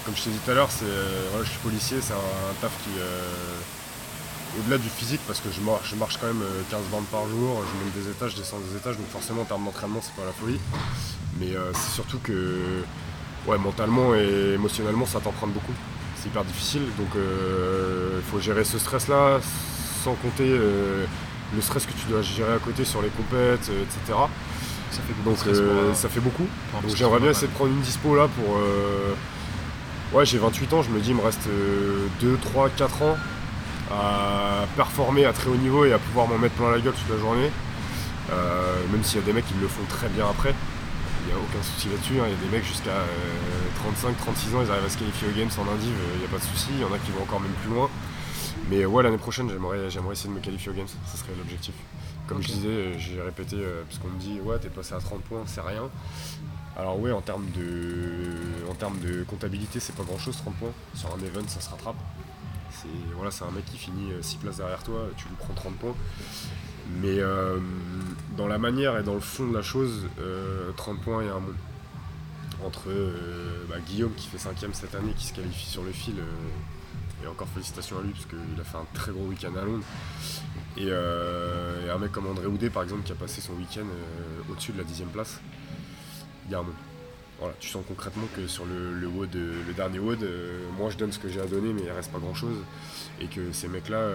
Comme 0.04 0.16
je 0.16 0.22
t'ai 0.24 0.30
dit 0.30 0.38
tout 0.44 0.50
à 0.50 0.54
l'heure, 0.54 0.68
c'est, 0.70 0.84
je 1.44 1.48
suis 1.48 1.58
policier, 1.58 1.98
c'est 2.02 2.12
un, 2.14 2.54
taf 2.60 2.72
qui. 2.84 2.90
Euh, 4.54 4.60
au-delà 4.60 4.78
du 4.78 4.88
physique, 4.88 5.20
parce 5.26 5.40
que 5.40 5.48
je 5.50 5.60
marche, 5.60 5.90
je 5.90 5.96
marche 5.96 6.18
quand 6.20 6.26
même 6.26 6.42
15 6.70 6.80
euh, 6.80 6.90
bandes 6.90 7.06
par 7.06 7.28
jour, 7.28 7.62
je 7.62 7.84
monte 7.84 8.04
des 8.04 8.10
étages, 8.10 8.32
je 8.32 8.36
descends 8.36 8.58
des 8.58 8.76
étages, 8.76 8.96
donc 8.96 9.08
forcément 9.08 9.42
en 9.42 9.44
termes 9.44 9.64
d'entraînement, 9.64 10.00
c'est 10.02 10.14
pas 10.14 10.26
la 10.26 10.32
folie. 10.32 10.60
Mais 11.40 11.48
c'est 11.72 11.94
surtout 11.94 12.18
que 12.18 12.84
ouais, 13.46 13.58
mentalement 13.58 14.14
et 14.14 14.52
émotionnellement, 14.54 15.06
ça 15.06 15.18
t'en 15.20 15.32
prend 15.32 15.46
beaucoup. 15.46 15.72
C'est 16.16 16.28
hyper 16.28 16.44
difficile, 16.44 16.82
donc 16.98 17.08
il 17.14 18.22
faut 18.30 18.38
gérer 18.38 18.64
ce 18.64 18.78
stress-là, 18.78 19.40
sans 20.04 20.14
compter 20.14 20.46
le 20.46 21.60
stress 21.60 21.86
que 21.86 21.92
tu 21.92 22.06
dois 22.08 22.20
gérer 22.22 22.52
à 22.52 22.58
côté 22.58 22.84
sur 22.84 23.00
les 23.00 23.08
compètes, 23.08 23.70
etc. 23.70 24.18
Ça 24.92 25.00
fait 25.00 25.14
beaucoup. 25.14 25.30
Donc 25.30 25.46
euh, 25.46 25.94
ça 25.94 26.08
fait 26.08 26.20
beaucoup. 26.20 26.46
Donc 26.82 26.94
j'aimerais 26.94 27.20
bien 27.20 27.30
essayer 27.30 27.48
de 27.48 27.52
prendre 27.52 27.70
une 27.70 27.80
dispo 27.80 28.14
là 28.14 28.28
pour. 28.28 28.56
Euh, 28.58 29.14
ouais, 30.12 30.26
j'ai 30.26 30.38
28 30.38 30.72
ans, 30.74 30.82
je 30.82 30.90
me 30.90 31.00
dis, 31.00 31.10
il 31.10 31.16
me 31.16 31.22
reste 31.22 31.48
2, 32.20 32.38
3, 32.42 32.68
4 32.70 33.02
ans 33.02 33.16
à 33.92 34.66
performer 34.76 35.24
à 35.24 35.32
très 35.32 35.48
haut 35.48 35.56
niveau 35.56 35.84
et 35.84 35.92
à 35.92 35.98
pouvoir 35.98 36.26
m'en 36.28 36.38
mettre 36.38 36.54
plein 36.54 36.70
la 36.70 36.80
gueule 36.80 36.94
toute 36.94 37.10
la 37.10 37.18
journée. 37.18 37.50
Euh, 38.30 38.86
même 38.90 39.02
s'il 39.04 39.20
y 39.20 39.22
a 39.22 39.26
des 39.26 39.32
mecs 39.32 39.46
qui 39.46 39.54
le 39.60 39.68
font 39.68 39.84
très 39.88 40.08
bien 40.08 40.28
après. 40.28 40.54
Il 41.22 41.26
n'y 41.26 41.32
a 41.32 41.36
aucun 41.36 41.62
souci 41.62 41.88
là-dessus. 41.88 42.18
Hein. 42.20 42.24
Il 42.26 42.30
y 42.30 42.38
a 42.38 42.50
des 42.50 42.56
mecs 42.56 42.66
jusqu'à 42.66 43.04
35, 43.82 44.16
36 44.16 44.54
ans, 44.54 44.62
ils 44.64 44.70
arrivent 44.70 44.84
à 44.84 44.88
se 44.88 44.98
qualifier 44.98 45.28
aux 45.28 45.38
Games 45.38 45.50
en 45.58 45.72
indiv, 45.74 45.94
il 46.14 46.20
n'y 46.20 46.24
a 46.24 46.28
pas 46.28 46.38
de 46.38 46.44
souci. 46.44 46.68
Il 46.72 46.80
y 46.80 46.84
en 46.84 46.92
a 46.92 46.98
qui 46.98 47.10
vont 47.12 47.22
encore 47.22 47.40
même 47.40 47.52
plus 47.62 47.70
loin. 47.70 47.88
Mais 48.70 48.84
ouais, 48.86 49.02
l'année 49.02 49.18
prochaine, 49.18 49.50
j'aimerais, 49.50 49.90
j'aimerais 49.90 50.12
essayer 50.12 50.30
de 50.30 50.34
me 50.34 50.40
qualifier 50.40 50.70
aux 50.70 50.74
Games. 50.74 50.88
Ça 51.06 51.18
serait 51.18 51.32
l'objectif. 51.36 51.74
Comme 52.26 52.42
je 52.42 52.48
disais, 52.48 52.68
euh, 52.68 52.98
j'ai 52.98 53.20
répété, 53.20 53.56
euh, 53.58 53.82
parce 53.88 53.98
qu'on 53.98 54.08
me 54.08 54.18
dit, 54.18 54.40
ouais, 54.40 54.58
t'es 54.58 54.68
passé 54.68 54.94
à 54.94 54.98
30 54.98 55.20
points, 55.22 55.42
c'est 55.46 55.60
rien. 55.60 55.90
Alors 56.76 56.98
ouais, 56.98 57.12
en 57.12 57.20
termes 57.20 57.46
de, 57.54 58.70
en 58.70 58.74
termes 58.74 58.98
de 59.00 59.24
comptabilité, 59.24 59.80
c'est 59.80 59.94
pas 59.94 60.04
grand-chose, 60.04 60.36
30 60.36 60.54
points. 60.54 60.72
Sur 60.94 61.08
un 61.14 61.18
event, 61.18 61.46
ça 61.46 61.60
se 61.60 61.68
rattrape. 61.68 61.96
C'est 62.72 62.88
voilà, 63.14 63.30
un 63.42 63.50
mec 63.52 63.64
qui 63.66 63.78
finit 63.78 64.10
6 64.20 64.36
euh, 64.36 64.38
places 64.40 64.56
derrière 64.56 64.82
toi, 64.82 65.06
tu 65.16 65.28
lui 65.28 65.34
prends 65.38 65.54
30 65.54 65.76
points. 65.76 65.96
Mais 67.00 67.20
dans 68.36 68.48
la 68.48 68.58
manière 68.58 68.98
et 68.98 69.02
dans 69.02 69.14
le 69.14 69.20
fond 69.20 69.46
de 69.46 69.54
la 69.54 69.62
chose, 69.62 70.08
30 70.76 71.00
points 71.00 71.22
et 71.22 71.28
un 71.28 71.40
monde. 71.40 71.54
Entre 72.64 72.90
bah, 73.68 73.76
Guillaume 73.86 74.12
qui 74.14 74.28
fait 74.28 74.38
5 74.38 74.56
cette 74.72 74.94
année, 74.94 75.12
qui 75.16 75.26
se 75.26 75.32
qualifie 75.32 75.66
sur 75.66 75.82
le 75.82 75.92
fil, 75.92 76.16
et 77.22 77.26
encore 77.26 77.48
félicitations 77.48 77.98
à 77.98 78.02
lui 78.02 78.10
parce 78.10 78.26
qu'il 78.26 78.60
a 78.60 78.64
fait 78.64 78.76
un 78.76 78.86
très 78.94 79.12
gros 79.12 79.24
week-end 79.24 79.54
à 79.60 79.64
Londres. 79.64 79.84
Euh, 80.78 81.86
et, 81.86 81.90
un 81.90 81.98
mec 81.98 82.12
comme 82.12 82.26
André 82.26 82.46
Houdet 82.46 82.70
par 82.70 82.82
exemple 82.82 83.02
qui 83.02 83.12
a 83.12 83.14
passé 83.14 83.40
son 83.40 83.52
week-end 83.54 83.82
euh, 83.82 84.50
au-dessus 84.50 84.72
de 84.72 84.78
la 84.78 84.84
dixième 84.84 85.08
place, 85.08 85.40
il 86.46 86.52
y 86.52 86.54
a 86.54 86.58
un 86.58 86.62
monde. 86.62 86.74
Voilà, 87.42 87.56
tu 87.58 87.68
sens 87.68 87.84
concrètement 87.86 88.28
que 88.36 88.46
sur 88.46 88.64
le, 88.64 88.92
le, 88.94 89.08
le 89.08 89.72
dernier 89.74 89.98
WOD, 89.98 90.22
euh, 90.22 90.60
moi 90.78 90.90
je 90.90 90.96
donne 90.96 91.10
ce 91.10 91.18
que 91.18 91.28
j'ai 91.28 91.40
à 91.40 91.46
donner 91.46 91.72
mais 91.72 91.82
il 91.82 91.90
reste 91.90 92.12
pas 92.12 92.18
grand 92.18 92.34
chose. 92.34 92.58
Et 93.20 93.26
que 93.26 93.52
ces 93.52 93.68
mecs-là, 93.68 94.08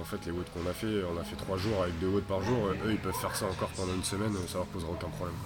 en 0.00 0.04
fait 0.04 0.18
les 0.26 0.32
WOD 0.32 0.44
qu'on 0.52 0.68
a 0.68 0.72
fait, 0.72 1.02
on 1.04 1.18
a 1.20 1.24
fait 1.24 1.36
trois 1.36 1.56
jours 1.56 1.82
avec 1.82 1.98
deux 2.00 2.08
WOD 2.08 2.24
par 2.24 2.42
jour, 2.42 2.68
eux 2.86 2.90
ils 2.90 2.98
peuvent 2.98 3.14
faire 3.14 3.34
ça 3.34 3.46
encore 3.46 3.70
pendant 3.70 3.94
une 3.94 4.04
semaine, 4.04 4.32
ça 4.48 4.58
leur 4.58 4.66
posera 4.66 4.90
aucun 4.90 5.08
problème. 5.08 5.36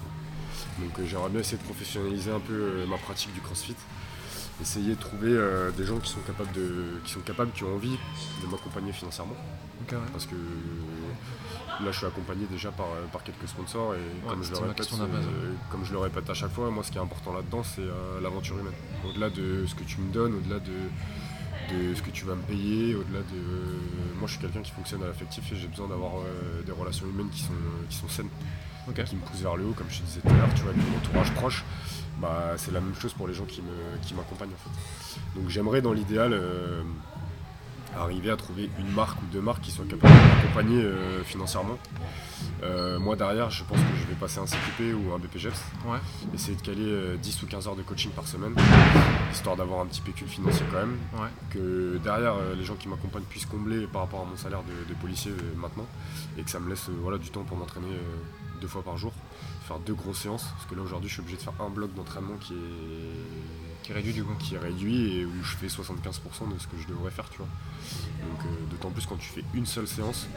Donc 0.79 1.05
j'aimerais 1.05 1.29
bien 1.29 1.39
essayer 1.39 1.57
de 1.57 1.63
professionnaliser 1.63 2.31
un 2.31 2.39
peu 2.39 2.85
ma 2.87 2.97
pratique 2.97 3.33
du 3.33 3.41
crossfit 3.41 3.75
essayer 4.61 4.95
de 4.95 4.99
trouver 4.99 5.31
euh, 5.31 5.71
des 5.71 5.85
gens 5.85 5.97
qui 5.99 6.11
sont 6.11 6.19
capables 6.21 6.51
de, 6.53 6.99
qui 7.03 7.11
sont 7.11 7.19
capables, 7.21 7.51
qui 7.51 7.63
ont 7.63 7.75
envie 7.75 7.97
de 8.41 8.47
m'accompagner 8.49 8.91
financièrement. 8.91 9.35
Parce 10.11 10.25
que 10.25 10.35
là, 11.83 11.91
je 11.91 11.97
suis 11.97 12.05
accompagné 12.05 12.45
déjà 12.49 12.71
par, 12.71 12.87
euh, 12.87 13.05
par 13.11 13.23
quelques 13.23 13.47
sponsors 13.47 13.95
et 13.95 14.27
comme, 14.27 14.43
je 14.43 14.51
le 14.51 14.57
répète, 14.57 14.89
euh, 14.93 15.53
comme 15.71 15.85
je 15.85 15.91
le 15.91 15.99
répète 15.99 16.29
à 16.29 16.33
chaque 16.33 16.51
fois, 16.51 16.69
moi, 16.69 16.83
ce 16.83 16.91
qui 16.91 16.97
est 16.97 17.01
important 17.01 17.33
là-dedans, 17.33 17.63
c'est 17.63 17.85
l'aventure 18.21 18.57
humaine. 18.59 18.73
Au-delà 19.07 19.29
de 19.29 19.65
ce 19.65 19.75
que 19.75 19.83
tu 19.83 20.01
me 20.01 20.11
donnes, 20.11 20.35
au-delà 20.35 20.59
de, 20.59 20.73
de 21.73 21.95
ce 21.95 22.01
que 22.01 22.11
tu 22.11 22.25
vas 22.25 22.35
me 22.35 22.43
payer, 22.43 22.95
au-delà 22.95 23.19
de. 23.19 24.17
Moi, 24.19 24.27
je 24.27 24.31
suis 24.33 24.41
quelqu'un 24.41 24.61
qui 24.61 24.71
fonctionne 24.71 25.03
à 25.03 25.07
l'affectif 25.07 25.51
et 25.51 25.55
j'ai 25.55 25.67
besoin 25.67 25.87
d'avoir 25.87 26.13
des 26.65 26.71
relations 26.71 27.05
humaines 27.07 27.29
qui 27.29 27.41
sont, 27.41 27.53
qui 27.89 27.95
sont 27.95 28.09
saines, 28.09 28.29
qui 28.93 29.15
me 29.15 29.21
poussent 29.21 29.41
vers 29.41 29.55
le 29.55 29.65
haut, 29.65 29.73
comme 29.73 29.89
je 29.89 29.99
te 29.99 30.03
disais 30.03 30.21
tout 30.21 30.29
à 30.29 30.33
l'heure, 30.33 30.53
tu 30.55 30.61
vois, 30.63 30.71
avec 30.71 30.83
mon 30.89 30.97
entourage 30.97 31.33
proche 31.33 31.63
bah, 32.19 32.53
c'est 32.57 32.71
la 32.71 32.79
même 32.79 32.95
chose 32.95 33.13
pour 33.13 33.27
les 33.27 33.33
gens 33.33 33.45
qui, 33.45 33.61
m'accompagnent 34.15 34.53
en 34.53 34.69
fait. 34.69 35.39
Donc 35.39 35.49
j'aimerais 35.49 35.81
dans 35.81 35.93
l'idéal 35.93 36.33
euh, 36.33 36.81
arriver 37.97 38.29
à 38.29 38.37
trouver 38.37 38.69
une 38.79 38.91
marque 38.91 39.21
ou 39.21 39.25
deux 39.31 39.41
marques 39.41 39.61
qui 39.61 39.71
soient 39.71 39.85
capables 39.85 40.13
de 40.13 40.35
m'accompagner 40.35 40.81
euh, 40.81 41.23
financièrement. 41.23 41.77
Euh, 42.63 42.99
moi 42.99 43.15
derrière 43.15 43.49
je 43.49 43.63
pense 43.63 43.77
que 43.77 43.95
je 43.99 44.05
vais 44.05 44.15
passer 44.19 44.39
un 44.39 44.45
CQP 44.45 44.93
ou 44.95 45.13
un 45.13 45.19
BPGEPS. 45.19 45.61
Ouais. 45.85 45.97
Essayer 46.33 46.55
de 46.55 46.61
caler 46.61 47.17
10 47.17 47.43
ou 47.43 47.47
15 47.47 47.67
heures 47.67 47.75
de 47.75 47.81
coaching 47.81 48.11
par 48.11 48.27
semaine, 48.27 48.53
histoire 49.31 49.55
d'avoir 49.55 49.81
un 49.81 49.85
petit 49.85 50.01
pécule 50.01 50.27
financier 50.27 50.65
quand 50.71 50.79
même. 50.79 50.97
Que 51.49 51.99
derrière 52.03 52.35
les 52.57 52.63
gens 52.63 52.75
qui 52.75 52.87
m'accompagnent 52.87 53.23
puissent 53.23 53.45
combler 53.45 53.87
par 53.87 54.01
rapport 54.03 54.21
à 54.21 54.25
mon 54.25 54.37
salaire 54.37 54.61
de, 54.63 54.93
policier 54.95 55.31
maintenant. 55.55 55.85
Et 56.37 56.43
que 56.43 56.49
ça 56.49 56.59
me 56.59 56.69
laisse 56.69 56.89
voilà, 56.89 57.17
du 57.17 57.29
temps 57.29 57.43
pour 57.43 57.57
m'entraîner 57.57 57.87
deux 58.61 58.67
fois 58.67 58.83
par 58.83 58.97
jour 58.97 59.13
faire 59.67 59.79
deux 59.79 59.93
grosses 59.93 60.19
séances, 60.19 60.45
parce 60.55 60.65
que 60.65 60.75
là 60.75 60.81
aujourd'hui 60.81 61.09
je 61.09 61.15
suis 61.15 61.21
obligé 61.21 61.37
de 61.37 61.41
faire 61.41 61.53
un 61.59 61.69
bloc 61.69 61.93
d'entraînement 61.93 62.37
qui 62.39 62.53
est, 62.53 63.56
qui 63.87 63.93
réduit 63.93 64.13
du 64.13 64.23
coup. 64.23 64.33
Qui 64.37 64.57
réduit 64.57 65.17
et 65.17 65.25
où 65.25 65.43
je 65.43 65.55
fais 65.55 65.67
75% 65.67 66.53
de 66.53 66.59
ce 66.59 66.67
que 66.67 66.77
je 66.77 66.87
devrais 66.87 67.11
faire, 67.11 67.29
tu 67.29 67.37
vois. 67.37 67.47
Donc 67.47 68.45
euh, 68.45 68.71
d'autant 68.71 68.89
plus 68.89 69.05
quand 69.05 69.15
tu 69.15 69.29
fais 69.29 69.43
une 69.53 69.65
seule 69.65 69.87
séance, 69.87 70.27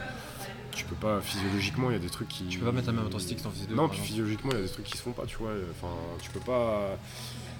tu 0.71 0.85
peux 0.85 0.95
pas 0.95 1.19
physiologiquement 1.19 1.89
il 1.89 1.93
y 1.93 1.97
a 1.97 1.99
des 1.99 2.09
trucs 2.09 2.29
qui. 2.29 2.45
Tu 2.45 2.59
peux 2.59 2.65
pas 2.65 2.71
mettre 2.71 2.87
la 2.87 2.93
même 2.93 3.05
intensité 3.05 3.35
que 3.35 3.49
physique 3.49 3.71
Non, 3.71 3.89
puis 3.89 3.99
physiologiquement 3.99 4.51
il 4.53 4.57
y 4.57 4.61
a 4.61 4.63
des 4.63 4.71
trucs 4.71 4.85
qui 4.85 4.97
se 4.97 5.03
font 5.03 5.11
pas, 5.11 5.25
tu 5.25 5.37
vois. 5.37 5.51
Enfin, 5.71 5.93
tu 6.21 6.31
peux 6.31 6.39
pas. 6.39 6.97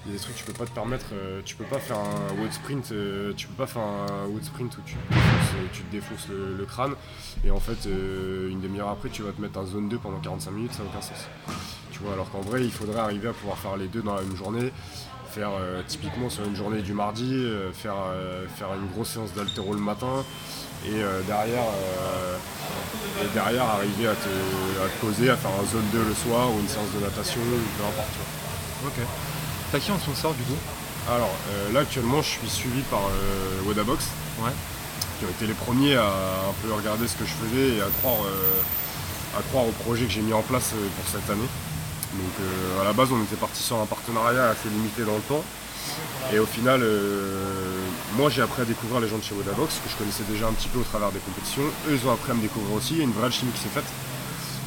Il 0.06 0.12
y 0.12 0.16
a 0.16 0.18
des 0.18 0.24
trucs 0.24 0.36
tu 0.36 0.46
peux 0.46 0.54
pas 0.54 0.66
te 0.66 0.72
permettre. 0.72 1.08
Euh, 1.12 1.42
tu 1.44 1.56
peux 1.56 1.66
pas 1.66 1.80
faire 1.80 1.98
un 1.98 2.40
wood 2.40 2.54
sprint. 2.54 2.92
Euh, 2.94 3.34
tu 3.36 3.48
peux 3.48 3.54
pas 3.54 3.68
faire 3.68 3.84
un 3.84 4.28
wood 4.28 4.44
sprint 4.44 4.78
où 4.78 4.82
tu 4.86 4.96
te 4.96 5.14
défonces, 5.14 5.72
tu 5.74 5.82
te 5.84 5.92
défonces 5.92 6.28
le, 6.30 6.66
crâne 6.66 6.94
et 7.44 7.52
en 7.52 7.60
fait 7.60 7.86
une 7.86 8.62
demi-heure 8.62 8.90
après 8.90 9.10
tu 9.10 9.24
vas 9.24 9.32
te 9.32 9.42
mettre 9.42 9.60
en 9.60 9.66
zone 9.66 9.90
2 9.90 9.98
pendant 9.98 10.20
45 10.20 10.52
minutes, 10.52 10.72
ça 10.72 10.84
n'a 10.84 10.90
aucun 10.90 11.02
sens. 11.02 11.28
Tu 11.92 12.00
vois, 12.00 12.14
alors 12.14 12.32
qu'en 12.32 12.40
vrai 12.40 12.64
il 12.64 12.72
faudrait 12.72 13.00
arriver 13.00 13.28
à 13.28 13.34
pouvoir 13.34 13.58
faire 13.58 13.76
les 13.76 13.88
deux 13.88 14.02
dans 14.02 14.16
la 14.16 14.22
même 14.22 14.38
journée 14.38 14.72
faire 15.34 15.52
typiquement 15.88 16.30
sur 16.30 16.44
une 16.46 16.56
journée 16.56 16.82
du 16.82 16.94
mardi, 16.94 17.46
faire, 17.74 17.96
faire 18.56 18.68
une 18.74 18.88
grosse 18.94 19.10
séance 19.10 19.34
d'altéro 19.34 19.74
le 19.74 19.80
matin, 19.80 20.24
et 20.86 21.04
euh, 21.04 21.22
derrière, 21.28 21.64
euh, 21.64 22.38
et 23.24 23.28
derrière 23.34 23.66
arriver 23.66 24.08
à 24.08 24.16
te, 24.16 25.00
poser, 25.00 25.30
à 25.30 25.38
faire 25.38 25.52
un 25.52 25.72
zone 25.72 25.86
2 25.92 26.04
le 26.10 26.16
soir 26.16 26.50
ou 26.52 26.60
une 26.60 26.68
séance 26.68 26.90
de 26.96 27.04
natation, 27.04 27.40
peu 27.78 27.84
importe. 27.84 28.10
Ok. 28.88 29.06
T'as 29.72 29.80
qui 29.80 29.92
en 29.92 30.00
sponsor 30.00 30.34
du 30.34 30.44
coup? 30.44 30.58
Alors 31.10 31.34
euh, 31.50 31.74
là 31.74 31.82
actuellement 31.82 32.22
je 32.22 32.30
suis 32.30 32.50
suivi 32.50 32.82
par 32.84 33.02
Wadabox. 33.66 34.06
Ouais. 34.40 34.52
Qui 35.20 35.26
ont 35.26 35.30
été 35.30 35.46
les 35.46 35.54
premiers 35.54 35.96
à 35.96 36.06
un 36.06 36.54
peu 36.64 36.74
regarder 36.74 37.08
ce 37.08 37.16
que 37.16 37.26
je 37.26 37.34
faisais 37.34 37.78
et 37.78 37.82
à 37.82 37.88
croire, 38.02 38.26
à 39.38 39.42
croire 39.50 39.68
au 39.68 39.72
projet 39.84 40.06
que 40.06 40.12
j'ai 40.12 40.22
mis 40.22 40.34
en 40.34 40.42
place 40.42 40.74
pour 40.96 41.08
cette 41.08 41.30
année. 41.30 41.48
Donc 42.14 42.48
à 42.80 42.84
la 42.84 42.94
base 42.94 43.10
on 43.12 43.24
était 43.24 43.36
parti 43.36 43.64
sur 43.64 43.80
un 43.80 43.86
partenariat 43.86 44.50
assez 44.50 44.70
limité 44.70 45.04
dans 45.04 45.16
le 45.16 45.22
temps. 45.22 45.44
Et 46.34 46.40
au 46.40 46.46
final, 46.46 46.82
euh, 46.84 47.80
moi 48.16 48.30
j'ai 48.30 48.42
appris 48.42 48.62
à 48.62 48.66
découvrir 48.66 49.02
les 49.02 49.08
gens 49.08 49.18
de 49.18 49.24
chez 49.24 49.36
Wodabox, 49.36 49.80
que 49.84 49.90
je 49.90 49.96
connaissais 49.98 50.24
déjà 50.24 50.48
un 50.48 50.54
petit 50.54 50.70
peu 50.70 50.80
au 50.80 50.84
travers 50.84 51.12
des 51.12 51.20
compétitions. 51.20 51.64
Eux 51.90 52.00
ils 52.00 52.08
ont 52.08 52.12
appris 52.12 52.32
à 52.32 52.36
me 52.36 52.42
découvrir 52.42 52.76
aussi, 52.76 52.94
il 52.94 52.98
y 53.00 53.02
a 53.02 53.04
une 53.04 53.12
vraie 53.12 53.26
alchimie 53.26 53.52
qui 53.52 53.60
s'est 53.60 53.74
faite. 53.74 53.90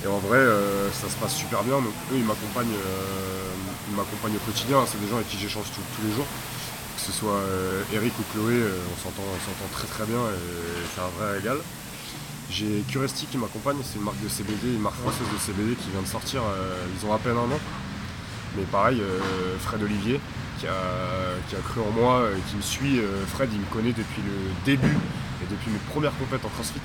Et 0.05 0.07
en 0.07 0.19
vrai, 0.19 0.37
euh, 0.37 0.91
ça 0.93 1.09
se 1.09 1.17
passe 1.17 1.35
super 1.35 1.63
bien. 1.63 1.77
Donc 1.77 1.95
eux 2.13 2.17
ils 2.17 2.25
m'accompagnent, 2.25 2.75
euh, 2.75 4.37
au 4.37 4.47
quotidien. 4.47 4.85
C'est 4.87 5.01
des 5.01 5.09
gens 5.09 5.17
avec 5.17 5.29
qui 5.29 5.39
j'échange 5.39 5.67
tous 5.75 6.07
les 6.07 6.13
jours. 6.13 6.27
Que 6.97 7.01
ce 7.01 7.13
soit 7.13 7.41
Eric 7.93 8.13
ou 8.19 8.23
Chloé, 8.33 8.55
on 8.55 9.03
s'entend 9.03 9.69
très 9.73 9.87
très 9.89 10.05
bien 10.05 10.19
et 10.19 10.87
c'est 10.95 11.01
un 11.01 11.11
vrai 11.19 11.37
régal. 11.39 11.59
J'ai 12.51 12.85
Curesti 12.89 13.27
qui 13.27 13.39
m'accompagne, 13.39 13.77
c'est 13.83 13.99
une 13.99 14.05
marque 14.05 14.23
de 14.23 14.29
CBD, 14.29 14.75
une 14.75 14.81
marque 14.81 14.97
française 14.97 15.27
de 15.33 15.39
CBD 15.39 15.75
qui 15.75 15.91
vient 15.91 16.03
de 16.03 16.07
sortir, 16.07 16.43
ils 16.97 17.07
ont 17.07 17.13
à 17.13 17.19
peine 17.19 17.37
un 17.37 17.51
an. 17.51 17.61
Mais 18.57 18.63
pareil, 18.65 19.03
Fred 19.61 19.83
Olivier, 19.83 20.21
qui 20.61 20.67
a, 20.67 21.61
cru 21.65 21.81
en 21.81 21.91
moi 21.91 22.29
et 22.31 22.51
qui 22.51 22.57
me 22.57 22.63
suit. 22.63 23.01
Fred, 23.29 23.51
il 23.53 23.61
me 23.61 23.67
connaît 23.67 23.93
depuis 23.93 24.23
le 24.23 24.55
début 24.65 24.97
et 25.43 25.51
depuis 25.51 25.71
mes 25.71 25.79
premières 25.91 26.17
compètes 26.17 26.45
en 26.45 26.49
CrossFit. 26.49 26.81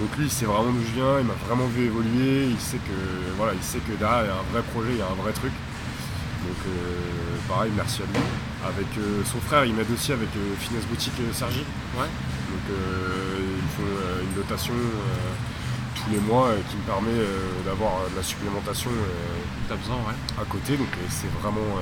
Donc 0.00 0.16
lui, 0.18 0.24
il 0.24 0.30
sait 0.30 0.46
vraiment 0.46 0.72
d'où 0.72 0.82
je 0.82 0.94
viens, 1.00 1.20
il 1.20 1.26
m'a 1.26 1.38
vraiment 1.46 1.66
vu 1.66 1.84
évoluer, 1.84 2.46
il 2.50 2.58
sait 2.58 2.78
que 2.78 3.36
voilà, 3.36 3.54
il 3.54 3.62
sait 3.62 3.78
que 3.78 3.92
derrière 3.92 4.24
il 4.24 4.26
y 4.26 4.30
a 4.30 4.34
un 4.34 4.52
vrai 4.52 4.62
projet, 4.72 4.90
il 4.90 4.98
y 4.98 5.02
a 5.02 5.06
un 5.06 5.22
vrai 5.22 5.32
truc. 5.32 5.52
Donc 6.46 6.60
euh, 6.66 7.36
pareil, 7.48 7.72
merci 7.76 8.02
à 8.02 8.06
lui. 8.06 8.22
Avec 8.66 8.86
euh, 8.98 9.22
son 9.24 9.40
frère, 9.40 9.64
il 9.64 9.74
m'aide 9.74 9.90
aussi 9.92 10.12
avec 10.12 10.28
euh, 10.36 10.54
Finesse 10.58 10.84
Boutique 10.86 11.14
Sergi. 11.32 11.64
Ouais. 11.96 12.06
Donc 12.06 12.76
ils 13.38 13.70
font 13.76 14.22
une 14.22 14.34
dotation 14.34 14.74
tous 15.96 16.10
les 16.12 16.20
mois 16.20 16.50
qui 16.70 16.76
me 16.76 16.82
permet 16.82 17.18
d'avoir 17.64 18.08
de 18.10 18.16
la 18.16 18.22
supplémentation 18.22 18.90
besoin, 19.68 19.96
à 20.40 20.44
côté. 20.44 20.76
Donc 20.76 20.88
c'est 21.08 21.30
vraiment 21.42 21.78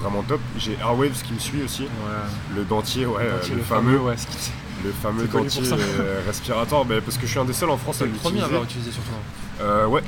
vraiment 0.00 0.22
top. 0.22 0.40
J'ai 0.56 0.74
Airwaves 0.74 1.22
qui 1.22 1.32
me 1.32 1.38
suit 1.40 1.62
aussi. 1.64 1.88
Le 2.54 2.64
dentier, 2.64 3.06
ouais, 3.06 3.24
le, 3.52 3.62
fameux. 3.62 3.98
ouais, 3.98 4.14
le 4.84 4.92
fameux 4.92 5.26
dentier 5.26 5.62
euh, 5.72 6.20
respiratoire, 6.26 6.84
bah, 6.84 6.96
parce 7.04 7.16
que 7.16 7.26
je 7.26 7.30
suis 7.30 7.40
un 7.40 7.44
des 7.44 7.52
seuls 7.52 7.70
en 7.70 7.76
France 7.76 8.02
à 8.02 8.06
l'utiliser. 8.06 8.28
le 8.28 8.30
premier 8.30 8.40
à 8.40 8.46
l'avoir 8.46 8.64
utilisé 8.64 8.90
surtout. 8.92 9.10
Euh, 9.60 9.86
ouais. 9.86 10.02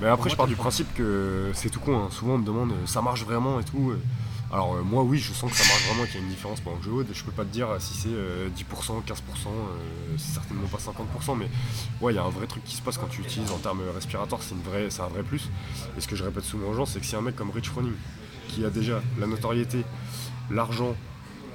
Mais 0.00 0.08
après, 0.08 0.30
je 0.30 0.36
pars 0.36 0.46
du 0.46 0.56
principe 0.56 0.92
que 0.94 1.50
c'est 1.54 1.70
tout 1.70 1.80
con. 1.80 1.96
Hein. 1.96 2.08
Souvent, 2.10 2.34
on 2.34 2.38
me 2.38 2.44
demande 2.44 2.72
ça 2.86 3.02
marche 3.02 3.24
vraiment 3.24 3.60
et 3.60 3.64
tout. 3.64 3.92
Alors, 4.52 4.74
euh, 4.74 4.82
moi, 4.82 5.02
oui, 5.02 5.18
je 5.18 5.32
sens 5.32 5.50
que 5.50 5.56
ça 5.56 5.64
marche 5.66 5.86
vraiment, 5.88 6.04
qu'il 6.04 6.14
y 6.14 6.18
a 6.18 6.20
une 6.20 6.28
différence 6.28 6.60
pendant 6.60 6.76
que 6.76 6.84
je 6.84 6.90
haute. 6.90 7.06
Je 7.12 7.24
peux 7.24 7.32
pas 7.32 7.44
te 7.44 7.52
dire 7.52 7.68
si 7.80 7.94
c'est 7.94 8.08
10%, 8.08 9.02
15%, 9.02 9.18
c'est 10.16 10.34
certainement 10.34 10.68
pas 10.68 10.78
50%, 10.78 11.36
mais 11.36 11.48
ouais, 12.00 12.12
il 12.12 12.16
y 12.16 12.18
a 12.18 12.22
un 12.22 12.30
vrai 12.30 12.46
truc 12.46 12.62
qui 12.64 12.76
se 12.76 12.82
passe 12.82 12.98
quand 12.98 13.08
tu 13.08 13.20
utilises 13.20 13.50
en 13.50 13.58
termes 13.58 13.82
respiratoires, 13.94 14.42
c'est, 14.42 14.54
un 14.54 15.08
vrai 15.08 15.22
plus. 15.22 15.50
Et 15.96 16.00
ce 16.00 16.06
que 16.06 16.14
je 16.14 16.22
répète 16.22 16.44
souvent 16.44 16.68
aux 16.68 16.74
gens, 16.74 16.86
c'est 16.86 17.00
que 17.00 17.06
si 17.06 17.16
un 17.16 17.20
mec 17.20 17.34
comme 17.34 17.50
Rich 17.50 17.70
Froning, 17.70 17.94
qui 18.48 18.64
a 18.64 18.70
déjà 18.70 19.02
la 19.18 19.26
notoriété, 19.26 19.84
l'argent, 20.50 20.94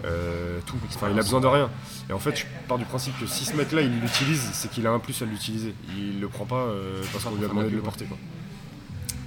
euh, 0.06 0.60
tout. 0.66 0.76
Enfin, 0.88 1.08
il 1.12 1.20
a 1.20 1.22
besoin 1.22 1.42
de 1.42 1.48
rien. 1.48 1.70
Et 2.10 2.14
en 2.14 2.20
fait, 2.20 2.36
je 2.36 2.46
pars 2.68 2.78
du 2.78 2.86
principe 2.86 3.20
que 3.20 3.26
si 3.26 3.46
ce 3.46 3.56
mec-là, 3.56 3.82
il 3.82 4.00
l'utilise, 4.00 4.50
c'est 4.54 4.70
qu'il 4.70 4.86
a 4.88 4.92
un 4.92 5.00
plus 5.00 5.22
à 5.22 5.26
l'utiliser. 5.26 5.74
Il 5.98 6.20
le 6.20 6.28
prend 6.28 6.46
pas 6.46 6.56
euh, 6.56 7.02
parce 7.12 7.24
qu'on 7.24 7.36
lui 7.36 7.46
a 7.46 7.48
demandé 7.48 7.70
de 7.70 7.76
le 7.76 7.82
porter. 7.82 8.06
Quoi. 8.06 8.18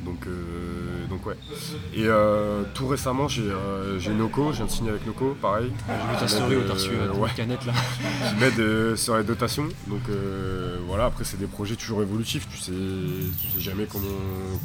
Donc, 0.04 0.26
euh, 0.26 1.06
donc 1.08 1.24
ouais. 1.26 1.36
Et 1.94 2.08
tout 2.74 2.88
récemment, 2.88 3.28
j'ai 3.28 3.42
Noco, 4.12 4.50
je 4.52 4.56
viens 4.56 4.66
de 4.66 4.70
signer 4.70 4.90
avec 4.90 5.06
Noco, 5.06 5.36
pareil. 5.40 5.70
J'ai 5.86 6.12
vu 6.12 6.18
ta 6.18 6.28
story 6.28 6.56
où 6.56 6.62
t'as 6.62 6.74
reçu 6.74 6.90
ouais. 6.90 7.30
canette 7.36 7.64
là. 7.66 7.72
Qui 8.28 8.34
m'aide 8.36 8.96
sur 8.96 9.16
les 9.16 9.24
dotations. 9.24 9.68
Donc 9.86 10.02
voilà, 10.88 11.04
après 11.06 11.24
c'est 11.24 11.38
des 11.38 11.46
projets 11.46 11.76
toujours 11.76 12.02
évolutifs, 12.02 12.48
tu 12.48 12.56
sais, 12.56 12.72
tu 13.40 13.48
sais 13.48 13.60
jamais 13.60 13.86
comment, 13.86 14.08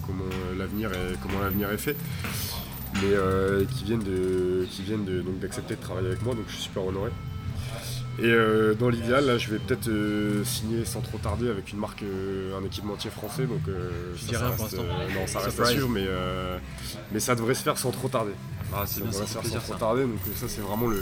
comment 0.06 0.24
l'avenir 0.58 0.92
est, 0.92 1.20
comment 1.22 1.40
l'avenir 1.40 1.72
est 1.72 1.78
fait 1.78 1.96
mais 3.02 3.14
euh, 3.14 3.66
qui 3.66 3.84
viennent 3.84 4.04
de, 4.04 4.66
qui 4.70 4.82
viennent 4.82 5.06
d'accepter 5.40 5.76
de, 5.76 5.82
travailler 5.82 6.08
avec 6.08 6.22
moi, 6.24 6.36
donc 6.36 6.46
je 6.48 6.54
suis 6.54 6.64
super 6.64 6.86
honoré. 6.86 7.12
Et 8.20 8.26
euh, 8.26 8.74
dans 8.74 8.90
l'idéal, 8.90 9.28
là, 9.28 9.38
je 9.38 9.50
vais 9.52 9.60
peut-être 9.60 9.88
euh, 9.90 10.44
signer 10.44 10.86
sans 10.86 11.02
trop 11.02 11.20
tarder 11.20 11.50
avec 11.50 11.72
une 11.72 11.78
marque, 11.78 12.04
un 12.04 12.66
équipementier 12.66 13.12
français. 13.12 13.46
Donc, 13.46 13.62
ça, 14.18 14.40
ça, 14.40 14.50
reste, 14.50 14.76
non, 14.76 15.28
ça 15.28 15.40
reste 15.40 15.64
suivre, 15.66 15.90
mais, 15.90 16.06
mais 17.12 17.20
ça 17.20 17.36
devrait 17.36 17.54
se 17.54 17.64
faire 17.64 17.78
sans 17.78 17.92
trop 17.92 18.08
tarder. 18.08 18.34
Ah, 18.74 18.86
ça 18.86 19.02
devrait 19.02 19.14
se 19.14 19.26
faire 19.26 19.46
sans 19.46 19.60
trop 19.60 19.76
tarder, 19.76 20.02
donc 20.04 20.20
ça, 20.36 20.48
c'est 20.48 20.62
vraiment 20.62 20.88
le, 20.88 21.02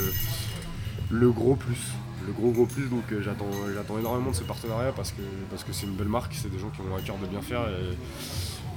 le 1.09 1.31
gros 1.31 1.55
plus. 1.55 1.79
Le 2.27 2.33
gros 2.33 2.49
gros 2.51 2.65
plus, 2.65 2.89
donc 2.89 3.03
j'attends, 3.21 3.51
j'attends 3.73 3.99
énormément 3.99 4.31
de 4.31 4.35
ce 4.35 4.43
partenariat 4.43 4.91
parce 4.91 5.11
que, 5.11 5.21
parce 5.51 5.63
que 5.63 5.71
c'est 5.73 5.85
une 5.85 5.93
belle 5.93 6.07
marque, 6.07 6.33
c'est 6.33 6.49
des 6.49 6.57
gens 6.57 6.71
qui 6.71 6.81
ont 6.81 6.97
un 6.97 7.01
cœur 7.01 7.17
de 7.17 7.27
bien 7.27 7.41
faire. 7.41 7.61
Et, 7.69 7.95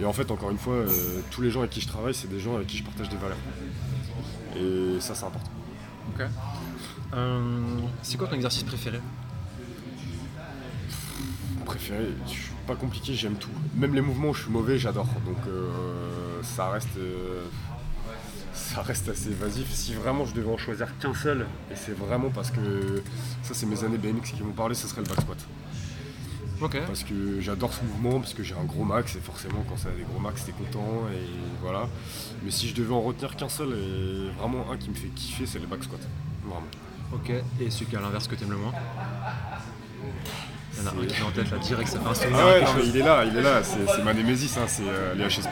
et 0.01 0.05
en 0.05 0.13
fait, 0.13 0.31
encore 0.31 0.51
une 0.51 0.59
fois, 0.59 0.75
euh, 0.75 1.21
tous 1.31 1.43
les 1.43 1.51
gens 1.51 1.61
avec 1.61 1.73
qui 1.73 1.81
je 1.81 1.89
travaille, 1.89 2.15
c'est 2.15 2.29
des 2.29 2.39
gens 2.39 2.55
avec 2.55 2.69
qui 2.69 2.77
je 2.79 2.85
partage 2.85 3.09
des 3.09 3.17
valeurs. 3.17 3.37
Et 4.57 5.01
ça, 5.01 5.15
c'est 5.15 5.25
important. 5.25 5.51
Ok. 6.15 6.27
Euh, 7.15 7.79
c'est 8.03 8.17
quoi 8.17 8.29
ton 8.29 8.37
exercice 8.37 8.63
préféré? 8.63 9.01
Préféré 11.65 12.07
Je 12.27 12.31
suis 12.31 12.53
pas 12.67 12.77
compliqué, 12.77 13.15
j'aime 13.15 13.35
tout. 13.35 13.51
Même 13.75 13.95
les 13.95 14.01
mouvements 14.01 14.29
où 14.29 14.35
je 14.35 14.43
suis 14.43 14.51
mauvais, 14.51 14.79
j'adore. 14.79 15.09
Donc 15.27 15.39
euh, 15.49 16.43
ça 16.43 16.71
reste. 16.71 16.99
ça 18.53 18.83
reste 18.83 19.09
assez 19.09 19.31
évasif. 19.31 19.69
Si 19.71 19.95
vraiment 19.95 20.25
je 20.25 20.35
devais 20.35 20.51
en 20.51 20.59
choisir 20.59 20.97
qu'un 20.99 21.15
seul, 21.15 21.47
et 21.71 21.77
c'est 21.77 21.97
vraiment 21.97 22.31
parce 22.31 22.51
que 22.51 23.03
ça 23.43 23.53
c'est 23.55 23.67
mes 23.67 23.85
années 23.85 23.99
BMX 23.99 24.33
qui 24.33 24.43
m'ont 24.43 24.53
parlé, 24.53 24.75
ce 24.75 24.87
serait 24.87 25.03
le 25.03 25.09
back 25.09 25.21
squat. 25.21 25.39
Parce 26.87 27.05
que 27.05 27.41
j'adore 27.41 27.73
ce 27.73 27.85
mouvement, 27.85 28.21
parce 28.21 28.35
que 28.35 28.43
j'ai 28.43 28.55
un 28.55 28.65
gros 28.65 28.85
max, 28.85 29.17
et 29.17 29.21
forcément 29.21 29.65
quand 29.69 29.77
ça 29.77 29.89
a 29.89 29.93
des 29.93 30.03
gros 30.03 30.19
max, 30.19 30.45
t'es 30.45 30.53
content, 30.53 31.09
et 31.13 31.27
voilà. 31.63 31.89
Mais 32.43 32.51
si 32.51 32.69
je 32.69 32.75
devais 32.75 32.95
en 32.95 33.03
retenir 33.03 33.37
qu'un 33.37 33.49
seul, 33.49 33.69
et 33.73 34.31
vraiment 34.41 34.71
un 34.71 34.77
qui 34.77 34.91
me 34.91 34.95
fait 34.95 35.09
kiffer, 35.09 35.47
c'est 35.47 35.59
le 35.59 35.67
back 35.67 35.85
squat. 35.85 36.01
Vraiment. 36.45 36.67
Ok, 37.13 37.31
et 37.31 37.71
celui 37.71 37.87
qui 37.87 37.95
est 37.95 37.99
à 37.99 38.03
l'inverse 38.03 38.29
que 38.29 38.35
t'aimes 38.35 38.51
le 38.51 38.59
moins 38.59 38.73
il 40.79 40.85
y 40.85 40.87
en 40.87 40.91
a 40.91 41.03
un 41.03 41.07
qui 41.07 41.15
est 41.15 41.23
en 41.23 41.31
tête 41.31 41.51
là, 41.51 41.59
direct, 41.59 41.89
ça 41.89 41.99
fait 41.99 42.27
un. 42.27 42.33
Ah 42.35 42.47
ouais, 42.47 42.63
non, 42.63 42.71
il 42.85 42.97
est 42.97 43.03
là, 43.03 43.25
il 43.25 43.37
est 43.37 43.43
là, 43.43 43.63
c'est 43.63 44.03
ma 44.03 44.15
némésis, 44.15 44.57
hein, 44.57 44.67
c'est 44.67 44.87
euh, 44.87 45.15
les 45.15 45.29
HSP. 45.29 45.51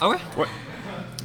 Ah 0.00 0.08
ouais? 0.08 0.16
Ouais. 0.36 0.46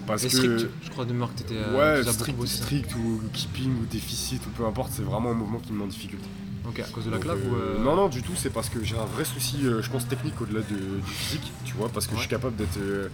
Parce 0.08 0.24
que. 0.24 0.30
Strict, 0.30 0.68
je 0.84 0.90
crois 0.90 1.06
de 1.06 1.12
mémoire 1.12 1.34
que 1.34 1.40
t'étais. 1.40 1.58
Euh, 1.58 1.98
ouais, 1.98 2.12
strict, 2.12 2.46
strict 2.48 2.96
ou 2.96 3.22
keeping 3.34 3.82
ou 3.82 3.86
déficit 3.86 4.46
ou 4.46 4.50
peu 4.50 4.66
importe, 4.66 4.92
c'est 4.94 5.04
vraiment 5.04 5.32
un 5.32 5.36
mouvement 5.36 5.60
qui 5.60 5.72
me 5.72 5.80
met 5.80 5.84
en 5.84 5.88
difficulté. 5.88 6.26
Ok, 6.68 6.80
à 6.80 6.84
cause 6.84 7.06
de 7.06 7.12
la 7.12 7.18
clave 7.18 7.40
ou 7.50 7.56
euh, 7.56 7.80
Non, 7.80 7.96
non, 7.96 8.10
du 8.10 8.22
tout, 8.22 8.34
c'est 8.36 8.50
parce 8.50 8.70
que 8.70 8.84
j'ai 8.84 8.98
un 8.98 9.06
vrai 9.06 9.26
souci, 9.26 9.58
euh, 9.64 9.82
je 9.82 9.90
pense, 9.90 10.08
technique 10.08 10.40
au-delà 10.42 10.62
du 10.62 10.76
physique, 11.06 11.52
tu 11.66 11.74
vois, 11.74 11.90
parce 11.90 12.06
que 12.06 12.16
je 12.16 12.20
suis 12.20 12.30
capable 12.30 12.56
d'être 12.56 12.78
euh, 12.78 13.10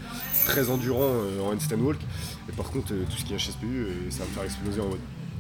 très 0.46 0.70
endurant 0.70 1.12
en 1.44 1.54
handstand 1.54 1.80
walk, 1.80 2.00
et 2.50 2.52
par 2.54 2.66
contre, 2.72 2.88
tout 2.88 3.18
ce 3.18 3.24
qui 3.24 3.34
est 3.34 3.38
HSPU, 3.38 3.88
ça 4.10 4.20
va 4.20 4.26
me 4.26 4.32
faire 4.32 4.44
exploser 4.44 4.82
en 4.82 4.88
mode. 4.88 5.00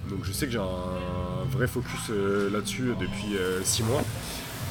Donc 0.10 0.20
je 0.24 0.32
sais 0.32 0.46
que 0.46 0.52
j'ai 0.52 0.60
un 0.60 1.46
vrai 1.50 1.68
focus 1.68 2.12
là-dessus 2.52 2.94
depuis 3.00 3.38
6 3.64 3.84
mois, 3.84 4.04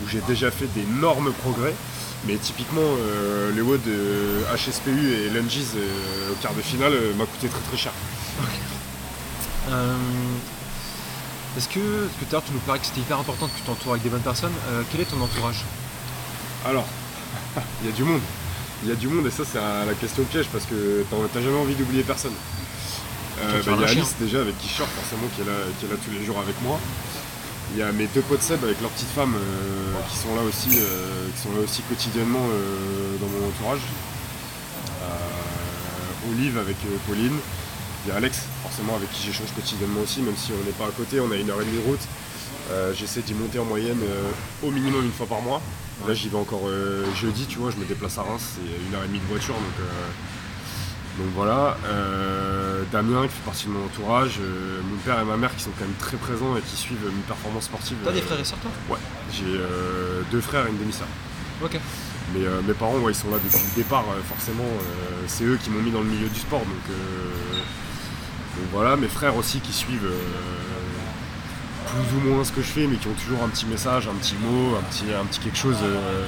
où 0.03 0.09
j'ai 0.09 0.21
déjà 0.29 0.51
fait 0.51 0.69
d'énormes 0.75 1.33
progrès, 1.33 1.75
mais 2.27 2.37
typiquement, 2.37 2.97
les 3.55 3.61
WOD 3.61 3.81
HSPU 4.57 5.13
et 5.13 5.31
lunges 5.31 5.59
au 6.31 6.35
quart 6.41 6.55
de 6.55 6.63
finale 6.63 6.93
m'a 7.19 7.27
coûté 7.27 7.49
très 7.49 7.61
très 7.63 7.77
cher. 7.77 7.93
Est-ce 11.57 11.69
que, 11.69 12.09
tout 12.19 12.27
à 12.31 12.33
l'heure 12.33 12.45
tu 12.45 12.53
nous 12.53 12.59
parlais 12.61 12.81
que 12.81 12.87
c'était 12.87 13.01
hyper 13.01 13.19
important 13.19 13.47
que 13.47 13.57
tu 13.57 13.63
t'entoures 13.63 13.93
avec 13.93 14.03
des 14.03 14.09
bonnes 14.09 14.27
personnes, 14.27 14.53
euh, 14.71 14.83
quel 14.91 15.03
est 15.03 15.05
ton 15.05 15.21
entourage? 15.21 15.65
Alors, 16.67 16.87
il 17.83 17.91
y 17.91 17.93
a 17.93 17.95
du 17.95 18.03
monde. 18.03 18.21
Il 18.83 18.89
y 18.89 18.93
a 18.93 18.97
du 18.97 19.07
monde 19.07 19.27
et 19.27 19.31
ça 19.31 19.45
c'est 19.51 19.59
la 19.59 19.95
question 19.95 20.25
piège 20.25 20.47
parce 20.53 20.67
que 20.67 21.07
t'as 21.33 21.41
jamais 21.41 21.57
envie 21.57 21.75
d'oublier 21.75 22.03
personne. 22.03 22.35
Euh, 23.41 23.63
bah, 23.65 23.73
il 23.77 23.81
y 23.81 23.85
a 23.85 23.89
Alice 23.89 24.15
déjà 24.19 24.41
avec 24.41 24.59
qui 24.59 24.69
je 24.69 24.75
sors 24.75 24.89
forcément 24.89 25.29
qui 25.35 25.43
est, 25.43 25.45
là, 25.45 25.59
qui 25.79 25.87
est 25.87 25.89
là 25.89 25.95
tous 26.05 26.11
les 26.11 26.25
jours 26.25 26.39
avec 26.39 26.61
moi. 26.63 26.79
Il 27.73 27.79
y 27.79 27.83
a 27.83 27.93
mes 27.93 28.07
deux 28.09 28.21
potes 28.23 28.43
Seb 28.43 28.63
avec 28.63 28.81
leur 28.81 28.91
petite 28.91 29.09
femme 29.09 29.35
euh, 29.35 29.95
qui 30.11 30.17
sont 30.17 30.35
là 30.35 30.43
aussi, 30.43 30.69
qui 30.69 31.41
sont 31.41 31.53
là 31.55 31.63
aussi 31.65 31.83
quotidiennement 31.83 32.47
dans 33.21 33.27
mon 33.27 33.49
entourage. 33.49 33.81
Olive 36.31 36.59
avec 36.59 36.77
Pauline. 37.07 37.39
Il 38.05 38.11
y 38.11 38.13
a 38.13 38.17
Alex, 38.17 38.43
forcément, 38.63 38.97
avec 38.97 39.11
qui 39.13 39.25
j'échange 39.25 39.51
quotidiennement 39.55 40.03
aussi, 40.03 40.21
même 40.21 40.37
si 40.37 40.53
on 40.53 40.65
n'est 40.67 40.73
pas 40.73 40.85
à 40.85 40.91
côté, 40.91 41.21
on 41.21 41.31
a 41.31 41.37
une 41.37 41.49
heure 41.49 41.63
et 41.63 41.65
demie 41.65 41.79
de 41.79 41.89
route. 41.89 42.07
Euh, 42.71 42.93
j'essaie 42.95 43.23
d'y 43.23 43.33
monter 43.35 43.59
en 43.59 43.65
moyenne 43.65 44.01
euh, 44.03 44.31
au 44.67 44.71
minimum 44.71 45.05
une 45.05 45.13
fois 45.13 45.27
par 45.27 45.41
mois. 45.41 45.63
Là, 46.07 46.13
j'y 46.13 46.29
vais 46.29 46.37
encore 46.37 46.63
euh, 46.67 47.05
jeudi, 47.15 47.47
tu 47.47 47.59
vois, 47.59 47.71
je 47.71 47.77
me 47.77 47.85
déplace 47.87 48.19
à 48.19 48.23
Reims, 48.23 48.57
c'est 48.57 48.89
une 48.89 48.95
heure 48.95 49.05
et 49.05 49.07
demie 49.07 49.21
de 49.21 49.27
voiture, 49.27 49.55
donc, 49.55 49.87
donc 51.19 51.29
voilà. 51.35 51.79
Damien, 52.93 53.23
qui 53.23 53.35
fait 53.35 53.45
partie 53.45 53.67
de 53.67 53.71
mon 53.71 53.87
entourage, 53.87 54.39
mon 54.39 54.97
père 54.99 55.19
et 55.21 55.25
ma 55.25 55.39
mère 55.39 55.55
qui 55.57 55.63
sont 55.63 55.71
quand 55.79 55.87
même 55.87 55.97
très 55.99 56.19
présents 56.19 56.57
et 56.57 56.61
qui 56.61 56.77
suivent 56.77 57.05
mes 57.05 57.23
performances 57.27 57.65
sportives. 57.65 57.97
T'as 58.05 58.13
des 58.13 58.21
frères 58.21 58.39
et 58.39 58.45
sœurs, 58.45 58.59
toi? 58.59 58.71
Ouais, 58.91 59.01
j'ai 59.33 59.61
deux 60.31 60.41
frères 60.43 60.67
et 60.67 60.71
une 60.71 60.79
demi-sœur. 60.79 61.09
Ok. 61.63 61.79
Mais 62.35 62.41
mes 62.67 62.75
parents, 62.75 62.99
ouais, 62.99 63.13
ils 63.13 63.17
sont 63.17 63.31
là 63.31 63.39
depuis 63.43 63.65
le 63.71 63.83
départ, 63.83 64.05
forcément, 64.29 64.69
c'est 65.27 65.45
eux 65.45 65.59
qui 65.63 65.71
m'ont 65.71 65.81
mis 65.81 65.91
dans 65.91 66.03
le 66.03 66.09
milieu 66.09 66.29
du 66.29 66.41
sport, 66.41 66.61
donc 66.61 66.97
donc 68.57 68.67
voilà, 68.73 68.97
mes 68.97 69.09
frères 69.09 69.37
aussi 69.37 69.61
qui 69.61 69.73
suivent 69.73 70.07
euh, 70.07 70.19
plus 71.87 72.17
ou 72.17 72.35
moins 72.35 72.45
ce 72.45 72.53
que 72.53 72.63
je 72.63 72.69
fais, 72.69 72.87
mais 72.87 72.97
qui 72.97 73.09
ont 73.09 73.15
toujours 73.15 73.43
un 73.43 73.49
petit 73.49 73.67
message, 73.67 74.07
un 74.07 74.15
petit 74.15 74.37
mot, 74.37 74.77
un 74.77 74.83
petit, 74.83 75.05
un 75.13 75.25
petit 75.25 75.41
quelque 75.41 75.59
chose. 75.59 75.79
Euh. 75.83 76.27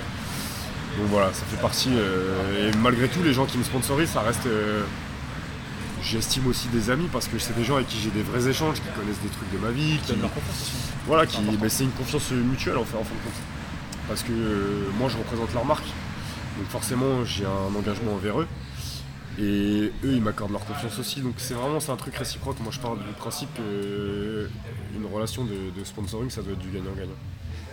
donc 0.98 1.08
voilà, 1.08 1.32
ça 1.32 1.44
fait 1.48 1.60
partie. 1.60 1.90
Euh, 1.92 2.70
et 2.70 2.76
malgré 2.78 3.08
tout, 3.08 3.22
les 3.22 3.32
gens 3.32 3.46
qui 3.46 3.58
me 3.58 3.64
sponsorisent, 3.64 4.10
ça 4.10 4.22
reste. 4.22 4.48
J'estime 6.02 6.46
aussi 6.46 6.68
des 6.68 6.90
amis 6.90 7.08
parce 7.12 7.26
que 7.26 7.36
c'est 7.36 7.56
des 7.56 7.64
gens 7.64 7.76
avec 7.76 7.88
qui 7.88 7.98
j'ai 7.98 8.10
des 8.10 8.22
vrais 8.22 8.48
échanges, 8.48 8.76
qui 8.76 8.88
connaissent 8.96 9.20
des 9.22 9.28
trucs 9.28 9.50
de 9.52 9.58
ma 9.58 9.70
vie. 9.70 9.98
Qui, 10.06 10.14
Voilà, 11.06 11.26
qui, 11.26 11.40
ben, 11.40 11.68
c'est 11.68 11.82
une 11.82 11.90
confiance 11.90 12.30
mutuelle 12.30 12.76
en 12.76 12.84
fait, 12.84 12.96
en 12.96 13.02
fin 13.02 13.14
de 13.14 13.20
compte. 13.24 13.40
Parce 14.06 14.22
que 14.22 14.30
moi 14.98 15.08
je 15.08 15.16
représente 15.16 15.52
leur 15.52 15.64
marque, 15.64 15.86
donc 16.58 16.68
forcément 16.68 17.24
j'ai 17.24 17.44
un 17.44 17.74
engagement 17.76 18.14
envers 18.14 18.40
eux. 18.40 18.46
Et 19.38 19.92
eux, 20.04 20.12
ils 20.14 20.22
m'accordent 20.22 20.52
leur 20.52 20.64
confiance 20.64 20.98
aussi. 20.98 21.20
Donc 21.20 21.34
c'est 21.38 21.54
vraiment 21.54 21.80
c'est 21.80 21.92
un 21.92 21.96
truc 21.96 22.16
réciproque. 22.16 22.58
Moi, 22.60 22.72
je 22.72 22.80
parle 22.80 22.98
du 22.98 23.12
principe 23.12 23.48
qu'une 23.54 25.06
relation 25.12 25.44
de, 25.44 25.84
sponsoring, 25.84 26.30
ça 26.30 26.42
doit 26.42 26.52
être 26.52 26.58
du 26.58 26.70
gagnant-gagnant. 26.70 27.12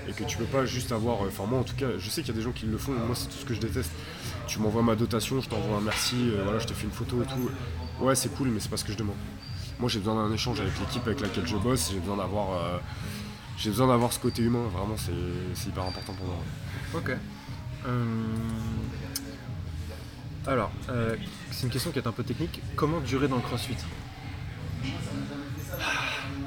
Et 0.08 0.12
que 0.12 0.26
tu 0.26 0.38
peux 0.38 0.46
pas 0.46 0.66
juste 0.66 0.92
avoir. 0.92 1.22
Enfin, 1.22 1.46
moi, 1.46 1.60
en 1.60 1.64
tout 1.64 1.76
cas, 1.76 1.98
je 1.98 2.10
sais 2.10 2.22
qu'il 2.22 2.34
y 2.34 2.36
a 2.36 2.38
des 2.38 2.44
gens 2.44 2.52
qui 2.52 2.66
le 2.66 2.78
font. 2.78 2.92
Moi, 2.92 3.16
c'est 3.16 3.28
tout 3.28 3.38
ce 3.40 3.46
que 3.46 3.54
je 3.54 3.62
déteste. 3.62 3.92
Tu 4.48 4.60
m'envoies 4.60 4.84
ma 4.84 4.96
dotation, 4.96 5.40
je 5.40 5.48
t'envoie 5.48 5.78
un 5.78 5.82
merci, 5.82 6.16
euh, 6.18 6.42
voilà, 6.44 6.60
je 6.60 6.68
te 6.68 6.74
fais 6.74 6.84
une 6.84 6.92
photo 6.92 7.24
et 7.24 7.26
tout. 7.26 7.50
Ouais, 8.04 8.14
c'est 8.14 8.28
cool, 8.36 8.50
mais 8.50 8.60
c'est 8.60 8.70
pas 8.70 8.76
ce 8.76 8.84
que 8.84 8.92
je 8.92 8.98
demande. 8.98 9.16
Moi, 9.80 9.90
j'ai 9.90 10.00
besoin 10.00 10.16
d'un 10.16 10.34
échange 10.34 10.60
avec 10.60 10.78
l'équipe 10.78 11.04
avec 11.08 11.22
laquelle 11.22 11.48
je 11.48 11.56
bosse. 11.56 11.92
J'ai 11.94 12.00
besoin 12.00 12.18
d'avoir. 12.18 12.52
Euh, 12.52 12.78
j'ai 13.58 13.70
besoin 13.70 13.88
d'avoir 13.88 14.12
ce 14.12 14.20
côté 14.20 14.42
humain, 14.42 14.68
vraiment 14.74 14.96
c'est 14.98 15.70
hyper 15.70 15.84
important 15.84 16.14
pour 16.14 16.26
moi. 16.26 16.36
Ok. 16.96 17.12
Euh, 17.86 18.26
alors, 20.48 20.72
c'est 21.52 21.64
une 21.64 21.70
question 21.70 21.92
qui 21.92 22.00
est 22.00 22.08
un 22.08 22.12
peu 22.12 22.24
technique. 22.24 22.62
Comment 22.76 23.00
durer 23.00 23.28
dans 23.28 23.38
le 23.38 23.42
crossfit? 23.42 23.76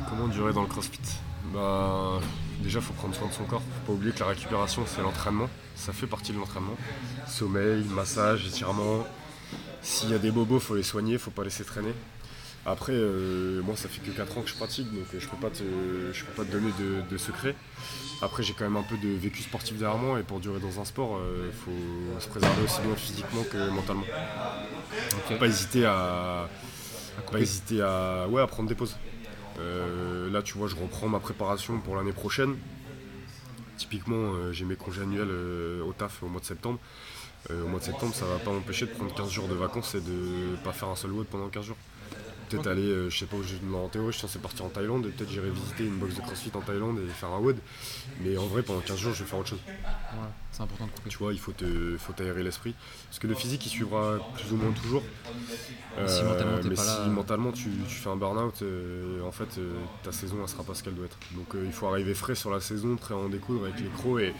Comment 0.09 0.29
durer 0.29 0.53
dans 0.53 0.63
le 0.63 0.69
crossfit? 0.69 1.01
Bah 1.53 2.21
déjà 2.61 2.81
faut 2.81 2.93
prendre 2.95 3.15
soin 3.15 3.29
de 3.29 3.33
son 3.33 3.45
corps. 3.45 3.63
Faut 3.63 3.87
pas 3.87 3.93
oublier 3.93 4.13
que 4.13 4.21
la 4.21 4.27
récupération 4.27 4.83
c'est 4.87 5.03
l'entraînement. 5.03 5.49
Ça 5.75 5.93
fait 5.93 6.07
partie 6.07 6.33
de 6.33 6.39
l'entraînement. 6.39 6.77
Sommeil, 7.27 7.85
massage, 7.85 8.47
étirement. 8.47 9.07
S'il 9.83 10.11
y 10.11 10.15
a 10.15 10.19
des 10.19 10.31
bobos, 10.31 10.59
faut 10.59 10.75
les 10.75 10.83
soigner, 10.83 11.19
faut 11.19 11.31
pas 11.31 11.45
laisser 11.45 11.65
traîner. 11.65 11.95
Après, 12.67 12.95
euh, 12.95 13.63
moi 13.63 13.77
ça 13.77 13.89
fait 13.89 14.01
que 14.01 14.11
4 14.11 14.39
ans 14.39 14.43
que 14.43 14.49
je 14.49 14.55
pratique, 14.55 14.93
donc 14.93 15.07
euh, 15.15 15.21
je 15.21 15.29
peux 15.29 15.37
pas 15.37 15.51
te, 15.51 15.63
je 16.13 16.25
peux 16.25 16.33
pas 16.33 16.45
te 16.45 16.51
donner 16.51 16.73
de, 17.09 17.17
secrets. 17.17 17.55
Après 18.23 18.43
j'ai 18.43 18.55
quand 18.55 18.65
même 18.65 18.77
un 18.77 18.83
peu 18.83 18.97
de 18.97 19.09
vécu 19.09 19.43
sportif 19.43 19.79
derrière 19.79 19.99
moi 19.99 20.19
et 20.19 20.25
pour 20.25 20.41
durer 20.41 20.59
dans 20.59 20.81
un 20.81 20.85
sport, 20.85 21.21
il 21.21 21.47
euh, 21.47 21.53
faut 21.53 22.21
se 22.21 22.27
préserver 22.27 22.65
aussi 22.65 22.81
bien 22.81 22.97
physiquement 22.97 23.45
que 23.45 23.71
mentalement. 23.71 24.03
Faut 25.29 25.37
pas 25.37 25.47
hésiter 25.47 25.87
à, 25.87 26.49
pas 27.31 27.39
hésiter 27.39 27.83
à, 27.83 28.27
ouais, 28.29 28.43
à 28.43 28.49
prendre 28.49 28.69
des 28.69 28.75
pauses. 28.75 28.97
Euh, 29.61 30.29
là, 30.31 30.43
tu 30.43 30.59
vois, 30.59 30.67
je 30.67 30.75
reprends 30.75 31.09
ma 31.09 31.21
préparation 31.21 31.79
pour 31.79 31.95
l'année 31.95 32.13
prochaine. 32.13 32.57
Typiquement, 33.77 34.53
j'ai 34.53 34.65
mes 34.65 34.75
congés 34.75 35.03
annuels 35.03 35.31
au 35.87 35.93
taf 35.93 36.21
au 36.23 36.27
mois 36.27 36.41
de 36.41 36.47
septembre. 36.47 36.81
au 37.51 37.69
mois 37.69 37.79
de 37.79 37.85
septembre, 37.85 38.13
ça 38.13 38.25
va 38.25 38.39
pas 38.39 38.51
m'empêcher 38.51 38.87
de 38.87 38.91
prendre 38.91 39.15
15 39.15 39.31
jours 39.31 39.47
de 39.47 39.55
vacances 39.55 39.95
et 39.95 40.01
de 40.01 40.57
pas 40.65 40.73
faire 40.73 40.89
un 40.89 40.97
seul 40.97 41.13
WOD 41.13 41.27
pendant 41.27 41.49
15 41.49 41.65
jours 41.67 41.77
peut-être 42.49 42.67
aller, 42.67 42.83
euh, 42.83 43.11
je 43.11 43.19
sais 43.19 43.27
pas 43.27 43.37
où 43.37 43.43
je 43.43 43.57
en 43.75 43.89
théorie, 43.89 44.09
je 44.09 44.19
suis 44.19 44.27
censé 44.27 44.39
partir 44.39 44.65
en 44.65 44.69
Thaïlande 44.69 45.07
et 45.07 45.11
peut-être 45.11 45.31
j'irai 45.31 45.51
visiter 45.51 45.85
une 45.85 45.97
box 45.97 46.15
de 46.15 46.21
crossfit 46.21 46.51
en 46.55 46.61
Thaïlande 46.61 46.99
et 46.99 47.13
faire 47.13 47.31
un 47.31 47.39
WOD. 47.39 47.57
Mais 48.21 48.37
en 48.37 48.47
vrai, 48.47 48.63
pendant 48.63 48.81
15 48.81 48.97
jours, 48.97 49.15
je 49.15 49.23
vais 49.23 49.29
faire 49.29 49.39
autre 49.39 49.51
chose. 49.51 49.61
c'est 50.53 50.63
important 50.63 50.87
de 50.87 50.91
couper. 50.91 51.11
Tu 51.11 51.19
vois, 51.19 51.33
il 51.33 51.39
faut, 51.39 51.53
te, 51.53 51.97
faut 51.99 52.13
t'aérer 52.13 52.43
l'esprit. 52.43 52.75
Parce 53.09 53.19
que 53.19 53.27
le 53.27 53.35
physique, 53.35 53.65
il 53.67 53.69
suivra 53.69 54.19
plus 54.35 54.53
ou 54.53 54.57
moins 54.57 54.73
toujours. 54.73 55.03
si 56.07 56.23
mentalement, 56.23 56.59
mais 56.65 56.77
si 56.77 57.11
mentalement 57.11 57.53
tu, 57.53 57.71
fais 57.87 58.11
un 58.11 58.17
burn-out, 58.17 58.63
euh, 58.63 59.23
en 59.23 59.33
fait, 59.33 59.59
euh, 59.59 59.73
ta 60.03 60.13
saison, 60.13 60.37
elle 60.43 60.49
sera 60.49 60.63
pas 60.63 60.75
ce 60.75 60.83
qu'elle 60.83 60.95
doit 60.95 61.07
être. 61.07 61.19
Donc 61.35 61.49
il 61.55 61.73
faut 61.73 61.87
arriver 61.87 62.15
frais 62.15 62.35
sur 62.35 62.51
la 62.51 62.61
saison, 62.61 62.97
très 62.97 63.15
en 63.15 63.29
découdre 63.29 63.65
avec 63.65 63.81
les 63.81 63.89
crocs 63.89 64.21
et 64.21 64.35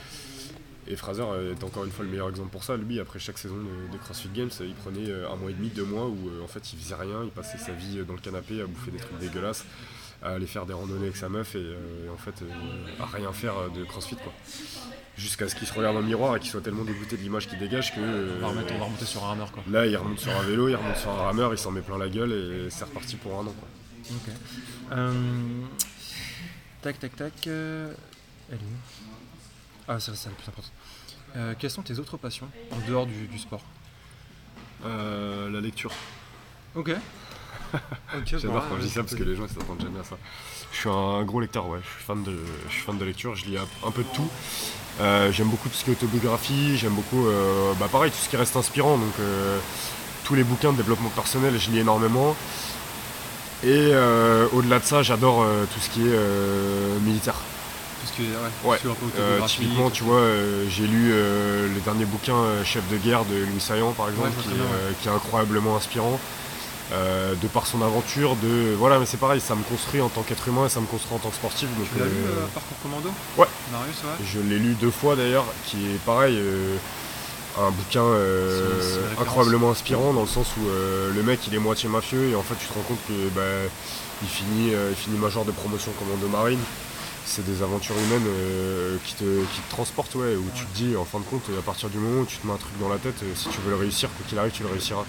et 0.89 0.97
Fraser 0.97 1.25
est 1.51 1.65
encore 1.65 1.85
une 1.85 1.91
fois 1.91 2.05
le 2.05 2.11
meilleur 2.11 2.29
exemple 2.29 2.51
pour 2.51 2.65
ça. 2.65 2.77
Lui, 2.77 3.01
après 3.01 3.19
chaque 3.19 3.39
saison 3.39 3.57
de, 3.57 3.99
CrossFit 3.99 4.29
Games, 4.29 4.51
il 4.61 4.75
prenait 4.75 5.11
euh, 5.11 5.31
un 5.31 5.37
mois 5.37 5.51
et 5.51 5.55
demi, 5.55 5.69
deux 5.69 5.85
mois 5.85 6.07
où 6.07 6.29
euh, 6.29 6.45
en 6.45 6.47
fait 6.47 6.73
il 6.73 6.79
faisait 6.79 6.95
rien, 6.95 7.25
il 7.25 7.31
passait 7.31 7.59
sa 7.59 7.73
vie 7.73 8.05
dans 8.07 8.15
le 8.15 8.21
canapé 8.21 8.61
à 8.61 8.67
bouffer 8.67 8.91
des 8.91 8.99
trucs 8.99 9.19
dégueulasses, 9.19 9.65
à 10.23 10.31
aller 10.31 10.47
faire 10.47 10.65
des 10.65 10.75
randonnées 10.75 11.05
avec 11.05 11.17
sa 11.17 11.29
meuf 11.29 11.55
et, 11.55 11.59
euh, 11.59 12.13
en 12.13 12.17
fait 12.17 12.35
à 13.01 13.07
rien 13.07 13.33
faire 13.33 13.55
de 13.75 13.85
CrossFit 13.85 14.17
quoi. 14.17 14.33
Jusqu'à 15.17 15.49
ce 15.49 15.55
qu'il 15.55 15.67
se 15.67 15.73
regarde 15.73 15.95
dans 15.95 16.03
le 16.03 16.07
miroir 16.07 16.37
et 16.37 16.41
qu'il 16.41 16.51
soit 16.51 16.61
tellement 16.61 16.85
dégoûté 16.85 17.17
de 17.17 17.23
l'image 17.23 17.49
qu'il 17.49 17.59
dégage 17.59 17.95
que. 17.95 18.01
on, 18.43 18.53
va 18.53 18.85
remonter 18.85 19.07
sur 19.07 19.25
un 19.25 19.29
rameur 19.29 19.51
quoi. 19.51 19.65
Là, 19.71 19.87
il 19.87 19.97
remonte 19.97 20.19
sur 20.21 20.37
un 20.37 20.43
vélo, 20.43 20.69
il 20.69 20.77
remonte 20.77 20.99
sur 20.99 21.11
un 21.11 21.23
rameur, 21.23 21.55
il 21.55 21.59
s'en 21.59 21.71
met 21.71 21.81
plein 21.81 21.97
la 21.99 22.09
gueule 22.09 22.33
et 22.33 22.71
c'est 22.71 22.85
reparti 22.85 23.17
pour 23.17 23.35
un 23.39 23.47
an 23.47 23.55
quoi. 23.59 23.69
Ok. 24.11 24.97
Tac, 26.83 26.99
tac, 27.01 27.17
tac. 27.17 27.47
Est 27.47 28.59
ah, 29.89 30.01
c'est 30.01 30.15
ça 30.17 30.29
le 30.29 30.35
plus 30.35 30.49
important. 30.49 30.71
Euh, 31.37 31.55
quelles 31.59 31.71
sont 31.71 31.83
tes 31.83 31.99
autres 31.99 32.17
passions 32.17 32.49
en 32.73 32.89
dehors 32.89 33.07
du, 33.07 33.39
sport? 33.39 33.63
Euh, 34.85 35.51
La 35.51 35.61
lecture. 35.61 35.93
Ok. 36.75 36.91
J'adore 38.25 38.69
quand 38.69 38.77
je 38.77 38.83
dis 38.83 38.91
ça 38.91 39.03
parce 39.03 39.15
que 39.15 39.23
les 39.23 39.37
gens 39.37 39.47
s'attendent 39.47 39.81
jamais 39.81 40.01
à 40.01 40.05
ça. 40.05 40.17
Je 40.73 40.79
suis 40.79 40.89
un 40.89 41.23
gros 41.25 41.41
lecteur, 41.41 41.69
ouais. 41.69 41.79
Je 41.83 41.89
suis 41.89 42.05
fan 42.05 42.23
de, 42.23 42.37
je 42.69 42.73
suis 42.73 42.83
fan 42.83 42.99
de 42.99 43.05
lecture. 43.05 43.35
Je 43.35 43.47
lis 43.47 43.59
un 43.59 43.91
peu 43.91 44.03
de 44.03 44.09
tout. 44.09 44.29
Euh, 45.01 45.31
j'aime 45.31 45.49
beaucoup 45.49 45.69
tout 45.69 45.75
ce 45.75 45.85
qui 45.85 45.91
est 45.91 45.95
autobiographie. 45.95 46.77
J'aime 46.77 46.95
beaucoup, 46.95 47.27
bah 47.79 47.89
pareil, 47.91 48.11
tout 48.11 48.19
ce 48.19 48.29
qui 48.29 48.37
reste 48.37 48.57
inspirant. 48.57 48.99
Donc 48.99 49.15
tous 50.25 50.35
les 50.35 50.45
bouquins 50.45 50.73
de 50.73 50.79
développement 50.79 51.11
personnel, 51.11 51.59
je 51.59 51.71
lis 51.71 51.81
énormément. 51.81 52.35
Et 53.63 53.93
au-delà 54.53 54.79
de 54.79 54.85
ça, 54.85 55.03
j'adore 55.03 55.47
tout 55.73 55.81
ce 55.81 55.91
qui 55.91 56.07
est 56.07 57.01
militaire. 57.05 57.37
Ouais, 58.65 58.79
euh, 59.19 59.41
typiquement, 59.47 59.91
tu 59.91 60.05
vois, 60.05 60.17
euh, 60.17 60.67
j'ai 60.69 60.87
lu 60.87 61.11
euh, 61.13 61.69
le 61.73 61.81
dernier 61.81 62.05
bouquin 62.05 62.35
Chef 62.65 62.89
de 62.91 62.97
guerre 62.97 63.25
de 63.25 63.35
Louis 63.35 63.61
Saillant, 63.61 63.93
par 63.93 64.09
exemple, 64.09 64.31
qui, 65.01 65.09
est 65.09 65.13
incroyablement 65.13 65.77
inspirant. 65.77 66.19
de 66.93 67.47
par 67.49 67.67
son 67.67 67.83
aventure, 67.83 68.37
de 68.37 68.75
voilà, 68.79 68.99
mais 68.99 69.07
c'est 69.07 69.17
pareil, 69.17 69.41
ça 69.41 69.55
me 69.55 69.63
construit 69.63 70.01
en 70.01 70.09
tant 70.09 70.23
qu'être 70.23 70.47
humain 70.49 70.67
et 70.67 70.69
ça 70.69 70.81
me 70.81 70.87
construit 70.87 71.15
en 71.15 71.19
tant 71.19 71.31
que 71.31 71.37
sportif. 71.37 71.69
Donc, 71.77 71.89
tu 71.93 71.99
l'as 71.99 72.07
lu 72.07 72.23
Parcours 72.55 72.79
Commando? 72.83 73.11
Ouais. 73.37 73.47
Marius, 73.73 73.97
ouais. 74.05 74.25
Je 74.25 74.41
l'ai 74.41 74.59
lu 74.59 74.75
deux 74.75 74.91
fois 74.91 75.17
d'ailleurs, 75.17 75.47
qui 75.67 75.79
est 75.87 76.01
pareil, 76.05 76.41
un 77.59 77.71
bouquin 77.71 78.05
incroyablement 79.21 79.71
inspirant 79.71 80.13
dans 80.13 80.23
le 80.23 80.29
sens 80.29 80.49
où 80.59 80.67
le 81.15 81.23
mec 81.23 81.41
il 81.47 81.55
est 81.55 81.59
moitié 81.59 81.89
mafieux 81.89 82.31
et 82.31 82.35
en 82.35 82.43
fait 82.43 82.55
tu 82.61 82.67
te 82.67 82.75
rends 82.75 82.87
compte 82.87 83.01
que 83.09 83.29
bah, 83.35 83.43
il 84.23 84.29
finit, 84.29 84.73
il 84.91 84.97
finit 84.97 85.19
major 85.19 85.45
de 85.45 85.53
promotion 85.53 85.93
commando 85.99 86.29
marine 86.29 86.61
c'est 87.27 87.45
des 87.45 87.63
aventures 87.63 87.97
humaines 87.99 88.27
euh, 88.27 88.97
qui, 89.05 89.15
te, 89.15 89.25
qui, 89.25 89.61
te, 89.61 89.71
transportent, 89.71 90.15
ouais, 90.15 90.37
où 90.37 90.45
tu 90.55 90.65
te 90.65 90.75
dis, 90.77 90.97
en 90.97 91.05
fin 91.05 91.19
de 91.19 91.25
compte, 91.25 91.43
à 91.59 91.63
partir 91.63 91.91
du 91.91 91.99
moment 91.99 92.23
où 92.23 92.25
tu 92.25 92.39
te 92.39 92.47
mets 92.47 92.53
un 92.53 92.57
truc 92.57 92.79
dans 92.79 92.89
la 92.89 92.99
tête, 92.99 93.21
euh, 93.25 93.33
si 93.35 93.49
tu 93.49 93.59
veux 93.61 93.71
le 93.71 93.77
réussir, 93.77 94.09
quoi 94.11 94.25
qu'il 94.29 94.39
arrive, 94.39 94.53
tu 94.53 94.63
le 94.63 94.69
réussiras. 94.71 95.05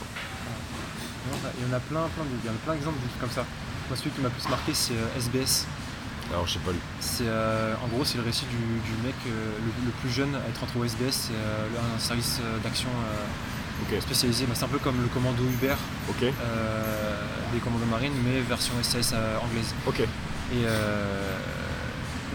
Il 1.59 1.67
y 1.67 1.71
en 1.71 1.75
a 1.75 1.79
plein, 1.79 2.01
plein, 2.09 2.25
il 2.43 2.45
y 2.45 2.49
a 2.49 2.57
plein 2.65 2.73
d'exemples 2.73 2.97
de 3.01 3.07
trucs 3.07 3.21
comme 3.21 3.31
ça. 3.31 3.45
Moi, 3.87 3.97
celui 3.97 4.09
qui 4.09 4.21
m'a 4.21 4.29
plus 4.29 4.49
marqué, 4.49 4.73
c'est 4.73 4.95
SBS. 5.15 5.65
Euh, 5.65 6.33
Alors, 6.33 6.47
je 6.47 6.53
sais 6.53 6.59
pas 6.59 6.71
lu. 6.71 6.79
C'est, 6.99 7.29
en 7.29 7.87
gros, 7.87 8.03
c'est 8.03 8.17
le 8.17 8.23
récit 8.23 8.45
du, 8.49 9.05
mec 9.05 9.15
le, 9.25 9.91
plus 10.01 10.09
jeune 10.09 10.33
à 10.35 10.49
être 10.49 10.63
entré 10.63 10.79
au 10.79 10.85
SBS, 10.85 11.29
c'est 11.29 11.33
un 11.33 11.99
service 11.99 12.39
d'action 12.63 12.89
spécialisé. 14.01 14.45
Bah, 14.45 14.53
c'est 14.55 14.65
un 14.65 14.69
peu 14.69 14.79
comme 14.79 15.01
le 15.01 15.07
commando 15.07 15.43
Uber 15.43 15.75
des 17.53 17.59
commandos 17.59 17.85
marines, 17.85 18.13
mais 18.25 18.41
version 18.41 18.73
SAS 18.81 19.13
anglaise. 19.13 19.73
Et 20.51 20.65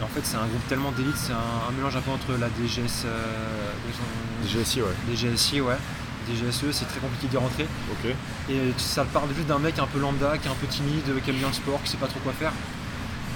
en 0.02 0.08
fait, 0.08 0.20
c'est 0.24 0.36
un 0.36 0.46
groupe 0.46 0.66
tellement 0.68 0.92
d'élite, 0.92 1.16
c'est 1.16 1.32
un, 1.32 1.72
mélange 1.76 1.96
un 1.96 2.00
peu 2.00 2.10
entre 2.10 2.32
la 2.38 2.48
DGS. 2.48 3.06
Euh, 3.06 4.44
DGSI, 4.44 4.82
ouais. 4.82 4.94
DGSI, 5.08 5.60
ouais. 5.60 5.76
DGSE, 6.28 6.72
c'est 6.72 6.86
très 6.86 7.00
compliqué 7.00 7.28
d'y 7.28 7.36
rentrer. 7.36 7.66
Et 8.48 8.72
ça 8.76 9.04
parle 9.04 9.28
juste 9.34 9.46
d'un 9.46 9.58
mec 9.58 9.78
un 9.78 9.86
peu 9.86 9.98
lambda, 9.98 10.38
qui 10.38 10.48
est 10.48 10.50
un 10.50 10.54
peu 10.54 10.66
timide, 10.66 11.04
qui 11.24 11.30
aime 11.30 11.36
bien 11.36 11.48
le 11.48 11.54
sport, 11.54 11.82
qui 11.82 11.90
sait 11.90 11.96
pas 11.96 12.06
trop 12.06 12.20
quoi 12.20 12.32
faire. 12.32 12.52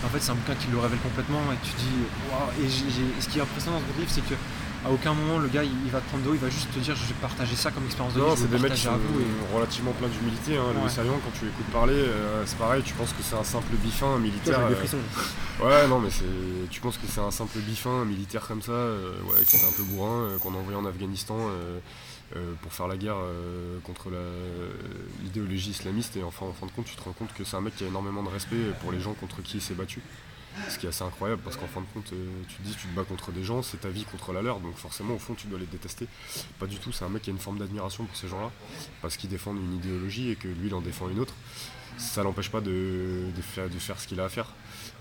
En 0.04 0.08
fait, 0.08 0.20
c'est 0.20 0.30
un 0.30 0.34
bouquin 0.34 0.54
qui 0.54 0.68
le 0.70 0.78
révèle 0.78 0.98
complètement 0.98 1.40
et 1.52 1.56
tu 1.66 1.72
dis, 1.78 2.04
waouh. 2.30 2.50
Et 2.62 2.68
ce 3.20 3.28
qui 3.28 3.38
est 3.38 3.42
impressionnant 3.42 3.80
dans 3.80 3.94
ce 3.94 3.98
livre, 3.98 4.12
c'est 4.12 4.24
que 4.26 4.34
à 4.87 4.91
aucun 4.91 5.14
moment 5.14 5.39
le 5.39 5.49
gars 5.49 5.64
il, 5.64 5.91
va 5.91 6.01
te 6.01 6.09
prendre 6.09 6.22
d'eau, 6.24 6.34
il 6.34 6.41
va 6.41 6.49
juste 6.49 6.72
te 6.72 6.78
dire 6.78 6.95
je 6.95 7.07
vais 7.07 7.20
partager 7.20 7.57
ça 7.57 7.70
comme 7.70 7.84
expérience 7.84 8.14
de 8.14 8.20
vie. 8.20 8.26
Non, 8.26 8.37
c'est 8.37 8.49
des 8.49 8.59
mecs 8.59 8.74
qui 8.74 8.82
sont 8.82 8.99
relativement 9.55 9.93
plein 9.93 10.09
d'humilité. 10.09 10.57
Hein. 10.57 10.74
Le 10.82 10.89
Salian, 10.89 11.18
quand 11.24 11.39
tu 11.39 11.47
écoutes 11.47 11.66
parler, 11.72 11.95
euh, 11.95 12.45
c'est 12.47 12.59
pareil, 12.59 12.82
tu 12.82 12.95
penses 12.95 13.12
que 13.12 13.22
c'est 13.22 13.37
un 13.37 13.45
simple 13.45 13.74
bifin 13.82 14.18
militaire. 14.18 14.61
Euh, 14.61 15.64
ouais, 15.64 15.89
non, 15.89 15.99
mais 15.99 16.11
c'est, 16.11 16.24
tu 16.70 16.80
penses 16.80 16.99
que 16.99 17.07
c'est 17.09 17.20
un 17.20 17.30
simple 17.30 17.59
bifin 17.59 18.05
militaire 18.05 18.47
comme 18.47 18.62
ça, 18.62 18.72
euh, 18.72 19.12
ouais, 19.24 19.45
qui 19.45 19.57
est 19.57 19.64
un 19.64 19.72
peu 19.76 19.82
bourrin, 19.82 20.28
qu'on 20.41 20.55
a 20.55 20.59
envoyé 20.59 20.78
en 20.78 20.87
Afghanistan. 20.87 21.37
pour 22.62 22.72
faire 22.72 22.89
la 22.89 22.97
guerre 22.97 23.22
contre 23.84 24.11
l'idéologie 25.22 25.70
islamiste 25.70 26.16
et 26.16 26.24
enfin 26.24 26.47
en 26.47 26.53
fin 26.53 26.66
de 26.66 26.72
compte 26.72 26.87
tu 26.87 26.97
te 26.97 27.03
rends 27.05 27.12
compte 27.12 27.32
que 27.32 27.45
c'est 27.45 27.57
un 27.57 27.61
mec 27.61 27.76
qui 27.76 27.84
a 27.84 27.87
énormément 27.87 28.24
de 28.24 28.28
respect 28.28 28.72
pour 28.80 28.91
les 28.91 28.99
gens 29.01 29.14
contre 29.14 29.43
qui 29.43 29.59
il 29.59 29.62
s'est 29.62 29.74
battu 29.74 30.01
ce 30.68 30.78
qui 30.78 30.86
est 30.86 30.88
assez 30.88 31.04
incroyable 31.04 31.42
parce 31.42 31.57
qu'en 31.57 31.66
fin 31.66 31.80
de 31.80 31.86
compte, 31.92 32.12
euh, 32.12 32.42
tu 32.48 32.57
te 32.57 32.62
dis, 32.62 32.74
tu 32.74 32.86
te 32.88 32.94
bats 32.94 33.04
contre 33.04 33.32
des 33.32 33.44
gens, 33.44 33.62
c'est 33.62 33.78
ta 33.78 33.88
vie 33.88 34.04
contre 34.04 34.32
la 34.32 34.42
leur, 34.42 34.61
donc 34.61 34.76
forcément, 34.76 35.14
au 35.14 35.18
fond, 35.18 35.34
tu 35.34 35.46
dois 35.46 35.59
les 35.59 35.66
détester. 35.66 36.07
Pas 36.59 36.66
du 36.66 36.78
tout, 36.78 36.92
c'est 36.92 37.04
un 37.04 37.09
mec 37.09 37.22
qui 37.22 37.30
a 37.30 37.32
une 37.32 37.38
forme 37.38 37.59
d'admiration 37.59 38.04
pour 38.04 38.16
ces 38.16 38.28
gens-là, 38.28 38.50
parce 39.02 39.16
qu'ils 39.16 39.30
défendent 39.30 39.59
une 39.59 39.74
idéologie 39.74 40.30
et 40.30 40.36
que 40.36 40.48
lui, 40.48 40.68
il 40.68 40.74
en 40.74 40.80
défend 40.80 41.09
une 41.09 41.20
autre. 41.20 41.34
Ça 41.98 42.22
l'empêche 42.22 42.50
pas 42.50 42.61
de, 42.61 43.24
faire, 43.40 43.70
de 43.70 43.78
faire 43.78 43.98
ce 43.98 44.07
qu'il 44.07 44.20
a 44.20 44.24
à 44.24 44.28
faire. 44.28 44.52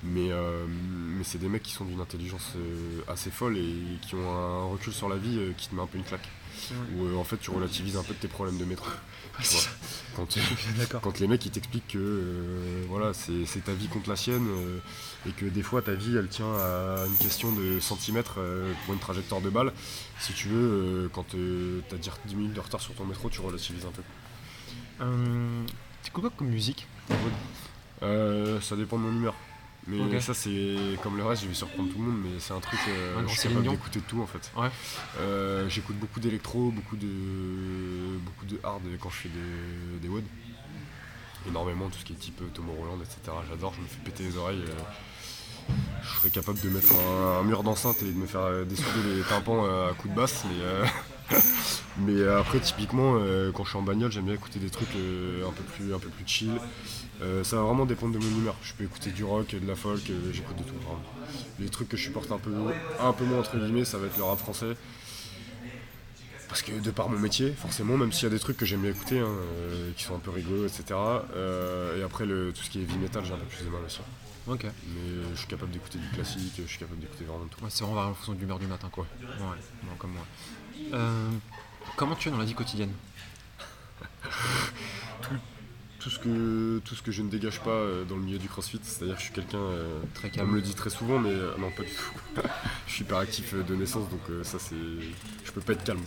Mais, 0.04 0.32
euh, 0.32 0.66
mais 0.70 1.24
c'est 1.24 1.38
des 1.38 1.50
mecs 1.50 1.64
qui 1.64 1.72
sont 1.72 1.86
d'une 1.86 2.00
intelligence 2.00 2.54
euh, 2.56 3.02
assez 3.08 3.32
folle 3.32 3.58
et 3.58 3.98
qui 4.02 4.16
ont 4.16 4.30
un 4.30 4.66
recul 4.66 4.94
sur 4.94 5.10
la 5.10 5.18
vie 5.18 5.40
qui 5.58 5.68
te 5.68 5.76
met 5.76 5.82
un 5.82 5.88
peu 5.88 5.98
une 5.98 6.04
claque. 6.04 6.30
Où 6.96 7.18
en 7.18 7.24
fait 7.24 7.38
tu 7.38 7.52
relativises 7.52 7.98
un 7.98 8.04
peu 8.04 8.14
tes 8.14 8.28
problèmes 8.28 8.58
de 8.58 8.66
métro. 8.66 8.88
Quand, 10.16 11.20
les 11.20 11.28
mecs 11.28 11.46
ils 11.46 11.52
t'expliquent 11.52 11.90
que 11.90 11.98
euh, 11.98 12.86
voilà, 12.88 13.12
c'est 13.14 13.64
ta 13.64 13.74
vie 13.74 13.88
contre 13.88 14.10
la 14.10 14.16
sienne 14.16 14.48
euh, 14.48 14.80
et 15.28 15.32
que 15.32 15.46
des 15.46 15.62
fois 15.62 15.82
ta 15.82 15.94
vie 15.94 16.16
elle 16.16 16.30
tient 16.30 16.54
à 16.54 17.06
une 17.06 17.18
question 17.18 17.52
de 17.52 17.82
centimètres 17.82 18.36
euh, 18.38 18.72
pour 18.86 18.94
une 18.94 19.00
trajectoire 19.00 19.42
de 19.42 19.50
balle, 19.50 19.74
si 20.20 20.32
tu 20.34 20.48
veux, 20.48 21.10
quand 21.12 21.26
tu 21.30 21.84
as 21.92 22.28
10 22.28 22.36
minutes 22.36 22.54
de 22.54 22.62
retard 22.62 22.80
sur 22.80 22.94
ton 22.94 23.06
métro, 23.06 23.30
tu 23.30 23.42
relativises 23.42 23.86
un 23.86 23.92
peu. 23.92 24.04
Tu 26.04 26.12
quoi 26.12 26.30
comme 26.30 26.48
musique? 26.48 26.88
Ça 28.00 28.76
dépend 28.78 28.98
de 28.98 29.04
mon 29.04 29.12
humeur. 29.12 29.36
Mais 29.88 30.20
ça, 30.20 30.34
c'est 30.34 30.76
comme 31.04 31.18
le 31.18 31.24
reste, 31.26 31.44
je 31.44 31.48
vais 31.48 31.54
surprendre 31.54 31.92
tout 31.92 32.00
le 32.00 32.06
monde, 32.06 32.22
mais 32.24 32.40
c'est 32.40 32.54
un 32.54 32.60
truc. 32.60 32.80
Euh, 32.90 33.22
je 33.28 33.34
suis 33.34 33.50
capable 33.50 33.68
d'écouter 33.68 34.00
tout 34.02 34.22
en 34.22 34.26
fait. 34.26 34.52
Euh, 35.20 35.70
j'écoute 35.70 35.98
beaucoup 35.98 36.20
d'électro, 36.20 36.72
beaucoup 36.72 36.96
de 36.96 38.18
beaucoup 38.26 38.46
de 38.46 38.60
hard 38.64 38.82
quand 39.00 39.10
je 39.10 39.16
fais 39.16 39.30
des, 39.30 40.00
des 40.02 40.08
WOD. 40.08 40.24
Énormément, 41.48 41.90
tout 41.90 42.00
ce 42.00 42.06
qui 42.06 42.14
est 42.14 42.16
type 42.16 42.42
Tomorrowland, 42.54 42.98
etc. 43.02 43.38
J'adore, 43.48 43.74
je 43.76 43.82
me 43.82 43.86
fais 43.86 44.00
péter 44.04 44.24
les 44.24 44.38
oreilles. 44.38 44.64
Euh, 44.68 45.74
je 46.02 46.18
serais 46.18 46.30
capable 46.30 46.60
de 46.60 46.70
mettre 46.70 46.94
un, 46.96 47.44
mur 47.44 47.62
d'enceinte 47.62 48.02
et 48.02 48.06
de 48.06 48.18
me 48.18 48.26
faire 48.26 48.66
dessouder 48.66 49.16
les 49.18 49.24
tympans 49.24 49.66
à 49.66 49.94
coups 49.94 50.14
de 50.14 50.20
basse, 50.20 50.44
mais, 50.46 51.38
mais 52.00 52.28
après, 52.28 52.60
typiquement, 52.60 53.14
quand 53.54 53.64
je 53.64 53.70
suis 53.70 53.78
en 53.78 53.84
bagnole, 53.84 54.12
j'aime 54.12 54.26
bien 54.26 54.36
écouter 54.36 54.60
des 54.60 54.70
trucs 54.70 54.90
un, 54.90 55.52
peu 55.52 55.64
plus, 55.64 55.94
un 55.94 56.00
peu 56.00 56.10
plus 56.10 56.24
chill. 56.28 56.60
Euh, 57.22 57.44
ça 57.44 57.58
va 57.58 57.64
vraiment 57.64 57.86
dépendre 57.86 58.14
de 58.14 58.20
mon 58.20 58.38
humeur. 58.38 58.56
Je 58.62 58.74
peux 58.74 58.84
écouter 58.84 59.12
du 59.12 59.24
rock, 59.24 59.56
de 59.56 59.68
la 59.68 59.76
folk, 59.76 60.10
euh, 60.10 60.32
j'écoute 60.34 60.58
de 60.58 60.64
tout. 60.64 60.74
Les 61.60 61.70
trucs 61.70 61.90
que 61.90 61.98
je 61.98 62.04
supporte 62.04 62.32
un 62.32 62.38
peu, 62.38 62.54
un 63.00 63.14
peu 63.14 63.26
moins 63.26 63.40
entre 63.40 63.58
guillemets, 63.58 63.86
ça 63.86 63.98
va 63.98 64.08
être 64.08 64.18
le 64.18 64.24
rap 64.24 64.38
français. 64.38 64.74
Parce 66.48 66.62
que 66.62 66.72
de 66.72 66.92
par 66.92 67.10
mon 67.10 67.20
métier, 67.20 67.52
forcément, 67.52 67.98
même 67.98 68.12
s'il 68.12 68.24
y 68.24 68.28
a 68.28 68.30
des 68.30 68.40
trucs 68.40 68.58
que 68.58 68.66
j'aime 68.66 68.82
bien 68.82 68.92
écouter, 68.92 69.20
hein, 69.20 69.28
euh, 69.28 69.92
qui 69.96 70.04
sont 70.04 70.16
un 70.16 70.20
peu 70.20 70.32
rigolos, 70.32 70.66
etc. 70.66 71.00
et 71.98 72.04
après, 72.04 72.26
le, 72.26 72.54
tout 72.54 72.64
ce 72.64 72.70
qui 72.70 72.80
est 72.80 72.84
heavy 72.84 72.98
metal, 72.98 73.26
j'ai 73.26 73.34
un 73.34 73.38
peu 73.38 73.46
plus 73.46 73.66
de 73.66 73.70
mal 73.70 73.82
aussi. 73.86 74.00
Ok. 74.48 74.64
Mais 74.64 75.24
je 75.34 75.40
suis 75.40 75.48
capable 75.48 75.72
d'écouter 75.72 75.98
du 75.98 76.08
classique, 76.10 76.54
je 76.58 76.68
suis 76.68 76.80
capable 76.80 77.00
d'écouter 77.00 77.26
vraiment 77.26 77.46
tout. 77.46 77.58
c'est 77.70 77.84
vraiment 77.84 78.02
en 78.02 78.14
fonction 78.14 78.34
de 78.34 78.40
l'humeur 78.40 78.60
du 78.60 78.68
matin, 78.68 78.90
quoi. 78.92 79.06
Ouais, 79.22 79.96
comme 79.98 80.12
moi. 80.12 80.26
comment 81.96 82.16
tu 82.16 82.30
es 82.30 82.32
dans 82.32 82.38
la 82.38 82.46
vie 82.46 82.54
quotidienne? 82.54 82.92
tout 86.06 86.12
ce 86.12 86.20
que 86.20 86.80
tout 86.86 86.94
ce 86.94 87.02
que 87.02 87.12
je 87.12 87.24
ne 87.24 87.30
dégage 87.30 87.60
pas 87.62 87.72
euh, 87.72 88.06
dans 88.06 88.16
le 88.16 88.22
milieu 88.22 88.38
du 88.38 88.48
CrossFit, 88.48 88.80
c'est-à-dire 88.84 89.16
que 89.16 89.22
je 89.22 89.26
suis 89.26 89.34
quelqu'un 89.34 89.58
euh, 89.58 90.00
très 90.14 90.30
calme. 90.30 90.50
On 90.50 90.52
me 90.52 90.58
le 90.58 90.62
dit 90.62 90.76
très 90.76 90.92
souvent, 90.92 91.18
mais 91.18 91.32
euh, 91.32 91.50
non 91.58 91.72
pas 91.72 91.82
du 91.82 91.90
tout. 91.90 92.44
je 92.88 92.94
suis 92.94 93.04
hyper 93.04 93.18
actif 93.18 93.56
de 93.56 93.76
naissance, 93.76 94.08
donc 94.10 94.22
ça 94.44 94.60
c'est, 94.60 94.76
je 95.44 95.52
peux 95.52 95.62
pas 95.62 95.74
être 95.74 95.84
calme. 95.84 96.04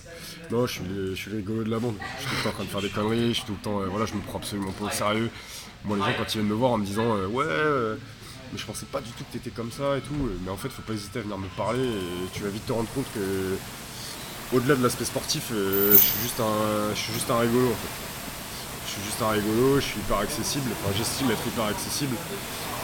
Non, 0.53 0.67
je 0.69 0.75
suis 0.75 0.85
je 1.11 1.15
suis 1.17 1.33
rigolo 1.33 1.65
de 1.65 1.71
la 1.71 1.81
bande. 1.81 1.97
Je 2.19 2.23
suis 2.23 2.31
tout 2.31 2.37
le 2.37 2.43
temps 2.45 2.49
en 2.51 2.53
train 2.53 2.65
de 2.65 2.69
faire 2.69 2.83
des 2.83 2.91
conneries, 2.91 3.29
je 3.31 3.39
suis 3.39 3.45
tout 3.45 3.55
le 3.55 3.59
temps, 3.59 3.81
voilà, 3.91 4.07
je 4.07 4.15
me 4.15 4.21
prends 4.21 4.39
absolument 4.39 4.71
pas 4.71 4.85
au 4.85 4.91
sérieux. 4.91 5.31
Moi, 5.85 5.97
les 5.97 6.03
gens 6.05 6.15
quand 6.17 6.33
ils 6.33 6.39
viennent 6.39 6.47
me 6.47 6.55
voir 6.55 6.71
en 6.71 6.79
me 6.79 6.87
disant 6.87 7.17
ouais, 7.27 7.45
mais 8.53 8.59
je 8.59 8.65
pensais 8.65 8.87
pas 8.87 9.01
du 9.01 9.11
tout 9.11 9.25
que 9.25 9.33
t'étais 9.33 9.51
comme 9.51 9.73
ça 9.73 9.99
et 9.99 10.01
tout, 10.01 10.15
mais 10.45 10.51
en 10.53 10.57
fait, 10.57 10.69
faut 10.69 10.83
pas 10.83 10.93
hésiter 10.93 11.19
à 11.19 11.23
venir 11.23 11.39
me 11.39 11.49
parler 11.57 11.83
et 11.85 12.31
tu 12.33 12.45
vas 12.45 12.51
vite 12.51 12.65
te 12.67 12.73
rendre 12.73 12.89
compte 12.95 13.07
que 13.15 13.57
au-delà 14.57 14.77
de 14.77 14.83
l'aspect 14.85 15.07
sportif, 15.07 15.49
je 15.51 15.97
suis 15.97 16.21
juste 16.23 16.39
un, 16.39 16.95
je 16.95 17.01
suis 17.01 17.13
juste 17.15 17.29
un 17.33 17.41
rigolo 17.41 17.67
en 17.67 17.75
fait 17.75 18.08
suis 18.99 19.11
juste 19.11 19.23
un 19.23 19.31
rigolo, 19.31 19.81
je 19.81 19.85
suis 19.85 20.01
hyper 20.01 20.19
accessible, 20.19 20.71
enfin 20.73 20.93
j'estime 20.97 21.31
être 21.31 21.47
hyper 21.47 21.65
accessible. 21.65 22.17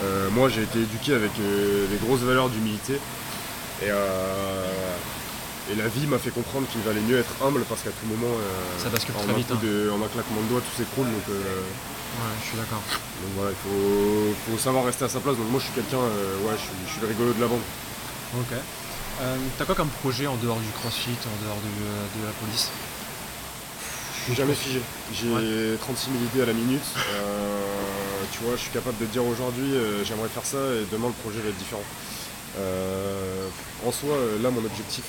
Euh, 0.02 0.30
moi 0.30 0.48
j'ai 0.48 0.62
été 0.62 0.80
éduqué 0.80 1.14
avec 1.14 1.30
euh, 1.40 1.86
des 1.88 1.96
grosses 1.96 2.20
valeurs 2.20 2.48
d'humilité. 2.48 2.94
Et, 3.82 3.90
euh, 3.90 4.96
et 5.72 5.74
la 5.74 5.88
vie 5.88 6.06
m'a 6.06 6.18
fait 6.18 6.30
comprendre 6.30 6.66
qu'il 6.68 6.80
valait 6.82 7.00
mieux 7.00 7.18
être 7.18 7.34
humble 7.44 7.64
parce 7.68 7.82
qu'à 7.82 7.90
tout 7.90 8.06
moment 8.06 8.32
ça 8.78 8.88
bascule 8.88 9.14
très 9.14 9.34
vite, 9.34 9.50
hein. 9.50 9.58
en 9.92 10.02
un 10.02 10.08
claquement 10.08 10.42
de 10.42 10.48
doigts 10.48 10.60
tout 10.60 10.76
s'écroule 10.76 11.06
donc 11.06 11.26
ouais 11.28 12.34
je 12.42 12.48
suis 12.48 12.56
d'accord. 12.56 12.82
donc 12.84 13.32
voilà 13.34 13.50
il 13.50 14.52
faut, 14.52 14.58
savoir 14.58 14.84
rester 14.84 15.04
à 15.04 15.08
sa 15.08 15.20
place. 15.20 15.36
Donc 15.36 15.50
moi 15.50 15.60
je 15.60 15.64
suis 15.66 15.74
quelqu'un 15.74 15.98
ouais 15.98 16.54
je 16.56 16.90
suis, 16.90 17.00
le 17.00 17.08
rigolo 17.08 17.32
de 17.32 17.40
la 17.40 17.48
bande. 17.48 17.64
Ok. 18.38 18.54
T'as 19.58 19.64
quoi 19.64 19.74
comme 19.74 19.88
projet 20.02 20.26
en 20.26 20.36
dehors 20.36 20.58
du 20.58 20.70
crossfit 20.80 21.16
en 21.26 21.44
dehors 21.44 21.58
de 21.58 22.26
la 22.26 22.32
police? 22.40 22.70
Jamais 24.32 24.54
figé. 24.54 24.80
J'ai 25.12 25.76
36 25.80 26.10
000 26.10 26.24
idées 26.32 26.42
à 26.42 26.46
la 26.46 26.54
minute. 26.54 26.80
Euh, 26.96 27.60
tu 28.32 28.42
vois, 28.44 28.56
je 28.56 28.62
suis 28.62 28.70
capable 28.70 28.96
de 28.98 29.04
dire 29.06 29.24
aujourd'hui 29.24 29.74
euh, 29.74 30.04
j'aimerais 30.04 30.28
faire 30.28 30.44
ça 30.44 30.56
et 30.56 30.86
demain 30.90 31.08
le 31.08 31.22
projet 31.22 31.40
va 31.40 31.50
être 31.50 31.58
différent. 31.58 31.84
Euh, 32.58 33.48
en 33.84 33.92
soi, 33.92 34.16
là, 34.42 34.50
mon 34.50 34.64
objectif 34.64 35.04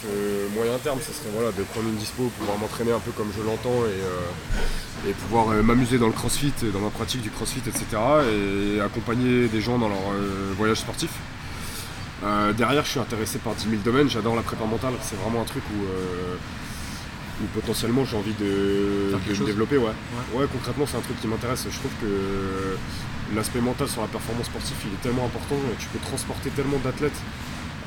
moyen 0.53 0.78
terme, 0.80 0.99
ce 0.99 1.13
serait 1.13 1.30
voilà, 1.34 1.51
de 1.51 1.63
prendre 1.63 1.88
une 1.88 1.95
dispo, 1.95 2.24
pouvoir 2.39 2.57
m'entraîner 2.57 2.91
un 2.91 2.99
peu 2.99 3.11
comme 3.11 3.32
je 3.38 3.41
l'entends 3.41 3.86
et, 3.86 5.13
pouvoir 5.13 5.47
m'amuser 5.63 5.99
dans 5.99 6.07
le 6.07 6.13
crossfit, 6.13 6.51
dans 6.74 6.80
ma 6.80 6.89
pratique 6.89 7.22
du 7.22 7.30
crossfit, 7.30 7.59
etc. 7.59 7.86
et 8.34 8.82
accompagner 8.82 9.47
des 9.47 9.61
gens 9.61 9.78
dans 9.78 9.88
leur 9.88 10.01
voyage 10.57 10.78
sportif. 10.78 11.11
derrière, 12.57 12.84
je 12.84 12.89
suis 12.89 12.99
intéressé 12.99 13.38
par 13.38 13.53
10 13.53 13.70
000 13.70 13.82
domaines, 13.86 14.09
j'adore 14.09 14.36
la 14.36 14.41
prépa 14.41 14.66
mentale, 14.66 14.93
c'est 15.03 15.16
vraiment 15.22 15.43
un 15.43 15.45
truc 15.45 15.63
où 15.72 15.86
ou 17.42 17.46
potentiellement 17.60 18.06
j'ai 18.06 18.18
envie 18.18 18.34
de, 18.34 19.12
me 19.14 19.46
développer. 19.46 19.78
Ouais. 19.78 19.92
ouais. 20.34 20.46
concrètement, 20.52 20.86
c'est 20.88 20.98
un 20.98 21.02
truc 21.02 21.20
qui 21.20 21.28
m'intéresse. 21.28 21.66
Je 21.70 21.78
trouve 21.78 21.92
que 22.02 22.78
l'aspect 23.36 23.62
mental 23.62 23.88
sur 23.88 24.02
la 24.02 24.08
performance 24.08 24.46
sportive, 24.46 24.76
il 24.86 24.94
est 24.94 25.02
tellement 25.02 25.26
important. 25.26 25.56
Tu 25.80 25.88
peux 25.88 26.00
transporter 26.00 26.50
tellement 26.52 26.78
d'athlètes 26.84 27.20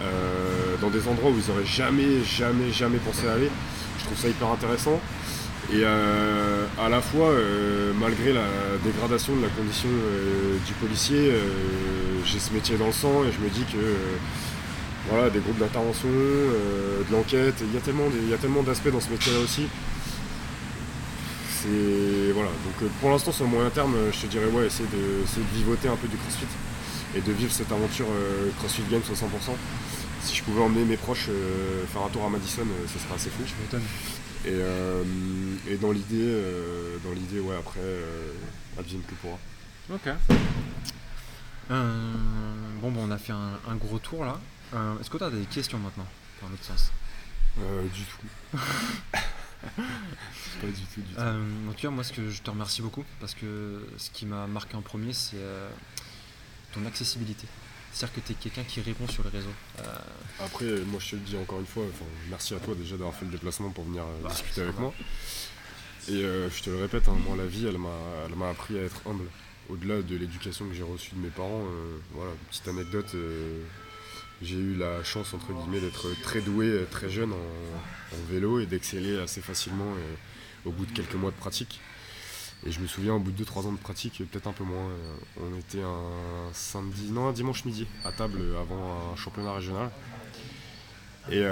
euh, 0.01 0.77
dans 0.81 0.91
des 0.91 1.09
endroits 1.09 1.31
où 1.31 1.35
ils 1.37 1.51
auraient 1.51 1.67
jamais, 1.67 2.23
jamais, 2.25 2.71
jamais 2.73 2.99
pensé 2.99 3.27
aller. 3.27 3.51
Je 3.99 4.05
trouve 4.05 4.19
ça 4.19 4.29
hyper 4.29 4.49
intéressant. 4.49 5.01
Et 5.73 5.83
euh, 5.83 6.65
à 6.81 6.89
la 6.89 7.01
fois, 7.01 7.29
euh, 7.29 7.93
malgré 7.99 8.33
la 8.33 8.47
dégradation 8.85 9.37
de 9.37 9.43
la 9.43 9.49
condition 9.49 9.89
du 10.67 10.73
policier, 10.75 11.33
j'ai 12.25 12.39
ce 12.39 12.53
métier 12.53 12.77
dans 12.77 12.87
le 12.87 12.93
sang 12.93 13.25
et 13.25 13.33
je 13.33 13.45
me 13.45 13.51
dis 13.51 13.65
que 13.65 13.79
voilà, 15.07 15.31
des 15.31 15.41
groupes 15.41 15.59
d'intervention, 15.59 16.09
euh, 16.11 17.03
de 17.05 17.13
l'enquête. 17.13 17.55
Il 17.63 17.73
y 17.73 17.77
a 17.77 17.81
tellement, 17.81 18.09
tellement 18.41 18.63
d'aspects 18.63 18.91
dans 18.91 19.01
ce 19.01 19.11
métier-là 19.11 19.39
aussi. 19.41 19.67
C'est 21.63 22.33
voilà. 22.35 22.49
Donc 22.49 22.83
euh, 22.83 22.89
pour 23.01 23.11
l'instant, 23.11 23.33
sur 23.33 23.45
le 23.45 23.51
moyen 23.51 23.71
terme, 23.71 23.97
je 24.13 24.21
te 24.21 24.27
dirais 24.27 24.47
ouais, 24.47 24.67
essayer 24.67 24.89
de, 24.89 25.25
essayer 25.25 25.45
de 25.45 25.57
vivoter 25.57 25.89
un 25.89 25.97
peu 25.97 26.09
du 26.09 26.17
CrossFit 26.17 26.47
et 27.17 27.21
de 27.21 27.33
vivre 27.33 27.53
cette 27.53 27.73
aventure 27.73 28.07
euh, 28.11 28.51
CrossFit 28.59 28.83
Games 28.91 29.03
à 29.09 29.15
100%. 29.15 29.55
Si 30.21 30.37
je 30.37 30.43
pouvais 30.43 30.61
emmener 30.61 30.85
mes 30.85 30.97
proches 30.97 31.31
faire 31.93 32.03
un 32.03 32.09
tour 32.09 32.25
à 32.25 32.29
Madison, 32.29 32.67
ce 32.93 32.99
serait 32.99 33.15
assez 33.15 33.31
fou. 33.31 33.43
Je 33.47 33.55
m'étonne. 33.63 33.83
Et, 34.45 35.73
et, 35.73 35.77
dans 35.77 35.93
l'idée, 35.93 36.35
dans 37.05 37.13
l'idée, 37.13 37.39
ouais, 37.39 37.55
après, 37.57 37.79
advienne 38.77 39.03
que 39.09 39.15
pourra. 39.15 39.39
Ok. 39.95 40.09
bon, 41.71 42.91
bon, 42.91 43.05
on 43.07 43.11
a 43.13 43.19
fait 43.19 43.33
un 43.33 43.77
gros 43.77 44.01
tour 44.01 44.25
là. 44.25 44.41
Euh, 44.75 44.99
est-ce 45.01 45.11
que 45.11 45.19
tu 45.19 45.25
as 45.25 45.31
des 45.31 45.45
questions 45.45 45.79
maintenant, 45.79 46.07
dans 46.43 46.49
l'autre 46.49 46.65
sens? 46.65 46.93
Euh, 47.61 47.83
Du 47.95 48.05
tout. 48.05 48.59
pas 49.11 50.67
du 50.67 50.73
tout, 50.73 51.01
du 51.01 51.15
tout. 51.15 51.21
Euh, 51.21 51.69
en 51.69 51.73
tout 51.73 51.81
cas, 51.81 51.91
moi, 51.91 52.05
ce 52.05 52.13
que 52.13 52.31
je 52.31 52.43
te 52.43 52.51
remercie 52.51 52.83
beaucoup, 52.83 53.05
parce 53.21 53.35
que 53.35 53.87
ce 53.97 54.11
qui 54.11 54.27
m'a 54.27 54.47
marqué 54.47 54.77
en 54.77 54.83
premier, 54.83 55.13
c'est 55.13 55.37
euh, 55.37 55.71
ton 56.73 56.85
accessibilité. 56.87 57.47
C'est-à-dire 57.93 58.17
que 58.17 58.21
tu 58.21 58.33
es 58.33 58.35
quelqu'un 58.35 58.65
qui 58.65 58.81
répond 58.83 59.09
sur 59.09 59.25
les 59.25 59.31
réseaux. 59.31 59.55
Après, 60.45 60.67
moi, 60.87 61.01
je 61.01 61.11
te 61.13 61.17
le 61.17 61.23
dis 61.23 61.37
encore 61.37 61.59
une 61.59 61.67
fois, 61.67 61.85
merci 62.29 62.55
à 62.55 62.59
toi 62.59 62.75
déjà 62.75 62.97
d'avoir 62.97 63.15
fait 63.15 63.25
le 63.25 63.31
déplacement 63.31 63.71
pour 63.71 63.85
venir 63.85 64.05
bah, 64.23 64.29
discuter 64.29 64.61
avec 64.61 64.79
moi. 64.79 64.93
Et 66.09 66.21
je 66.21 66.63
te 66.63 66.69
le 66.69 66.77
répète, 66.83 67.09
hein, 67.09 67.17
moi, 67.27 67.35
la 67.37 67.47
vie, 67.47 67.67
elle 67.67 67.79
m'a 67.79 68.51
appris 68.51 68.79
à 68.79 68.83
être 68.83 69.01
humble. 69.07 69.25
Au-delà 69.71 70.03
de 70.03 70.17
l'éducation 70.17 70.69
que 70.69 70.75
j'ai 70.75 70.83
reçue 70.83 71.15
de 71.15 71.21
mes 71.21 71.31
parents, 71.31 71.65
voilà, 72.13 72.33
petite 72.51 72.69
anecdote 72.69 73.17
j'ai 74.43 74.57
eu 74.57 74.75
la 74.77 75.03
chance 75.03 75.35
entre 75.35 75.53
guillemets 75.53 75.81
d'être 75.81 76.09
très 76.23 76.41
doué 76.41 76.67
euh, 76.67 76.87
très 76.91 77.11
jeune 77.11 77.33
en, 77.33 78.31
vélo 78.31 78.61
et 78.61 78.67
d'exceller 78.67 79.19
assez 79.19 79.41
facilement 79.41 79.85
euh, 79.85 80.15
au 80.69 80.71
bout 80.71 80.87
de 80.87 80.93
quelques 80.93 81.15
mois 81.15 81.31
de 81.31 81.37
pratique. 81.37 81.81
Et 82.67 82.73
je 82.73 82.81
me 82.81 82.87
souviens 82.87 83.15
au 83.15 83.21
bout 83.21 83.31
de 83.31 83.45
2-3 83.45 83.67
ans 83.67 83.73
de 83.73 83.79
pratique, 83.79 84.23
peut-être 84.31 84.49
un 84.49 84.53
peu 84.53 84.65
moins, 84.65 84.89
euh, 84.89 85.15
on 85.41 85.59
était 85.59 85.83
un 85.83 86.53
samedi, 86.53 87.11
non 87.11 87.29
un 87.29 87.33
dimanche 87.33 87.65
midi 87.65 87.87
à 88.05 88.13
table 88.13 88.41
avant 88.61 89.13
un 89.13 89.17
championnat 89.17 89.53
régional. 89.53 89.91
Et 91.31 91.45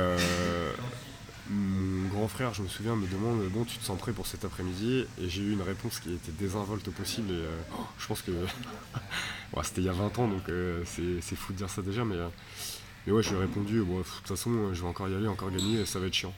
mon 1.51 2.09
grand 2.09 2.29
frère, 2.29 2.55
je 2.55 2.63
me 2.63 2.69
souviens, 2.69 2.97
me 2.97 3.07
demande 3.07 3.47
Bon, 3.51 3.65
tu 3.65 3.77
te 3.77 3.85
sens 3.85 3.99
prêt 3.99 4.13
pour 4.13 4.27
cet 4.27 4.45
après-midi? 4.45 5.05
Et 5.21 5.29
j'ai 5.29 5.43
eu 5.43 5.53
une 5.53 5.61
réponse 5.61 6.01
qui 6.01 6.15
était 6.15 6.33
désinvolte 6.33 6.89
au 6.89 6.93
possible. 6.93 7.31
Et 7.31 7.45
je 7.99 8.07
pense 8.07 8.23
que. 8.23 8.33
c'était 9.63 9.83
il 9.83 9.85
y 9.85 9.91
a 9.91 9.93
20 9.93 10.19
ans, 10.19 10.29
donc 10.29 10.43
c'est 10.87 11.37
fou 11.37 11.53
de 11.53 11.59
dire 11.59 11.69
ça 11.69 11.83
déjà, 11.83 12.05
mais 12.05 12.17
et 13.07 13.13
ouais, 13.13 13.23
je 13.23 13.31
lui 13.31 13.37
ai 13.37 13.41
répondu, 13.41 13.83
bon, 13.83 13.99
de 13.99 14.03
toute 14.03 14.27
façon, 14.27 14.75
je 14.75 14.83
vais 14.83 14.89
encore 14.89 15.09
y 15.09 15.15
aller, 15.15 15.29
encore 15.29 15.51
gagner, 15.51 15.87
ça 15.87 16.01
va 16.01 16.07
être 16.07 16.15
chiant. 16.15 16.35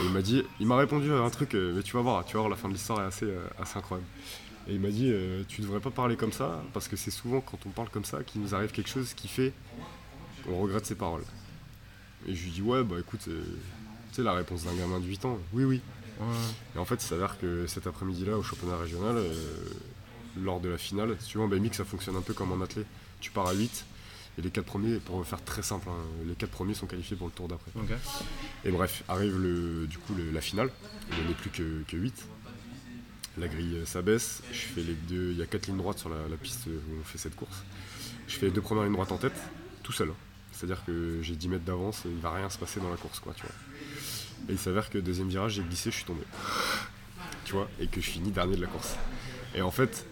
Et 0.00 0.04
il 0.04 0.10
m'a 0.10 0.22
dit, 0.22 0.42
il 0.58 0.66
m'a 0.66 0.76
répondu 0.76 1.12
à 1.12 1.18
un 1.18 1.30
truc, 1.30 1.54
euh, 1.54 1.72
mais 1.74 1.82
tu 1.82 1.92
vas 1.94 2.02
voir, 2.02 2.24
tu 2.24 2.34
vas 2.34 2.40
voir, 2.40 2.50
la 2.50 2.56
fin 2.56 2.68
de 2.68 2.74
l'histoire 2.74 3.00
est 3.00 3.06
assez, 3.06 3.26
euh, 3.26 3.46
assez 3.60 3.78
incroyable. 3.78 4.08
Et 4.68 4.74
il 4.74 4.80
m'a 4.80 4.90
dit, 4.90 5.10
euh, 5.12 5.42
tu 5.46 5.60
devrais 5.60 5.80
pas 5.80 5.90
parler 5.90 6.16
comme 6.16 6.32
ça, 6.32 6.62
parce 6.72 6.88
que 6.88 6.96
c'est 6.96 7.12
souvent 7.12 7.40
quand 7.40 7.58
on 7.64 7.70
parle 7.70 7.90
comme 7.90 8.04
ça 8.04 8.24
qu'il 8.24 8.40
nous 8.40 8.54
arrive 8.54 8.72
quelque 8.72 8.90
chose 8.90 9.14
qui 9.14 9.28
fait 9.28 9.52
qu'on 10.44 10.60
regrette 10.60 10.84
ses 10.84 10.96
paroles. 10.96 11.24
Et 12.26 12.34
je 12.34 12.44
lui 12.44 12.50
dis, 12.50 12.62
ouais, 12.62 12.82
bah 12.82 12.96
écoute, 12.98 13.20
tu 13.24 13.32
sais, 14.12 14.22
la 14.22 14.32
réponse 14.32 14.64
d'un 14.64 14.74
gamin 14.74 14.98
de 14.98 15.06
8 15.06 15.24
ans, 15.26 15.38
oui, 15.52 15.64
oui. 15.64 15.80
Et 16.74 16.78
en 16.78 16.84
fait, 16.84 16.96
il 16.96 17.06
s'avère 17.06 17.38
que 17.38 17.66
cet 17.66 17.86
après-midi-là, 17.86 18.36
au 18.36 18.42
championnat 18.42 18.76
régional, 18.76 19.16
lors 20.36 20.60
de 20.60 20.68
la 20.68 20.76
finale, 20.76 21.16
si 21.18 21.28
tu 21.28 21.38
vois, 21.38 21.46
en 21.46 21.48
BMX, 21.48 21.72
ça 21.72 21.84
fonctionne 21.86 22.16
un 22.16 22.20
peu 22.20 22.34
comme 22.34 22.52
en 22.52 22.60
athlète. 22.62 22.86
Tu 23.20 23.30
pars 23.30 23.46
à 23.46 23.54
8, 23.54 23.86
et 24.40 24.42
les 24.42 24.50
quatre 24.50 24.64
premiers, 24.64 24.96
pour 24.96 25.24
faire 25.26 25.44
très 25.44 25.62
simple, 25.62 25.88
hein, 25.90 25.98
les 26.26 26.34
quatre 26.34 26.50
premiers 26.50 26.72
sont 26.72 26.86
qualifiés 26.86 27.16
pour 27.16 27.26
le 27.26 27.32
tour 27.32 27.46
d'après. 27.46 27.70
Et 28.64 28.70
bref, 28.70 29.04
arrive 29.06 29.38
le, 29.38 29.86
du 29.86 29.98
coup 29.98 30.14
la 30.32 30.40
finale, 30.40 30.70
il 31.10 31.18
n'y 31.18 31.28
en 31.28 31.30
a 31.30 31.34
plus 31.34 31.50
que, 31.50 31.82
que 31.86 31.96
8. 31.96 32.26
la 33.36 33.48
grille 33.48 33.82
s'abaisse, 33.84 34.42
je 34.50 34.58
fais 34.58 34.82
les 34.82 34.94
deux, 34.94 35.32
il 35.32 35.36
y 35.36 35.42
a 35.42 35.46
quatre 35.46 35.66
lignes 35.66 35.76
droites 35.76 35.98
sur 35.98 36.08
la, 36.08 36.36
piste 36.36 36.66
où 36.66 37.00
on 37.00 37.04
fait 37.04 37.18
cette 37.18 37.36
course. 37.36 37.64
Je 38.28 38.36
fais 38.36 38.46
les 38.46 38.52
deux 38.52 38.62
premières 38.62 38.84
lignes 38.84 38.94
droites 38.94 39.12
en 39.12 39.18
tête, 39.18 39.38
tout 39.82 39.92
seul. 39.92 40.08
Hein. 40.08 40.16
C'est-à-dire 40.52 40.84
que 40.86 41.20
j'ai 41.22 41.36
10 41.36 41.48
mètres 41.48 41.64
d'avance 41.64 42.06
et 42.06 42.08
il 42.08 42.20
va 42.20 42.32
rien 42.32 42.48
se 42.48 42.58
passer 42.58 42.80
dans 42.80 42.90
la 42.90 42.96
course, 42.96 43.20
quoi, 43.20 43.34
tu 43.34 43.42
vois. 43.42 43.54
Et 44.48 44.52
il 44.52 44.58
s'avère 44.58 44.88
que 44.88 44.96
deuxième 44.96 45.28
virage, 45.28 45.52
j'ai 45.52 45.62
glissé, 45.62 45.90
je 45.90 45.96
suis 45.96 46.04
tombé. 46.04 46.22
Tu 47.44 47.52
vois, 47.52 47.68
et 47.78 47.88
que 47.88 48.00
je 48.00 48.08
finis 48.08 48.30
dernier 48.30 48.56
de 48.56 48.62
la 48.62 48.68
course. 48.68 48.96
Et 49.54 49.60
en 49.60 49.70
fait, 49.70 50.06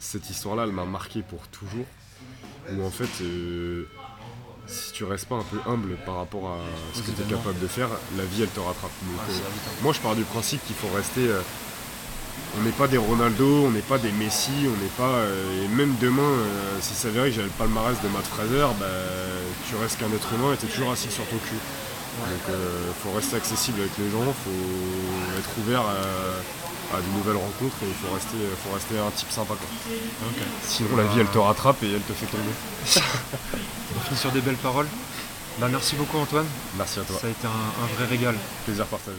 cette 0.00 0.28
histoire-là, 0.28 0.64
elle 0.64 0.72
m'a 0.72 0.86
marqué 0.86 1.22
pour 1.22 1.46
toujours. 1.48 1.86
Où 2.72 2.84
en 2.84 2.90
fait, 2.90 3.08
euh, 3.22 3.84
si 4.66 4.92
tu 4.92 5.04
restes 5.04 5.26
pas 5.26 5.36
un 5.36 5.44
peu 5.44 5.58
humble 5.68 5.96
par 6.06 6.16
rapport 6.16 6.50
à 6.50 6.58
ce 6.94 7.02
que 7.02 7.10
tu 7.10 7.22
es 7.22 7.24
capable 7.24 7.58
de 7.58 7.66
faire, 7.66 7.88
la 8.16 8.24
vie 8.24 8.42
elle 8.42 8.48
te 8.48 8.60
rattrape. 8.60 8.90
Euh, 9.02 9.32
moi 9.82 9.92
je 9.92 10.00
pars 10.00 10.14
du 10.14 10.22
principe 10.22 10.64
qu'il 10.66 10.76
faut 10.76 10.94
rester. 10.94 11.26
Euh, 11.28 11.40
on 12.58 12.62
n'est 12.62 12.72
pas 12.72 12.88
des 12.88 12.98
Ronaldo, 12.98 13.66
on 13.66 13.70
n'est 13.70 13.80
pas 13.80 13.98
des 13.98 14.10
Messi, 14.12 14.50
on 14.66 14.82
n'est 14.82 14.96
pas. 14.96 15.22
Et 15.62 15.68
même 15.68 15.94
demain, 16.00 16.32
si 16.80 16.94
ça 16.94 17.02
s'avérait 17.02 17.28
que 17.28 17.36
j'avais 17.36 17.46
le 17.46 17.52
palmarès 17.52 17.96
de 18.02 18.08
Matt 18.08 18.26
Fraser, 18.26 18.66
bah, 18.80 18.86
tu 19.68 19.76
restes 19.76 20.00
qu'un 20.00 20.10
être 20.12 20.34
humain 20.34 20.54
et 20.54 20.56
tu 20.56 20.66
es 20.66 20.68
toujours 20.68 20.90
assis 20.90 21.12
sur 21.12 21.24
ton 21.26 21.36
cul. 21.36 21.54
Donc 22.18 22.42
il 22.48 23.02
faut 23.04 23.14
rester 23.14 23.36
accessible 23.36 23.78
avec 23.80 23.92
les 23.98 24.10
gens, 24.10 24.26
il 24.26 24.50
faut 24.50 25.38
être 25.38 25.50
ouvert 25.60 25.82
à, 25.82 25.94
de 26.98 27.16
nouvelles 27.18 27.36
rencontres 27.36 27.76
et 27.82 27.86
il 27.88 27.94
faut 27.94 28.12
rester, 28.14 28.36
faut 28.64 28.74
rester 28.74 28.98
un 28.98 29.10
type 29.10 29.30
sympa. 29.30 29.54
Sinon 30.66 30.96
la 30.96 31.04
vie 31.04 31.20
elle 31.20 31.26
te 31.28 31.38
rattrape 31.38 31.82
et 31.82 31.92
elle 31.92 32.00
te 32.02 32.12
fait 32.12 32.26
tomber. 32.26 32.52
On 33.96 34.00
finit 34.00 34.18
sur 34.18 34.30
des 34.32 34.40
belles 34.40 34.56
paroles. 34.56 34.86
Bah, 35.58 35.68
merci 35.70 35.94
beaucoup 35.96 36.18
Antoine. 36.18 36.46
Merci 36.76 37.00
à 37.00 37.02
toi. 37.02 37.18
Ça 37.20 37.26
a 37.26 37.30
été 37.30 37.46
un, 37.46 37.50
un 37.50 37.86
vrai 37.96 38.06
régal. 38.06 38.34
Plaisir 38.64 38.86
partagé. 38.86 39.18